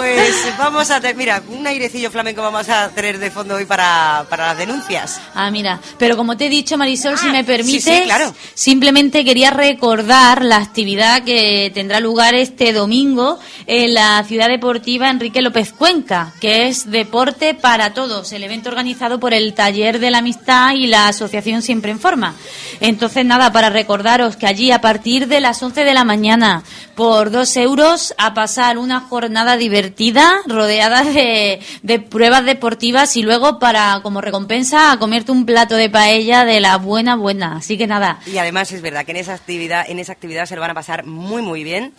pues 0.00 0.56
vamos 0.56 0.90
a 0.90 0.98
tener, 0.98 1.14
mira, 1.14 1.42
un 1.48 1.66
airecillo 1.66 2.10
flamenco 2.10 2.40
vamos 2.40 2.68
a 2.70 2.88
tener 2.88 3.18
de 3.18 3.30
fondo 3.30 3.56
hoy 3.56 3.66
para, 3.66 4.24
para 4.30 4.46
las 4.48 4.58
denuncias. 4.58 5.20
Ah, 5.34 5.50
mira, 5.50 5.78
pero 5.98 6.16
como 6.16 6.38
te 6.38 6.46
he 6.46 6.48
dicho, 6.48 6.78
Marisol, 6.78 7.18
si 7.18 7.28
me 7.28 7.44
permites, 7.44 7.84
sí, 7.84 8.02
claro. 8.04 8.34
simplemente 8.54 9.24
quería 9.24 9.50
recordar 9.50 10.42
la 10.42 10.56
actividad 10.56 11.22
que 11.22 11.70
tendrá 11.74 12.00
lugar 12.00 12.34
este 12.34 12.72
domingo 12.72 13.38
en 13.66 13.92
la 13.92 14.24
ciudad 14.24 14.48
deportiva 14.48 15.10
Enrique 15.10 15.42
López 15.42 15.72
Cuenca, 15.72 16.32
que 16.40 16.68
es 16.68 16.90
Deporte 16.90 17.52
para 17.52 17.92
Todos, 17.92 18.32
el 18.32 18.42
evento 18.42 18.70
organizado 18.70 19.20
por 19.20 19.34
el 19.34 19.52
Taller 19.52 19.98
de 19.98 20.10
la 20.10 20.18
Amistad 20.18 20.72
y 20.74 20.86
la 20.86 21.08
Asociación 21.08 21.60
Siempre 21.60 21.90
en 21.90 22.00
Forma. 22.00 22.34
Entonces, 22.80 23.26
nada, 23.26 23.52
para 23.52 23.68
recordaros 23.68 24.36
que 24.36 24.46
allí 24.46 24.70
a 24.70 24.80
partir 24.80 25.28
de 25.28 25.40
las 25.40 25.62
11 25.62 25.84
de 25.84 25.94
la 25.94 26.04
mañana, 26.04 26.62
por 27.00 27.30
dos 27.30 27.56
euros, 27.56 28.14
a 28.18 28.34
pasar 28.34 28.76
una 28.76 29.00
jornada 29.00 29.56
divertida, 29.56 30.34
rodeada 30.46 31.02
de, 31.02 31.58
de 31.82 31.98
pruebas 31.98 32.44
deportivas 32.44 33.16
y 33.16 33.22
luego 33.22 33.58
para, 33.58 34.00
como 34.02 34.20
recompensa, 34.20 34.92
a 34.92 34.98
comerte 34.98 35.32
un 35.32 35.46
plato 35.46 35.76
de 35.76 35.88
paella 35.88 36.44
de 36.44 36.60
la 36.60 36.76
buena 36.76 37.16
buena. 37.16 37.56
Así 37.56 37.78
que 37.78 37.86
nada, 37.86 38.18
Y 38.26 38.36
además 38.36 38.70
es 38.72 38.82
verdad 38.82 39.06
que 39.06 39.12
en 39.12 39.16
esa 39.16 39.32
actividad, 39.32 39.88
en 39.88 39.98
esa 39.98 40.12
actividad 40.12 40.44
se 40.44 40.56
lo 40.56 40.60
van 40.60 40.72
a 40.72 40.74
pasar 40.74 41.06
muy 41.06 41.40
muy 41.40 41.64
bien. 41.64 41.94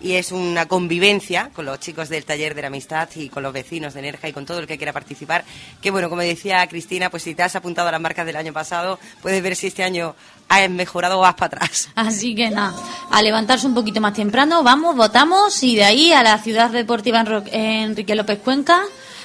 Y 0.00 0.14
es 0.14 0.32
una 0.32 0.66
convivencia 0.66 1.50
con 1.54 1.66
los 1.66 1.78
chicos 1.78 2.08
del 2.08 2.24
taller 2.24 2.54
de 2.54 2.62
la 2.62 2.68
amistad 2.68 3.08
y 3.14 3.28
con 3.28 3.42
los 3.42 3.52
vecinos 3.52 3.94
de 3.94 4.02
Nerja 4.02 4.28
y 4.28 4.32
con 4.32 4.46
todo 4.46 4.58
el 4.58 4.66
que 4.66 4.76
quiera 4.76 4.92
participar. 4.92 5.44
Que 5.80 5.90
bueno, 5.90 6.08
como 6.08 6.22
decía 6.22 6.66
Cristina, 6.66 7.10
pues 7.10 7.22
si 7.22 7.34
te 7.34 7.42
has 7.42 7.54
apuntado 7.56 7.88
a 7.88 7.92
las 7.92 8.00
marcas 8.00 8.24
del 8.26 8.36
año 8.36 8.52
pasado, 8.52 8.98
puedes 9.20 9.42
ver 9.42 9.56
si 9.56 9.66
este 9.66 9.84
año 9.84 10.14
has 10.48 10.68
mejorado 10.70 11.18
o 11.18 11.20
vas 11.20 11.34
para 11.34 11.56
atrás. 11.56 11.88
Así 11.94 12.34
que 12.34 12.50
nada, 12.50 12.74
a 13.10 13.22
levantarse 13.22 13.66
un 13.66 13.74
poquito 13.74 14.00
más 14.00 14.14
temprano, 14.14 14.62
vamos, 14.62 14.96
votamos 14.96 15.62
y 15.62 15.76
de 15.76 15.84
ahí 15.84 16.12
a 16.12 16.22
la 16.22 16.38
ciudad 16.38 16.70
deportiva 16.70 17.24
Enrique 17.52 18.14
López 18.14 18.38
Cuenca 18.40 18.82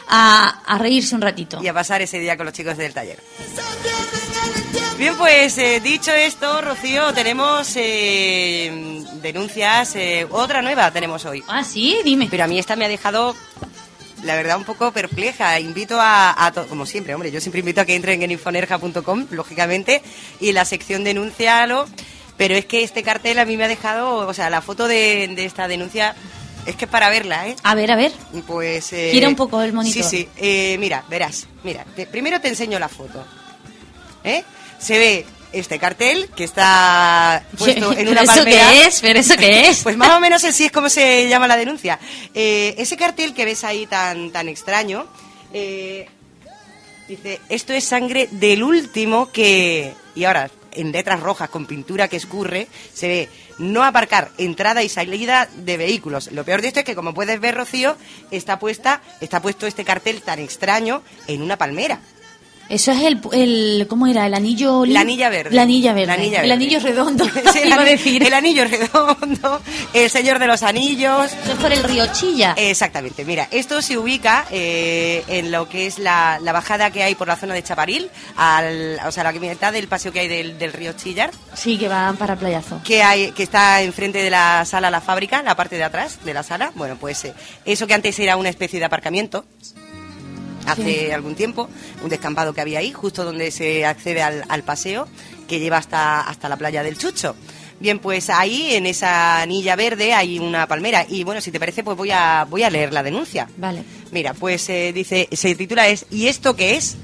a, 0.08 0.62
a 0.66 0.78
reírse 0.78 1.16
un 1.16 1.22
ratito. 1.22 1.60
Y 1.62 1.68
a 1.68 1.74
pasar 1.74 2.02
ese 2.02 2.20
día 2.20 2.38
con 2.38 2.46
los 2.46 2.54
chicos 2.54 2.78
del 2.78 2.94
taller. 2.94 3.20
Bien, 4.98 5.16
pues 5.18 5.58
eh, 5.58 5.82
dicho 5.82 6.12
esto, 6.12 6.62
Rocío, 6.62 7.14
tenemos 7.14 7.74
eh, 7.76 9.04
denuncias. 9.22 9.96
eh, 9.96 10.26
otra 10.30 10.62
nueva 10.62 10.90
tenemos 10.92 11.26
hoy. 11.26 11.44
Ah, 11.48 11.64
sí, 11.66 11.98
dime. 12.06 12.28
Pero 12.32 12.46
a 12.46 12.48
mí 12.48 12.58
esta 12.58 12.78
me 12.78 12.86
ha 12.86 12.88
dejado, 12.88 13.36
la 14.24 14.36
verdad, 14.36 14.58
un 14.58 14.64
poco 14.64 14.92
perpleja. 14.94 15.60
Invito 15.60 16.00
a, 16.00 16.46
a 16.48 16.52
como 16.54 16.86
siempre, 16.86 17.14
hombre, 17.14 17.30
yo 17.30 17.42
siempre 17.42 17.60
invito 17.60 17.82
a 17.82 17.86
que 17.86 17.96
entren 17.96 18.22
en 18.24 18.32
infonerja.com, 18.32 19.28
lógicamente, 19.32 20.02
y 20.40 20.50
en 20.50 20.56
la 20.56 20.64
sección 20.66 21.04
denúncialo. 21.04 21.88
Pero 22.38 22.56
es 22.56 22.66
que 22.66 22.84
este 22.84 23.04
cartel 23.04 23.40
a 23.40 23.46
mí 23.46 23.58
me 23.58 23.66
ha 23.66 23.70
dejado, 23.70 24.16
o 24.28 24.34
sea, 24.34 24.50
la 24.50 24.62
foto 24.62 24.88
de, 24.88 25.30
de 25.36 25.46
esta 25.46 25.68
denuncia 25.68 26.16
es 26.66 26.76
que 26.78 26.86
es 26.86 26.92
para 26.92 27.10
verla, 27.10 27.48
¿eh? 27.48 27.56
A 27.64 27.76
ver, 27.76 27.92
a 27.92 27.96
ver. 27.98 28.12
Pues. 28.48 28.92
eh, 28.94 29.10
Gira 29.12 29.28
un 29.28 29.36
poco 29.36 29.62
el 29.62 29.72
monitor. 29.74 30.04
Sí, 30.04 30.18
sí. 30.24 30.30
Eh, 30.38 30.78
mira, 30.80 31.04
verás. 31.10 31.48
Mira, 31.64 31.86
te- 31.96 32.08
primero 32.08 32.40
te 32.42 32.48
enseño 32.48 32.80
la 32.80 32.88
foto. 32.90 33.24
¿Eh? 34.24 34.44
Se 34.86 35.00
ve 35.00 35.26
este 35.52 35.80
cartel 35.80 36.30
que 36.36 36.44
está 36.44 37.44
puesto 37.58 37.92
en 37.92 37.98
¿Pero 37.98 38.12
una 38.12 38.22
eso 38.22 38.36
palmera. 38.36 38.70
qué 38.72 38.86
es? 38.86 39.02
¿Pero 39.02 39.20
eso 39.20 39.36
qué 39.36 39.68
es? 39.70 39.80
Pues 39.84 39.98
más 39.98 40.12
o 40.12 40.20
menos 40.20 40.44
así 40.44 40.66
es 40.66 40.72
como 40.72 40.90
se 40.90 41.28
llama 41.28 41.48
la 41.48 41.58
denuncia. 41.58 41.98
Eh, 42.36 42.76
ese 42.78 42.96
cartel 42.96 43.34
que 43.34 43.46
ves 43.46 43.64
ahí 43.64 43.88
tan, 43.88 44.30
tan 44.30 44.48
extraño, 44.48 45.08
eh, 45.54 46.08
dice, 47.08 47.42
esto 47.50 47.74
es 47.74 47.84
sangre 47.84 48.28
del 48.30 48.62
último 48.62 49.32
que... 49.32 49.92
Y 50.14 50.26
ahora, 50.26 50.52
en 50.74 50.92
letras 50.92 51.20
rojas 51.20 51.50
con 51.50 51.66
pintura 51.66 52.08
que 52.08 52.18
escurre, 52.18 52.68
se 52.94 53.08
ve 53.08 53.30
no 53.58 53.84
aparcar 53.84 54.30
entrada 54.38 54.84
y 54.84 54.90
salida 54.90 55.50
de 55.56 55.78
vehículos. 55.78 56.32
Lo 56.32 56.44
peor 56.46 56.62
de 56.62 56.68
esto 56.68 56.82
es 56.82 56.86
que, 56.86 56.94
como 56.94 57.16
puedes 57.16 57.40
ver, 57.40 57.56
Rocío, 57.56 57.98
está, 58.30 58.60
puesta, 58.60 59.02
está 59.20 59.42
puesto 59.42 59.66
este 59.66 59.84
cartel 59.84 60.22
tan 60.22 60.38
extraño 60.38 61.02
en 61.26 61.42
una 61.42 61.58
palmera. 61.58 62.02
Eso 62.68 62.92
es 62.92 63.04
el, 63.04 63.20
el 63.34 63.86
¿cómo 63.88 64.08
era? 64.08 64.26
El 64.26 64.34
anillo... 64.34 64.86
La 64.86 65.02
anilla 65.02 65.30
verde. 65.30 65.56
La 65.56 65.62
anilla 65.62 65.94
verde. 65.94 66.08
La 66.08 66.14
anilla 66.14 66.42
El 66.44 66.52
anillo 66.52 66.80
redondo. 66.80 67.26
Sí, 67.54 67.60
el, 67.60 67.68
iba 67.68 67.76
a 67.78 67.82
ani- 67.82 67.90
decir. 67.92 68.24
el 68.26 68.34
anillo 68.34 68.66
redondo, 68.66 69.62
el 69.94 70.10
señor 70.10 70.40
de 70.40 70.48
los 70.48 70.64
anillos. 70.64 71.32
Eso 71.32 71.52
es 71.54 71.58
por 71.60 71.72
el 71.72 71.84
río 71.84 72.06
Chilla. 72.12 72.54
Exactamente, 72.58 73.24
mira, 73.24 73.48
esto 73.52 73.82
se 73.82 73.98
ubica 73.98 74.46
eh, 74.52 75.24
en 75.28 75.52
lo 75.52 75.70
que 75.70 75.86
es 75.86 76.00
la, 76.00 76.40
la 76.42 76.52
bajada 76.54 76.90
que 76.92 77.04
hay 77.04 77.14
por 77.16 77.28
la 77.28 77.36
zona 77.36 77.54
de 77.54 77.62
Chaparil, 77.64 78.10
al, 78.36 79.00
o 79.08 79.12
sea, 79.12 79.24
la 79.24 79.32
mitad 79.32 79.72
del 79.72 79.88
paseo 79.88 80.12
que 80.12 80.22
hay 80.22 80.28
del, 80.28 80.58
del 80.58 80.74
río 80.74 80.94
Chillar, 80.94 81.32
Sí, 81.54 81.78
que 81.78 81.88
van 81.88 82.18
para 82.18 82.36
playazo. 82.36 82.82
que, 82.84 83.04
hay, 83.04 83.32
que 83.32 83.44
está 83.44 83.82
enfrente 83.84 84.18
de 84.24 84.30
la 84.32 84.66
sala 84.66 84.90
La 84.90 85.02
Fábrica, 85.02 85.44
la 85.44 85.56
parte 85.56 85.78
de 85.78 85.84
atrás 85.84 86.20
de 86.26 86.34
la 86.34 86.44
sala. 86.44 86.72
Bueno, 86.76 86.98
pues 87.00 87.24
eh, 87.26 87.34
eso 87.64 87.86
que 87.88 87.94
antes 87.94 88.18
era 88.20 88.38
una 88.38 88.50
especie 88.50 88.80
de 88.80 88.86
aparcamiento, 88.86 89.46
hace 90.66 91.06
Sí. 91.06 91.12
algún 91.12 91.36
tiempo, 91.36 91.70
un 92.04 92.10
descampado 92.10 92.54
que 92.54 92.62
había 92.62 92.80
ahí, 92.80 92.92
justo 92.92 93.24
donde 93.24 93.52
se 93.52 93.86
accede 93.86 94.22
al, 94.22 94.44
al 94.50 94.64
paseo, 94.64 95.08
que 95.48 95.60
lleva 95.60 95.78
hasta, 95.78 96.22
hasta 96.22 96.50
la 96.50 96.58
playa 96.58 96.84
del 96.84 96.98
Chucho. 96.98 97.36
Bien, 97.80 98.00
pues 98.00 98.30
ahí 98.30 98.74
en 98.76 98.86
esa 98.86 99.42
anilla 99.42 99.76
verde 99.76 100.14
hay 100.14 100.40
una 100.40 100.66
palmera 100.66 101.06
y 101.10 101.24
bueno, 101.26 101.42
si 101.42 101.52
te 101.52 101.60
parece, 101.60 101.84
pues 101.84 101.98
voy 101.98 102.10
a, 102.12 102.46
voy 102.50 102.64
a 102.64 102.70
leer 102.70 102.94
la 102.94 103.04
denuncia. 103.04 103.50
Vale. 103.58 103.84
Mira, 104.12 104.34
pues 104.34 104.70
eh, 104.70 104.94
dice, 104.94 105.28
se 105.32 105.56
titula 105.56 105.88
es 105.90 106.06
¿Y 106.10 106.28
esto 106.28 106.56
qué 106.56 106.76
es? 106.78 106.96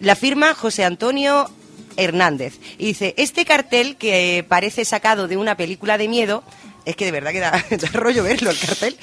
La 0.00 0.16
firma 0.16 0.54
José 0.54 0.84
Antonio 0.84 1.50
Hernández. 1.98 2.54
Y 2.78 2.86
dice, 2.86 3.14
este 3.18 3.44
cartel 3.44 3.96
que 3.96 4.42
parece 4.48 4.86
sacado 4.86 5.28
de 5.28 5.36
una 5.36 5.56
película 5.58 5.98
de 5.98 6.08
miedo, 6.08 6.42
es 6.84 6.96
que 6.96 7.04
de 7.04 7.12
verdad 7.12 7.32
que 7.32 7.40
da, 7.40 7.50
da 7.70 7.88
rollo 7.92 8.22
verlo 8.22 8.50
el 8.50 8.58
cartel, 8.58 8.96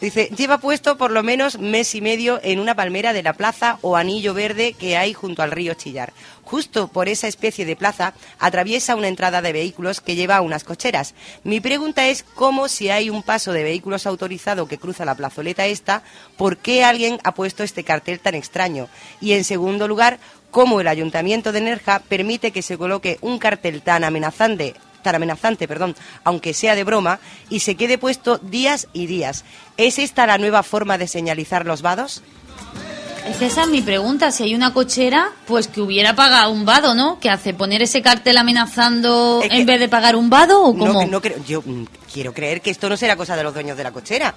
Dice, 0.00 0.28
lleva 0.36 0.58
puesto 0.58 0.98
por 0.98 1.10
lo 1.10 1.22
menos 1.22 1.58
mes 1.58 1.94
y 1.94 2.00
medio 2.00 2.40
en 2.42 2.58
una 2.58 2.74
palmera 2.74 3.12
de 3.12 3.22
la 3.22 3.32
plaza 3.32 3.78
o 3.80 3.96
anillo 3.96 4.34
verde 4.34 4.74
que 4.74 4.96
hay 4.96 5.14
junto 5.14 5.42
al 5.42 5.50
río 5.50 5.74
Chillar. 5.74 6.12
Justo 6.42 6.88
por 6.88 7.08
esa 7.08 7.26
especie 7.26 7.64
de 7.64 7.76
plaza 7.76 8.12
atraviesa 8.38 8.96
una 8.96 9.08
entrada 9.08 9.40
de 9.40 9.52
vehículos 9.52 10.00
que 10.00 10.14
lleva 10.14 10.42
unas 10.42 10.64
cocheras. 10.64 11.14
Mi 11.42 11.60
pregunta 11.60 12.06
es 12.06 12.22
cómo 12.22 12.68
si 12.68 12.90
hay 12.90 13.08
un 13.08 13.22
paso 13.22 13.52
de 13.52 13.62
vehículos 13.62 14.06
autorizado 14.06 14.68
que 14.68 14.78
cruza 14.78 15.04
la 15.04 15.14
plazoleta 15.14 15.64
esta, 15.64 16.02
¿por 16.36 16.58
qué 16.58 16.84
alguien 16.84 17.18
ha 17.24 17.32
puesto 17.32 17.62
este 17.62 17.84
cartel 17.84 18.20
tan 18.20 18.34
extraño? 18.34 18.88
Y 19.20 19.32
en 19.32 19.44
segundo 19.44 19.88
lugar, 19.88 20.18
cómo 20.50 20.80
el 20.80 20.88
Ayuntamiento 20.88 21.50
de 21.50 21.62
Nerja 21.62 22.00
permite 22.00 22.50
que 22.50 22.62
se 22.62 22.76
coloque 22.76 23.18
un 23.22 23.38
cartel 23.38 23.80
tan 23.80 24.04
amenazante 24.04 24.74
tan 25.04 25.14
amenazante, 25.14 25.68
perdón, 25.68 25.94
aunque 26.24 26.52
sea 26.52 26.74
de 26.74 26.82
broma, 26.82 27.20
y 27.48 27.60
se 27.60 27.76
quede 27.76 27.96
puesto 27.98 28.38
días 28.38 28.88
y 28.92 29.06
días. 29.06 29.44
¿Es 29.76 30.00
esta 30.00 30.26
la 30.26 30.38
nueva 30.38 30.64
forma 30.64 30.98
de 30.98 31.06
señalizar 31.06 31.64
los 31.66 31.80
vados? 31.82 32.22
Es 33.28 33.36
que 33.38 33.46
esa 33.46 33.62
es 33.62 33.68
mi 33.68 33.80
pregunta. 33.80 34.30
Si 34.32 34.42
hay 34.42 34.54
una 34.54 34.74
cochera, 34.74 35.30
pues 35.46 35.66
que 35.68 35.80
hubiera 35.80 36.14
pagado 36.14 36.50
un 36.50 36.66
vado, 36.66 36.94
¿no? 36.94 37.18
¿Qué 37.20 37.30
hace? 37.30 37.54
¿Poner 37.54 37.80
ese 37.80 38.02
cartel 38.02 38.36
amenazando 38.36 39.40
Es 39.42 39.48
que- 39.48 39.56
en 39.60 39.66
vez 39.66 39.80
de 39.80 39.88
pagar 39.88 40.14
un 40.16 40.28
vado 40.28 40.60
o 40.62 40.76
cómo? 40.76 40.92
No, 40.92 41.06
no 41.06 41.20
creo, 41.22 41.38
yo 41.46 41.62
mm, 41.64 41.84
quiero 42.12 42.34
creer 42.34 42.60
que 42.60 42.70
esto 42.70 42.88
no 42.88 42.96
será 42.98 43.16
cosa 43.16 43.34
de 43.36 43.42
los 43.44 43.54
dueños 43.54 43.76
de 43.78 43.84
la 43.84 43.92
cochera. 43.92 44.34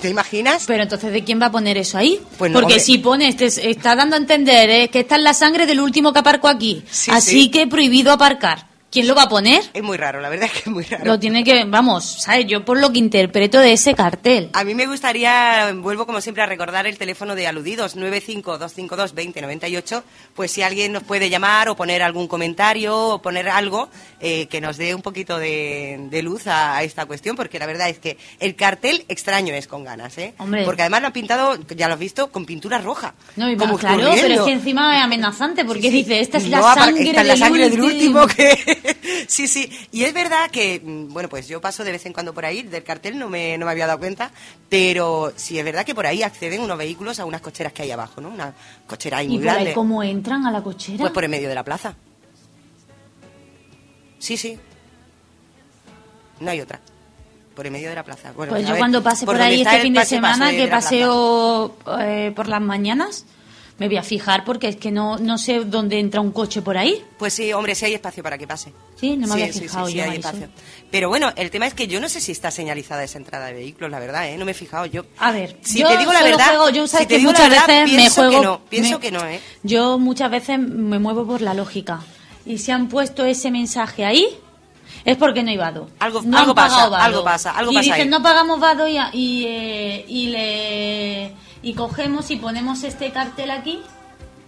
¿Te 0.00 0.08
imaginas? 0.08 0.64
Pero 0.66 0.82
entonces, 0.82 1.12
¿de 1.12 1.22
quién 1.22 1.40
va 1.40 1.46
a 1.46 1.50
poner 1.52 1.76
eso 1.76 1.98
ahí? 1.98 2.18
Pues 2.38 2.50
no, 2.50 2.56
Porque 2.58 2.74
hombre. 2.74 2.80
si 2.84 2.98
pone, 2.98 3.28
este, 3.28 3.46
está 3.70 3.94
dando 3.94 4.16
a 4.16 4.18
entender 4.18 4.68
¿eh? 4.70 4.88
que 4.88 5.00
esta 5.00 5.16
es 5.16 5.22
la 5.22 5.34
sangre 5.34 5.66
del 5.66 5.80
último 5.80 6.12
que 6.12 6.18
aparcó 6.20 6.48
aquí. 6.48 6.82
Sí, 6.90 7.10
Así 7.12 7.30
sí. 7.42 7.50
que 7.50 7.66
prohibido 7.66 8.10
aparcar. 8.10 8.66
¿Quién 8.90 9.08
lo 9.08 9.14
va 9.14 9.24
a 9.24 9.28
poner? 9.28 9.62
Es 9.74 9.82
muy 9.82 9.96
raro, 9.96 10.20
la 10.20 10.28
verdad 10.28 10.46
es 10.46 10.52
que 10.52 10.58
es 10.60 10.66
muy 10.68 10.84
raro. 10.84 11.04
Lo 11.04 11.18
tiene 11.18 11.44
que, 11.44 11.64
vamos, 11.64 12.22
¿sabes? 12.22 12.46
Yo 12.46 12.64
por 12.64 12.80
lo 12.80 12.92
que 12.92 12.98
interpreto 12.98 13.58
de 13.58 13.72
ese 13.72 13.94
cartel. 13.94 14.50
A 14.52 14.64
mí 14.64 14.74
me 14.74 14.86
gustaría, 14.86 15.72
vuelvo 15.76 16.06
como 16.06 16.20
siempre 16.20 16.42
a 16.42 16.46
recordar 16.46 16.86
el 16.86 16.96
teléfono 16.96 17.34
de 17.34 17.46
aludidos, 17.46 17.96
952522098, 17.96 20.02
pues 20.34 20.52
si 20.52 20.62
alguien 20.62 20.92
nos 20.92 21.02
puede 21.02 21.30
llamar 21.30 21.68
o 21.68 21.76
poner 21.76 22.02
algún 22.02 22.28
comentario 22.28 22.96
o 22.96 23.22
poner 23.22 23.48
algo 23.48 23.88
eh, 24.20 24.46
que 24.46 24.60
nos 24.60 24.76
dé 24.76 24.94
un 24.94 25.02
poquito 25.02 25.38
de, 25.38 25.98
de 26.10 26.22
luz 26.22 26.46
a, 26.46 26.76
a 26.76 26.82
esta 26.82 27.06
cuestión, 27.06 27.36
porque 27.36 27.58
la 27.58 27.66
verdad 27.66 27.88
es 27.88 27.98
que 27.98 28.16
el 28.40 28.54
cartel 28.54 29.04
extraño 29.08 29.54
es 29.54 29.66
con 29.66 29.84
ganas, 29.84 30.16
¿eh? 30.18 30.34
Hombre. 30.38 30.64
Porque 30.64 30.82
además 30.82 31.00
lo 31.00 31.06
han 31.08 31.12
pintado, 31.12 31.58
ya 31.76 31.88
lo 31.88 31.94
has 31.94 32.00
visto, 32.00 32.30
con 32.30 32.46
pintura 32.46 32.78
roja. 32.78 33.14
No, 33.36 33.50
y 33.50 33.56
como 33.56 33.78
claro, 33.78 34.10
pero 34.14 34.34
es 34.34 34.40
que 34.42 34.52
encima 34.52 34.98
es 34.98 35.04
amenazante 35.04 35.64
porque 35.64 35.90
dice, 35.90 36.20
esta 36.20 36.38
es 36.38 36.48
la 36.48 36.58
No, 36.60 36.74
sangre, 36.74 37.10
esta 37.10 37.22
es 37.22 37.38
la 37.40 37.50
del, 37.50 37.70
del 37.70 37.80
último 37.80 38.26
que... 38.26 38.75
sí, 39.28 39.46
sí. 39.48 39.70
Y 39.92 40.04
es 40.04 40.12
verdad 40.14 40.50
que, 40.50 40.80
mm, 40.82 41.12
bueno, 41.12 41.28
pues 41.28 41.48
yo 41.48 41.60
paso 41.60 41.84
de 41.84 41.92
vez 41.92 42.06
en 42.06 42.12
cuando 42.12 42.32
por 42.34 42.44
ahí, 42.44 42.62
del 42.62 42.84
cartel 42.84 43.18
no 43.18 43.28
me, 43.28 43.56
no 43.58 43.66
me 43.66 43.72
había 43.72 43.86
dado 43.86 43.98
cuenta, 43.98 44.30
pero 44.68 45.32
sí 45.36 45.58
es 45.58 45.64
verdad 45.64 45.84
que 45.84 45.94
por 45.94 46.06
ahí 46.06 46.22
acceden 46.22 46.60
unos 46.60 46.78
vehículos 46.78 47.18
a 47.20 47.24
unas 47.24 47.40
cocheras 47.40 47.72
que 47.72 47.82
hay 47.82 47.90
abajo, 47.90 48.20
¿no? 48.20 48.28
Una 48.28 48.54
cochera 48.86 49.18
ahí 49.18 49.26
¿Y 49.26 49.30
muy 49.30 49.38
por 49.38 49.48
ahí 49.48 49.54
grande. 49.54 49.74
cómo 49.74 50.02
entran 50.02 50.46
a 50.46 50.50
la 50.50 50.62
cochera? 50.62 50.98
Pues 50.98 51.12
por 51.12 51.24
en 51.24 51.30
medio 51.30 51.48
de 51.48 51.54
la 51.54 51.64
plaza. 51.64 51.94
Sí, 54.18 54.36
sí. 54.36 54.58
No 56.40 56.50
hay 56.50 56.60
otra. 56.60 56.80
Por 57.54 57.66
en 57.66 57.72
medio 57.72 57.88
de 57.88 57.94
la 57.94 58.04
plaza. 58.04 58.32
Bueno, 58.32 58.52
Pues 58.52 58.64
yo 58.64 58.72
ver, 58.72 58.78
cuando 58.78 59.02
pase 59.02 59.24
por, 59.24 59.36
donde 59.36 59.54
ahí 59.54 59.62
este 59.62 59.76
el 59.76 59.82
fin 59.82 59.94
de 59.94 60.04
semana, 60.04 60.50
que 60.50 60.66
paseo 60.68 61.76
eh, 62.00 62.32
por 62.36 62.48
las 62.48 62.60
mañanas, 62.60 63.24
me 63.78 63.88
voy 63.88 63.96
a 63.98 64.02
fijar 64.02 64.42
porque 64.44 64.68
es 64.68 64.76
que 64.76 64.90
no, 64.90 65.18
no 65.18 65.36
sé 65.36 65.64
dónde 65.64 65.98
entra 66.00 66.20
un 66.22 66.32
coche 66.32 66.62
por 66.62 66.78
ahí. 66.78 67.04
Pues 67.18 67.34
sí, 67.34 67.52
hombre, 67.52 67.74
sí 67.74 67.84
hay 67.84 67.94
espacio 67.94 68.22
para 68.22 68.38
que 68.38 68.46
pase. 68.46 68.72
Sí, 68.98 69.16
no 69.16 69.26
me 69.26 69.34
Sí, 69.34 69.40
había 69.42 69.52
sí, 69.52 69.60
fijado 69.60 69.86
sí, 69.86 69.92
sí, 69.92 69.98
yo, 69.98 70.04
hay 70.04 70.16
espacio. 70.16 70.48
Pero 70.90 71.08
bueno, 71.10 71.30
el 71.36 71.50
tema 71.50 71.66
es 71.66 71.74
que 71.74 71.86
yo 71.86 72.00
no 72.00 72.08
sé 72.08 72.20
si 72.20 72.32
está 72.32 72.50
señalizada 72.50 73.04
esa 73.04 73.18
entrada 73.18 73.46
de 73.48 73.52
vehículos, 73.52 73.90
la 73.90 73.98
verdad, 73.98 74.28
¿eh? 74.30 74.38
No 74.38 74.44
me 74.46 74.52
he 74.52 74.54
fijado 74.54 74.86
yo. 74.86 75.04
A 75.18 75.30
ver, 75.30 75.58
Si 75.62 75.80
yo 75.80 75.88
te 75.88 75.98
digo 75.98 76.12
la 76.12 76.22
verdad, 76.22 76.46
juego- 76.56 76.70
yo 76.70 76.86
sabes 76.86 77.06
si 77.06 77.14
que 77.16 77.22
muchas 77.22 77.50
verdad, 77.50 77.66
veces 77.66 77.92
me 77.96 78.08
juego, 78.08 78.30
que 78.40 78.46
no, 78.46 78.60
pienso 78.70 78.92
me- 78.92 79.00
que 79.00 79.10
no, 79.12 79.26
¿eh? 79.26 79.40
Yo 79.62 79.98
muchas 79.98 80.30
veces 80.30 80.58
me 80.58 80.98
muevo 80.98 81.26
por 81.26 81.42
la 81.42 81.52
lógica. 81.52 82.00
Y 82.46 82.58
si 82.58 82.70
han 82.70 82.88
puesto 82.88 83.24
ese 83.26 83.50
mensaje 83.50 84.04
ahí, 84.06 84.26
es 85.04 85.16
porque 85.18 85.42
no 85.42 85.50
hay 85.50 85.56
vado. 85.58 85.90
Algo- 85.98 86.22
no 86.22 86.38
algo 86.38 86.54
pasa, 86.54 86.88
vado. 86.88 86.96
algo 87.04 87.24
pasa, 87.24 87.50
algo 87.50 87.72
y 87.72 87.74
pasa 87.74 87.84
dicen, 87.84 88.00
ahí. 88.04 88.08
no 88.08 88.22
pagamos 88.22 88.58
vado 88.58 88.88
y, 88.88 88.96
y, 89.12 89.44
eh, 89.46 90.04
y 90.08 90.26
le 90.28 91.32
y 91.66 91.74
cogemos 91.74 92.30
y 92.30 92.36
ponemos 92.36 92.84
este 92.84 93.10
cartel 93.10 93.50
aquí. 93.50 93.82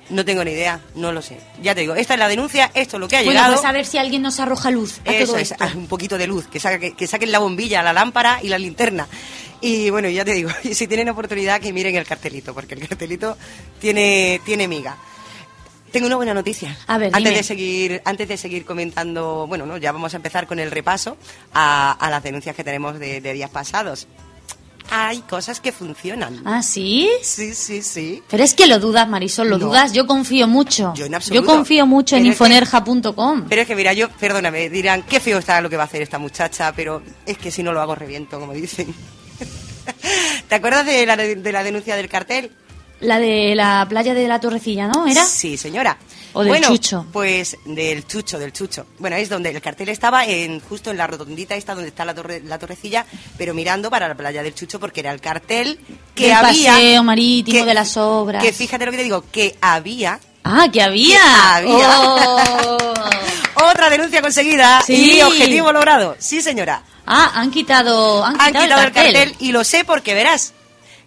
No 0.08 0.24
tengo 0.24 0.42
ni 0.44 0.52
idea, 0.52 0.80
no 0.94 1.10
lo 1.12 1.20
sé. 1.20 1.38
Ya 1.62 1.74
te 1.74 1.80
digo, 1.82 1.94
esta 1.96 2.14
es 2.14 2.20
la 2.20 2.28
denuncia, 2.28 2.70
esto 2.74 2.96
es 2.96 3.00
lo 3.00 3.08
que 3.08 3.16
ha 3.16 3.18
Bueno, 3.24 3.32
llegado. 3.32 3.54
pues 3.56 3.66
a 3.66 3.72
ver 3.72 3.84
si 3.84 3.98
alguien 3.98 4.22
nos 4.22 4.38
arroja 4.40 4.70
luz 4.70 5.00
a 5.04 5.12
Eso 5.12 5.32
todo 5.32 5.38
es, 5.38 5.50
esto. 5.50 5.64
un 5.76 5.86
poquito 5.88 6.16
de 6.16 6.26
luz, 6.28 6.46
que, 6.46 6.60
saque- 6.60 6.94
que 6.94 7.06
saquen 7.06 7.32
la 7.32 7.40
bombilla, 7.40 7.82
la 7.82 7.92
lámpara 7.92 8.38
y 8.42 8.48
la 8.48 8.56
linterna. 8.56 9.06
Y 9.60 9.90
bueno, 9.90 10.08
ya 10.08 10.24
te 10.24 10.32
digo, 10.32 10.48
si 10.72 10.86
tienen 10.86 11.08
oportunidad 11.08 11.60
que 11.60 11.72
miren 11.72 11.96
el 11.96 12.06
cartelito, 12.06 12.54
porque 12.54 12.74
el 12.74 12.86
cartelito 12.88 13.36
tiene, 13.80 14.40
tiene 14.46 14.68
miga. 14.68 14.96
Tengo 15.90 16.06
una 16.06 16.16
buena 16.16 16.34
noticia. 16.34 16.78
A 16.86 16.98
ver, 16.98 17.08
antes 17.08 17.24
dime. 17.24 17.36
de 17.36 17.42
seguir, 17.42 18.02
antes 18.04 18.28
de 18.28 18.36
seguir 18.36 18.64
comentando, 18.64 19.46
bueno, 19.48 19.66
no, 19.66 19.76
ya 19.78 19.90
vamos 19.90 20.14
a 20.14 20.16
empezar 20.16 20.46
con 20.46 20.58
el 20.58 20.70
repaso 20.70 21.16
a, 21.52 21.92
a 21.92 22.10
las 22.10 22.22
denuncias 22.22 22.54
que 22.54 22.62
tenemos 22.64 22.98
de, 22.98 23.20
de 23.20 23.32
días 23.32 23.50
pasados. 23.50 24.06
Hay 24.90 25.20
cosas 25.20 25.60
que 25.60 25.70
funcionan. 25.72 26.40
¿Ah, 26.46 26.62
sí? 26.62 27.08
Sí, 27.22 27.54
sí, 27.54 27.82
sí. 27.82 28.22
Pero 28.30 28.42
es 28.42 28.54
que 28.54 28.66
lo 28.66 28.78
dudas, 28.78 29.06
Marisol, 29.08 29.48
lo 29.50 29.58
No. 29.58 29.66
dudas. 29.66 29.92
Yo 29.92 30.06
confío 30.06 30.48
mucho. 30.48 30.92
Yo 30.96 31.04
en 31.06 31.14
absoluto. 31.14 31.44
confío 31.46 31.86
mucho 31.86 32.16
en 32.16 32.22
Pero 32.22 32.32
es 32.32 32.38
que- 32.38 32.44
infonerja.com. 32.44 33.44
Pero 33.48 33.62
es 33.62 33.68
que 33.68 33.76
mira, 33.76 33.92
yo, 33.92 34.08
perdóname, 34.08 34.70
dirán, 34.70 35.02
qué 35.02 35.20
feo 35.20 35.38
está 35.38 35.60
lo 35.60 35.68
que 35.68 35.76
va 35.76 35.82
a 35.82 35.86
hacer 35.86 36.00
esta 36.02 36.18
muchacha, 36.18 36.72
pero 36.74 37.02
es 37.26 37.36
que 37.36 37.50
si 37.50 37.62
no 37.62 37.72
lo 37.72 37.80
hago 37.82 37.94
reviento, 37.94 38.40
como 38.40 38.52
dicen. 38.54 38.94
¿Te 40.48 40.54
acuerdas 40.54 40.86
de 40.86 41.04
la, 41.06 41.16
de 41.16 41.52
la 41.52 41.62
denuncia 41.62 41.96
del 41.96 42.08
cartel? 42.08 42.50
La 43.00 43.18
de 43.20 43.54
la 43.54 43.86
playa 43.88 44.12
de 44.14 44.26
la 44.26 44.40
Torrecilla, 44.40 44.88
¿no? 44.88 45.06
¿Era? 45.06 45.24
Sí, 45.24 45.56
señora. 45.56 45.96
O 46.34 46.40
del 46.40 46.48
bueno, 46.48 46.68
Chucho. 46.68 47.06
Pues 47.12 47.56
del 47.64 48.06
chucho, 48.06 48.38
del 48.38 48.52
chucho. 48.52 48.86
Bueno, 48.98 49.16
es 49.16 49.28
donde 49.28 49.50
el 49.50 49.60
cartel 49.60 49.88
estaba 49.88 50.24
en 50.26 50.60
justo 50.60 50.90
en 50.90 50.96
la 50.98 51.06
rotondita 51.06 51.54
esta 51.54 51.74
donde 51.74 51.88
está 51.88 52.04
la 52.04 52.14
torre, 52.14 52.42
la 52.44 52.58
torrecilla, 52.58 53.06
pero 53.36 53.54
mirando 53.54 53.90
para 53.90 54.06
la 54.08 54.14
playa 54.14 54.42
del 54.42 54.54
chucho 54.54 54.78
porque 54.78 55.00
era 55.00 55.12
el 55.12 55.20
cartel 55.20 55.80
que 56.14 56.24
Del 56.26 56.32
había 56.34 56.72
paseo 56.74 57.02
marítimo 57.02 57.60
que- 57.60 57.64
de 57.66 57.74
las 57.74 57.96
obras. 57.96 58.42
que 58.42 58.52
fíjate 58.52 58.84
lo 58.84 58.90
que 58.90 58.98
te 58.98 59.04
digo, 59.04 59.24
que 59.32 59.56
había 59.60 60.20
Ah, 60.44 60.66
que 60.72 60.80
había. 60.80 61.18
Que 61.18 61.72
había. 61.72 62.00
Oh. 62.00 62.94
otra 63.70 63.90
denuncia 63.90 64.22
conseguida 64.22 64.80
Sí. 64.86 65.16
y 65.18 65.22
objetivo 65.22 65.72
logrado. 65.72 66.16
Sí, 66.18 66.40
señora. 66.42 66.82
Ah, 67.06 67.32
han 67.34 67.50
quitado, 67.50 68.24
han 68.24 68.40
Han 68.40 68.46
quitado, 68.48 68.64
quitado 68.64 68.82
el 68.86 68.92
cartel 68.92 69.34
y 69.40 69.52
lo 69.52 69.64
sé 69.64 69.84
porque 69.84 70.14
verás. 70.14 70.52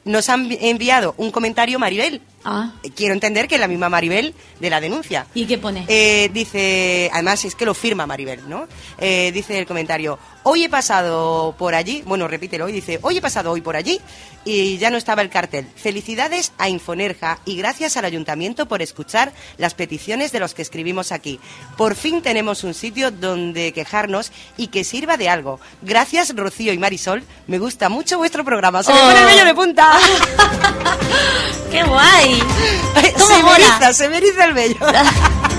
Nos 0.03 0.29
han 0.29 0.51
enviado 0.51 1.13
un 1.17 1.31
comentario 1.31 1.77
Maribel. 1.79 2.21
Ah. 2.43 2.71
Quiero 2.95 3.13
entender 3.13 3.47
que 3.47 3.55
es 3.55 3.61
la 3.61 3.67
misma 3.67 3.89
Maribel 3.89 4.33
de 4.59 4.69
la 4.69 4.81
denuncia. 4.81 5.27
¿Y 5.33 5.45
qué 5.45 5.57
pone? 5.57 5.85
Eh, 5.87 6.29
dice, 6.33 7.09
además 7.13 7.45
es 7.45 7.55
que 7.55 7.65
lo 7.65 7.73
firma 7.73 8.05
Maribel, 8.07 8.47
¿no? 8.49 8.67
Eh, 8.97 9.31
dice 9.33 9.57
el 9.59 9.65
comentario, 9.65 10.17
hoy 10.43 10.63
he 10.63 10.69
pasado 10.69 11.55
por 11.57 11.75
allí, 11.75 12.03
bueno, 12.05 12.27
repítelo 12.27 12.65
hoy, 12.65 12.71
dice, 12.71 12.99
hoy 13.01 13.17
he 13.17 13.21
pasado 13.21 13.51
hoy 13.51 13.61
por 13.61 13.75
allí 13.75 13.99
y 14.43 14.77
ya 14.79 14.89
no 14.89 14.97
estaba 14.97 15.21
el 15.21 15.29
cartel. 15.29 15.67
Felicidades 15.75 16.51
a 16.57 16.67
Infonerja 16.69 17.39
y 17.45 17.55
gracias 17.57 17.95
al 17.97 18.05
ayuntamiento 18.05 18.65
por 18.67 18.81
escuchar 18.81 19.31
las 19.57 19.75
peticiones 19.75 20.31
de 20.31 20.39
los 20.39 20.53
que 20.55 20.63
escribimos 20.63 21.11
aquí. 21.11 21.39
Por 21.77 21.95
fin 21.95 22.21
tenemos 22.23 22.63
un 22.63 22.73
sitio 22.73 23.11
donde 23.11 23.71
quejarnos 23.71 24.31
y 24.57 24.67
que 24.67 24.83
sirva 24.83 25.17
de 25.17 25.29
algo. 25.29 25.59
Gracias 25.83 26.35
Rocío 26.35 26.73
y 26.73 26.77
Marisol, 26.79 27.23
me 27.47 27.59
gusta 27.59 27.87
mucho 27.89 28.17
vuestro 28.17 28.43
programa. 28.43 28.81
Se 28.83 28.91
me 28.91 28.99
Oh. 28.99 29.03
pone 29.03 29.19
el 29.19 29.25
vello 29.25 29.45
de 29.45 29.53
punta. 29.53 29.91
¡Qué 31.71 31.83
guay! 31.83 32.30
¿Cómo 32.39 33.27
se 33.27 33.33
me 33.35 33.43
mola? 33.43 33.55
eriza, 33.55 33.93
se 33.93 34.09
me 34.09 34.17
eriza 34.17 34.45
el 34.45 34.53
vello. 34.53 34.85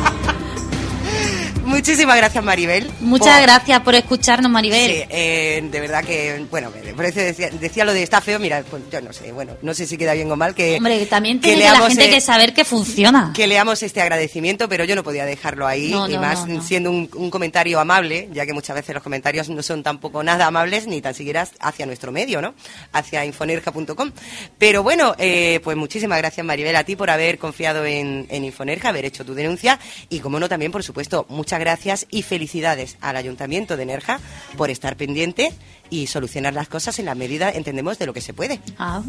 Muchísimas 1.72 2.16
gracias 2.16 2.44
Maribel. 2.44 2.90
Muchas 3.00 3.34
por- 3.36 3.42
gracias 3.42 3.80
por 3.80 3.94
escucharnos, 3.94 4.50
Maribel. 4.50 4.90
Sí, 4.90 5.04
eh, 5.08 5.66
de 5.70 5.80
verdad 5.80 6.04
que, 6.04 6.44
bueno, 6.50 6.70
por 6.94 7.04
eso 7.06 7.18
decía, 7.20 7.48
decía 7.50 7.84
lo 7.84 7.92
de 7.94 8.02
está 8.02 8.20
feo, 8.20 8.38
mira, 8.38 8.62
pues 8.70 8.82
yo 8.90 9.00
no 9.00 9.12
sé, 9.12 9.32
bueno, 9.32 9.54
no 9.62 9.72
sé 9.72 9.86
si 9.86 9.96
queda 9.96 10.12
bien 10.12 10.30
o 10.30 10.36
mal 10.36 10.54
que, 10.54 10.76
Hombre, 10.76 11.04
también 11.06 11.38
que 11.40 11.48
tiene 11.48 11.62
que 11.62 11.64
la 11.64 11.72
leamos, 11.72 11.88
gente 11.88 12.04
eh, 12.06 12.10
que 12.10 12.20
saber 12.20 12.52
que 12.52 12.64
funciona. 12.64 13.32
que 13.34 13.46
leamos 13.46 13.82
este 13.82 14.00
agradecimiento, 14.02 14.68
pero 14.68 14.84
yo 14.84 14.94
no 14.94 15.02
podía 15.02 15.24
dejarlo 15.24 15.66
ahí, 15.66 15.90
No, 15.90 16.08
y 16.08 16.14
no, 16.14 16.20
más 16.20 16.46
no. 16.46 16.62
siendo 16.62 16.90
un, 16.90 17.08
un 17.14 17.30
comentario 17.30 17.80
amable, 17.80 18.28
ya 18.32 18.44
que 18.44 18.52
muchas 18.52 18.76
veces 18.76 18.94
los 18.94 19.02
comentarios 19.02 19.48
no 19.48 19.62
son 19.62 19.82
tampoco 19.82 20.22
nada 20.22 20.46
amables, 20.46 20.86
ni 20.86 21.00
tan 21.00 21.14
siquiera 21.14 21.48
hacia 21.60 21.86
nuestro 21.86 22.12
medio, 22.12 22.42
¿no? 22.42 22.54
Hacia 22.92 23.24
infonerja.com. 23.24 24.12
Pero 24.58 24.82
bueno, 24.82 25.14
eh, 25.18 25.60
pues 25.64 25.76
muchísimas 25.76 26.18
gracias 26.18 26.44
Maribel 26.44 26.76
a 26.76 26.84
ti 26.84 26.96
por 26.96 27.08
haber 27.10 27.38
confiado 27.38 27.84
en, 27.86 28.26
en 28.28 28.44
Infonerja, 28.44 28.90
haber 28.90 29.06
hecho 29.06 29.24
tu 29.24 29.34
denuncia, 29.34 29.78
y 30.10 30.20
como 30.20 30.38
no 30.38 30.48
también, 30.48 30.70
por 30.70 30.82
supuesto, 30.82 31.24
muchas 31.30 31.58
gracias 31.62 32.06
y 32.10 32.22
felicidades 32.22 32.96
al 33.00 33.16
Ayuntamiento 33.16 33.76
de 33.76 33.86
Nerja 33.86 34.18
por 34.56 34.68
estar 34.70 34.96
pendiente 34.96 35.52
y 35.90 36.08
solucionar 36.08 36.52
las 36.54 36.68
cosas 36.68 36.98
en 36.98 37.06
la 37.06 37.14
medida, 37.14 37.50
entendemos, 37.50 37.98
de 37.98 38.06
lo 38.06 38.12
que 38.12 38.20
se 38.20 38.34
puede. 38.34 38.60
Ah. 38.78 39.02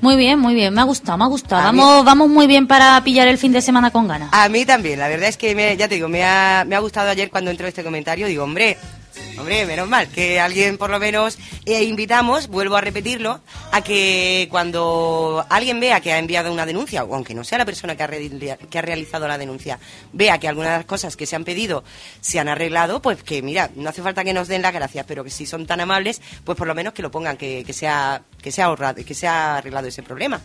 Muy 0.00 0.16
bien, 0.16 0.38
muy 0.38 0.54
bien, 0.54 0.72
me 0.72 0.80
ha 0.80 0.84
gustado, 0.84 1.18
me 1.18 1.24
ha 1.24 1.28
gustado. 1.28 1.66
A 1.68 1.72
mí- 1.72 1.78
Vamos, 1.78 2.04
vamos 2.06 2.28
muy 2.30 2.46
bien 2.46 2.66
para 2.66 3.02
pillar 3.04 3.28
el 3.28 3.36
fin 3.36 3.52
de 3.52 3.60
semana 3.60 3.90
con 3.90 4.08
ganas. 4.08 4.30
A 4.32 4.48
mí 4.48 4.64
también, 4.64 4.98
la 4.98 5.08
verdad 5.08 5.28
es 5.28 5.36
que, 5.36 5.54
me- 5.54 5.76
ya 5.76 5.88
te 5.88 5.96
digo, 5.96 6.08
me 6.08 6.24
ha, 6.24 6.64
me 6.66 6.74
ha 6.74 6.78
gustado 6.78 7.10
ayer 7.10 7.30
cuando 7.30 7.50
entró 7.50 7.66
este 7.66 7.84
comentario, 7.84 8.26
digo, 8.26 8.44
hombre, 8.44 8.78
Hombre, 9.38 9.64
menos 9.66 9.88
mal 9.88 10.08
que 10.08 10.38
alguien 10.38 10.76
por 10.76 10.90
lo 10.90 10.98
menos 10.98 11.38
eh, 11.64 11.82
invitamos, 11.82 12.48
vuelvo 12.48 12.76
a 12.76 12.80
repetirlo, 12.80 13.40
a 13.72 13.82
que 13.82 14.48
cuando 14.50 15.44
alguien 15.48 15.80
vea 15.80 16.00
que 16.00 16.12
ha 16.12 16.18
enviado 16.18 16.52
una 16.52 16.66
denuncia, 16.66 17.04
o 17.04 17.14
aunque 17.14 17.34
no 17.34 17.44
sea 17.44 17.58
la 17.58 17.64
persona 17.64 17.96
que 17.96 18.02
ha, 18.02 18.56
que 18.56 18.78
ha 18.78 18.82
realizado 18.82 19.26
la 19.26 19.38
denuncia, 19.38 19.78
vea 20.12 20.38
que 20.38 20.48
algunas 20.48 20.72
de 20.72 20.76
las 20.78 20.86
cosas 20.86 21.16
que 21.16 21.26
se 21.26 21.36
han 21.36 21.44
pedido 21.44 21.84
se 22.20 22.38
han 22.38 22.48
arreglado, 22.48 23.00
pues 23.00 23.22
que 23.22 23.42
mira, 23.42 23.70
no 23.76 23.88
hace 23.88 24.02
falta 24.02 24.24
que 24.24 24.34
nos 24.34 24.48
den 24.48 24.62
las 24.62 24.72
gracias, 24.72 25.06
pero 25.06 25.24
que 25.24 25.30
si 25.30 25.46
son 25.46 25.66
tan 25.66 25.80
amables, 25.80 26.20
pues 26.44 26.56
por 26.56 26.66
lo 26.66 26.74
menos 26.74 26.92
que 26.92 27.02
lo 27.02 27.10
pongan, 27.10 27.36
que, 27.36 27.64
que 27.64 27.72
sea 27.72 28.22
que 28.40 28.52
sea 28.52 28.66
ahorrado, 28.66 29.04
que 29.04 29.14
sea 29.14 29.56
arreglado 29.56 29.88
ese 29.88 30.02
problema. 30.02 30.40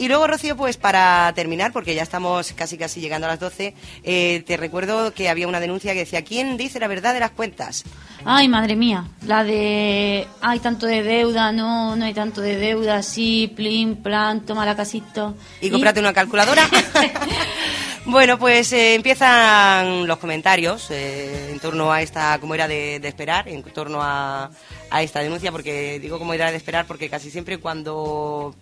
Y 0.00 0.08
luego, 0.08 0.26
Rocío, 0.26 0.56
pues 0.56 0.78
para 0.78 1.30
terminar, 1.34 1.74
porque 1.74 1.94
ya 1.94 2.02
estamos 2.02 2.54
casi 2.54 2.78
casi 2.78 3.02
llegando 3.02 3.26
a 3.26 3.30
las 3.32 3.38
12, 3.38 3.74
eh, 4.02 4.42
te 4.46 4.56
recuerdo 4.56 5.12
que 5.12 5.28
había 5.28 5.46
una 5.46 5.60
denuncia 5.60 5.92
que 5.92 5.98
decía, 5.98 6.24
¿quién 6.24 6.56
dice 6.56 6.80
la 6.80 6.88
verdad 6.88 7.12
de 7.12 7.20
las 7.20 7.32
cuentas? 7.32 7.84
Ay, 8.24 8.48
madre 8.48 8.76
mía, 8.76 9.04
la 9.26 9.44
de 9.44 10.26
hay 10.40 10.58
tanto 10.60 10.86
de 10.86 11.02
deuda, 11.02 11.52
no, 11.52 11.96
no 11.96 12.04
hay 12.06 12.14
tanto 12.14 12.40
de 12.40 12.56
deuda, 12.56 13.02
sí, 13.02 13.52
plin, 13.54 13.96
plan, 13.96 14.40
toma 14.46 14.64
la 14.64 14.74
casito. 14.74 15.34
Y 15.60 15.68
cómprate 15.68 16.00
una 16.00 16.14
calculadora. 16.14 16.66
bueno, 18.06 18.38
pues 18.38 18.72
eh, 18.72 18.94
empiezan 18.94 20.06
los 20.06 20.16
comentarios 20.16 20.90
eh, 20.90 21.50
en 21.52 21.60
torno 21.60 21.92
a 21.92 22.00
esta, 22.00 22.38
como 22.38 22.54
era 22.54 22.66
de, 22.66 23.00
de 23.00 23.08
esperar, 23.08 23.50
en 23.50 23.62
torno 23.64 23.98
a, 24.00 24.50
a 24.88 25.02
esta 25.02 25.20
denuncia, 25.20 25.52
porque 25.52 26.00
digo 26.00 26.18
como 26.18 26.32
era 26.32 26.50
de 26.50 26.56
esperar, 26.56 26.86
porque 26.86 27.10
casi 27.10 27.30
siempre 27.30 27.58
cuando 27.58 28.54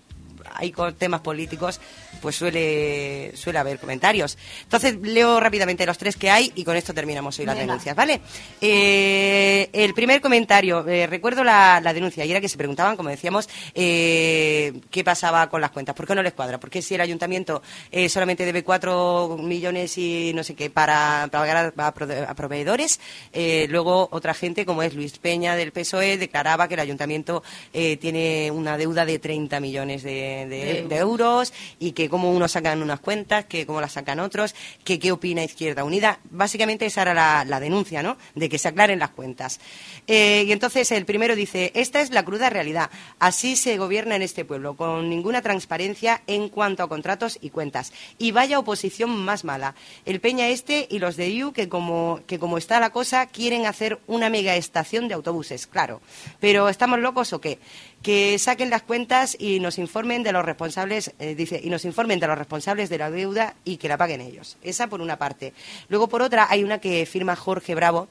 hay 0.59 0.75
temas 0.99 1.21
políticos, 1.23 1.81
pues 2.21 2.37
suele, 2.37 3.33
suele 3.37 3.59
haber 3.59 3.79
comentarios. 3.79 4.37
Entonces, 4.65 4.97
leo 5.01 5.41
rápidamente 5.41 5.87
los 5.87 5.97
tres 5.97 6.17
que 6.17 6.29
hay 6.31 6.53
y 6.57 6.65
con 6.65 6.77
esto 6.77 6.93
terminamos 6.93 7.39
hoy 7.39 7.47
las 7.47 7.55
Venga. 7.55 7.67
denuncias, 7.67 7.97
¿vale? 7.97 8.21
Eh, 8.61 9.71
el 9.73 9.95
primer 9.95 10.21
comentario, 10.21 10.87
eh, 10.87 11.07
recuerdo 11.07 11.43
la, 11.45 11.81
la 11.81 11.93
denuncia 11.95 12.25
y 12.25 12.31
era 12.31 12.41
que 12.41 12.49
se 12.49 12.57
preguntaban, 12.59 12.97
como 12.97 13.09
decíamos, 13.09 13.49
eh, 13.75 14.73
qué 14.91 15.05
pasaba 15.05 15.49
con 15.49 15.61
las 15.61 15.71
cuentas, 15.71 15.95
por 15.95 16.07
qué 16.07 16.15
no 16.15 16.23
les 16.23 16.33
cuadra, 16.33 16.59
por 16.59 16.71
qué 16.71 16.83
si 16.83 16.95
el 16.97 17.01
ayuntamiento 17.01 17.63
eh, 17.91 18.09
solamente 18.09 18.45
debe 18.45 18.65
cuatro 18.65 19.37
millones 19.41 19.97
y 19.97 20.33
no 20.35 20.43
sé 20.45 20.55
qué 20.55 20.71
para, 20.71 21.29
pagar 21.31 21.73
a, 21.77 21.87
a 21.87 21.95
prove- 21.95 22.27
a 22.29 22.35
proveedores, 22.35 23.01
eh, 23.33 23.67
luego 23.71 24.09
otra 24.11 24.35
gente, 24.35 24.67
como 24.67 24.83
es 24.83 24.95
Luis 24.95 25.19
Peña 25.19 25.55
del 25.57 25.73
PSOE, 25.73 26.19
declaraba 26.19 26.69
que 26.69 26.75
el 26.75 26.81
ayuntamiento 26.81 27.43
tiene 27.73 28.51
una 28.51 28.77
deuda 28.77 29.05
de 29.07 29.19
30 29.19 29.61
millones 29.61 30.03
de, 30.03 30.47
de- 30.49 30.97
euros 30.97 31.53
y 31.79 31.93
que 31.93 32.09
cómo 32.09 32.31
unos 32.33 32.53
sacan 32.53 32.83
unas 32.83 33.01
cuentas, 33.01 33.45
que 33.45 33.67
cómo 33.67 33.81
las 33.81 33.93
sacan 33.93 34.19
otros, 34.21 34.55
que 34.85 34.99
qué 34.99 35.13
opina 35.13 35.45
Izquierda 35.45 35.85
Unida. 35.85 36.19
Básicamente 36.31 36.87
esa 36.87 37.03
era 37.03 37.15
la, 37.15 37.45
la 37.45 37.61
denuncia, 37.61 38.03
¿no? 38.03 38.17
De 38.35 38.49
que 38.49 38.59
se 38.59 38.69
aclaren 38.69 38.99
las 38.99 39.11
cuentas. 39.11 39.61
Eh, 40.07 40.45
y 40.47 40.53
entonces 40.53 40.91
el 40.93 41.05
primero 41.05 41.37
dice, 41.37 41.71
esta 41.75 42.01
es 42.01 42.11
la 42.11 42.25
cruda 42.25 42.51
realidad. 42.51 42.91
Así 43.19 43.57
se 43.57 43.77
gobierna 43.79 44.17
en 44.17 44.23
este 44.23 44.45
pueblo, 44.45 44.75
con 44.77 45.09
ninguna 45.09 45.43
transparencia 45.43 46.23
en 46.27 46.49
cuanto 46.49 46.83
a 46.83 46.89
contratos 46.89 47.39
y 47.41 47.51
cuentas. 47.51 47.93
Y 48.19 48.31
vaya 48.33 48.59
oposición 48.59 49.11
más 49.11 49.45
mala. 49.45 49.75
El 50.05 50.21
Peña 50.21 50.49
Este 50.49 50.87
y 50.91 50.99
los 50.99 51.17
de 51.17 51.29
IU, 51.31 51.53
que 51.53 51.69
como, 51.69 52.21
que 52.27 52.39
como 52.39 52.59
está 52.59 52.81
la 52.81 52.91
cosa, 52.91 53.27
quieren 53.27 53.67
hacer 53.67 53.99
una 54.07 54.29
mega 54.31 54.57
estación 54.57 55.09
de 55.09 55.15
autobuses, 55.15 55.67
claro. 55.67 56.01
Pero 56.41 56.69
¿estamos 56.69 56.99
locos 57.01 57.33
o 57.33 57.41
qué? 57.41 57.59
Que 58.03 58.39
saquen 58.39 58.71
las 58.71 58.83
cuentas 58.83 59.37
y 59.39 59.61
nos 59.61 59.79
informen 59.79 60.23
de 60.23 60.33
los 60.33 60.45
responsables, 60.45 61.13
eh, 61.19 61.35
dice, 61.35 61.61
y 61.63 61.71
nos 61.71 61.85
informen 61.85 62.21
de 62.21 62.27
los 62.27 62.39
responsables 62.39 62.89
de 62.89 62.99
la 62.99 63.11
deuda 63.11 63.55
y 63.65 63.77
que 63.77 63.89
la 63.89 63.97
paguen 63.97 64.21
ellos. 64.21 64.57
Esa 64.63 64.87
por 64.87 65.01
una 65.01 65.17
parte. 65.17 65.53
Luego 65.89 66.09
por 66.09 66.23
otra 66.23 66.47
hay 66.49 66.65
una 66.65 66.79
que 66.79 67.07
firma 67.07 67.37
Jorge 67.37 67.75
Bravo. 67.75 68.09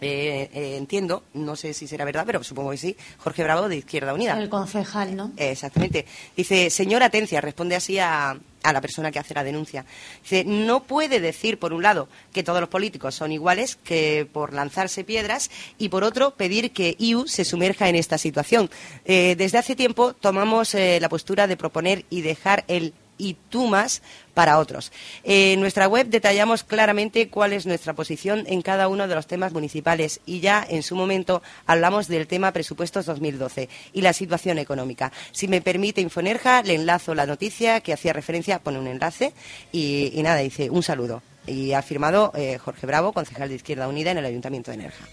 Eh, 0.00 0.50
eh, 0.52 0.76
entiendo, 0.76 1.24
no 1.34 1.56
sé 1.56 1.72
si 1.74 1.86
será 1.86 2.04
verdad, 2.04 2.24
pero 2.26 2.42
supongo 2.44 2.70
que 2.70 2.76
sí, 2.76 2.96
Jorge 3.18 3.42
Bravo 3.42 3.68
de 3.68 3.76
Izquierda 3.76 4.14
Unida. 4.14 4.38
El 4.38 4.48
concejal, 4.48 5.16
¿no? 5.16 5.32
Exactamente. 5.36 6.06
Dice, 6.36 6.70
señora 6.70 7.06
Atencia, 7.06 7.40
responde 7.40 7.76
así 7.76 7.98
a, 7.98 8.38
a 8.62 8.72
la 8.72 8.80
persona 8.80 9.10
que 9.10 9.18
hace 9.18 9.34
la 9.34 9.44
denuncia. 9.44 9.84
Dice, 10.22 10.44
no 10.44 10.82
puede 10.82 11.20
decir, 11.20 11.58
por 11.58 11.72
un 11.72 11.82
lado, 11.82 12.08
que 12.32 12.42
todos 12.42 12.60
los 12.60 12.68
políticos 12.68 13.14
son 13.14 13.32
iguales, 13.32 13.76
que 13.76 14.28
por 14.30 14.52
lanzarse 14.52 15.04
piedras, 15.04 15.50
y 15.78 15.88
por 15.88 16.04
otro, 16.04 16.32
pedir 16.32 16.72
que 16.72 16.96
IU 16.98 17.26
se 17.26 17.44
sumerja 17.44 17.88
en 17.88 17.94
esta 17.96 18.18
situación. 18.18 18.68
Eh, 19.04 19.34
desde 19.38 19.58
hace 19.58 19.76
tiempo 19.76 20.12
tomamos 20.14 20.74
eh, 20.74 20.98
la 21.00 21.08
postura 21.08 21.46
de 21.46 21.56
proponer 21.56 22.04
y 22.10 22.22
dejar 22.22 22.64
el 22.68 22.92
y 23.18 23.36
tú 23.48 23.66
más 23.66 24.02
para 24.34 24.58
otros. 24.58 24.92
Eh, 25.24 25.54
en 25.54 25.60
nuestra 25.60 25.88
web 25.88 26.08
detallamos 26.08 26.62
claramente 26.62 27.28
cuál 27.28 27.52
es 27.52 27.66
nuestra 27.66 27.94
posición 27.94 28.44
en 28.46 28.62
cada 28.62 28.88
uno 28.88 29.08
de 29.08 29.14
los 29.14 29.26
temas 29.26 29.52
municipales 29.52 30.20
y 30.26 30.40
ya 30.40 30.66
en 30.68 30.82
su 30.82 30.94
momento 30.94 31.42
hablamos 31.66 32.08
del 32.08 32.26
tema 32.26 32.52
presupuestos 32.52 33.06
2012 33.06 33.68
y 33.92 34.02
la 34.02 34.12
situación 34.12 34.58
económica. 34.58 35.12
Si 35.32 35.48
me 35.48 35.60
permite 35.60 36.00
Infonerja, 36.00 36.62
le 36.62 36.74
enlazo 36.74 37.14
la 37.14 37.26
noticia 37.26 37.80
que 37.80 37.92
hacía 37.92 38.12
referencia, 38.12 38.58
pone 38.58 38.78
un 38.78 38.86
enlace 38.86 39.32
y, 39.72 40.12
nada, 40.22 40.38
dice 40.38 40.70
un 40.70 40.82
saludo. 40.82 41.22
Y 41.46 41.72
ha 41.72 41.82
firmado 41.82 42.32
eh, 42.34 42.58
Jorge 42.58 42.86
Bravo, 42.86 43.12
concejal 43.12 43.48
de 43.48 43.54
Izquierda 43.54 43.88
Unida 43.88 44.10
en 44.10 44.18
el 44.18 44.24
Ayuntamiento 44.24 44.70
de 44.70 44.78
Nerja. 44.78 45.04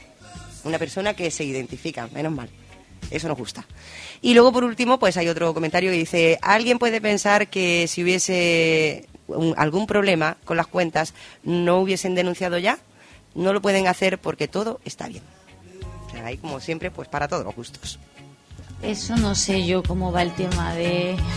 Una 0.64 0.80
persona 0.80 1.14
que 1.14 1.30
se 1.30 1.44
identifica, 1.44 2.08
menos 2.08 2.32
mal. 2.32 2.50
Eso 3.12 3.28
nos 3.28 3.38
gusta. 3.38 3.66
Y 4.22 4.34
luego, 4.34 4.52
por 4.52 4.64
último, 4.64 5.00
pues 5.00 5.18
hay 5.18 5.28
otro 5.30 5.54
comentario 5.54 5.92
que 5.92 5.98
dice, 5.98 6.40
alguien 6.42 6.80
puede 6.80 7.02
pensar 7.02 7.48
que 7.50 7.88
si 7.88 8.04
hubiese 8.04 9.08
un- 9.28 9.54
algún 9.58 9.86
problema 9.88 10.38
con 10.46 10.58
las 10.58 10.68
cuentas, 10.68 11.14
no 11.44 11.80
hubiesen 11.80 12.16
denunciado 12.16 12.58
ya. 12.58 12.80
No 13.36 13.52
lo 13.54 13.62
pueden 13.62 13.88
hacer 13.88 14.20
porque 14.20 14.48
todo 14.48 14.80
está 14.86 15.08
bien. 15.08 15.24
O 16.08 16.12
sea, 16.12 16.26
hay, 16.28 16.38
como 16.38 16.60
siempre, 16.60 16.92
pues 16.92 17.08
para 17.08 17.28
todos 17.28 17.44
los 17.44 17.56
gustos. 17.56 18.00
Eso 18.82 19.16
no 19.16 19.34
sé 19.36 19.66
yo 19.66 19.82
cómo 19.84 20.12
va 20.12 20.22
el 20.22 20.34
tema 20.34 20.74
de... 20.74 21.16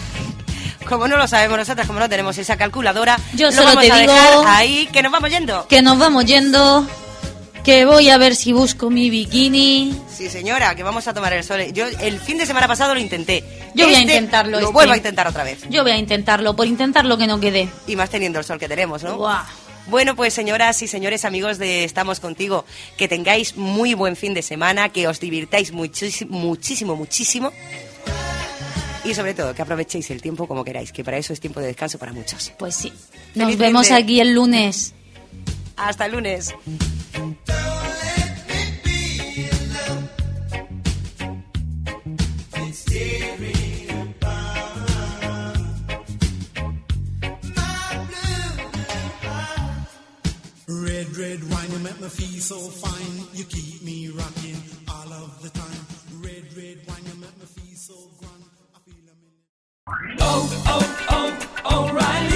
Como 0.89 1.09
no 1.09 1.17
lo 1.17 1.27
sabemos 1.27 1.59
nosotras, 1.59 1.85
como 1.89 1.99
no 1.99 2.09
tenemos 2.09 2.39
esa 2.39 2.57
calculadora, 2.57 3.19
Yo 3.35 3.47
lo 3.47 3.53
solo 3.53 3.67
vamos 3.69 3.85
te 3.87 3.91
a 3.91 3.97
digo- 3.99 4.13
dejar 4.13 4.47
ahí, 4.47 4.89
que 4.93 5.03
nos 5.03 5.11
vamos 5.11 5.31
yendo. 5.31 5.67
Que 5.67 5.83
nos 5.83 5.99
vamos 5.99 6.25
yendo, 6.27 6.87
que 7.67 7.85
voy 7.85 8.09
a 8.11 8.17
ver 8.17 8.37
si 8.37 8.53
busco 8.53 8.89
mi 8.91 9.11
bikini. 9.11 9.93
Sí, 10.09 10.31
señora, 10.31 10.75
que 10.77 10.85
vamos 10.85 11.07
a 11.09 11.13
tomar 11.13 11.33
el 11.33 11.43
sol. 11.43 11.61
Yo 11.73 11.85
el 12.01 12.21
fin 12.21 12.39
de 12.39 12.47
semana 12.47 12.69
pasado 12.69 12.95
lo 12.95 13.01
intenté. 13.01 13.43
Yo 13.75 13.87
voy 13.87 13.95
a 13.97 13.99
Este 14.01 14.13
intentarlo, 14.15 14.53
Lo 14.53 14.59
este. 14.61 14.73
vuelvo 14.73 14.93
a 14.93 14.97
intentar 14.97 15.27
otra 15.27 15.43
vez. 15.43 15.59
Yo 15.69 15.83
voy 15.83 15.91
a 15.91 15.99
intentarlo, 15.99 16.55
por 16.55 16.67
intentarlo 16.69 17.19
que 17.19 17.27
no 17.27 17.41
quede. 17.41 17.69
Y 17.89 17.97
más 17.97 18.09
teniendo 18.09 18.39
el 18.39 18.45
sol 18.45 18.59
que 18.61 18.69
tenemos, 18.69 19.03
¿no? 19.03 19.19
Bueno, 19.89 20.15
pues 20.17 20.33
señoras 20.33 20.81
y 20.83 20.89
señores 20.89 21.25
amigos 21.25 21.59
de 21.59 21.83
Estamos 21.85 22.21
Contigo, 22.21 22.65
que 22.97 23.09
tengáis 23.09 23.57
muy 23.57 23.95
buen 23.95 24.15
fin 24.17 24.33
de 24.33 24.43
semana, 24.43 24.89
que 24.89 25.07
os 25.09 25.19
divirtáis 25.21 25.73
muchísimo, 25.73 26.39
muchísimo, 26.39 26.95
muchísimo. 26.97 27.53
Y 29.05 29.15
sobre 29.15 29.35
todo, 29.35 29.55
que 29.55 29.63
aprovechéis 29.63 30.09
el 30.11 30.23
tiempo 30.23 30.47
como 30.49 30.65
queráis, 30.65 30.93
que 30.93 31.03
para 31.05 31.19
eso 31.19 31.33
es 31.33 31.41
tiempo 31.41 31.61
de 31.61 31.67
descanso 31.67 31.99
para 31.99 32.13
muchos. 32.13 32.53
Pues 32.59 32.75
sí. 32.77 32.93
Nos 33.35 33.47
Feliz 33.47 33.59
vemos 33.59 33.89
de- 33.89 33.95
aquí 33.95 34.21
el 34.21 34.33
lunes. 34.35 34.93
Hasta 35.77 36.07
el 36.07 36.13
lunes. 36.13 36.55
Red, 50.69 51.17
red 51.17 51.51
wine, 51.51 51.71
you 51.71 51.79
make 51.79 52.01
me 52.01 52.09
feel 52.09 52.41
so 52.41 52.57
fine. 52.57 53.27
You 53.35 53.45
keep 53.45 53.83
me 53.83 54.09
rocking 54.09 54.57
all 54.89 55.13
of 55.13 55.43
the 55.43 55.51
time. 55.51 55.87
Red, 56.23 56.45
red 56.57 56.79
wine, 56.89 57.05
you 57.07 57.21
make 57.21 57.37
me 57.39 57.47
feel 57.47 57.77
so 57.77 57.95
grand. 58.19 58.45
Oh, 60.21 60.63
oh, 60.67 61.47
oh, 61.65 61.91
O'Reilly. 61.91 62.36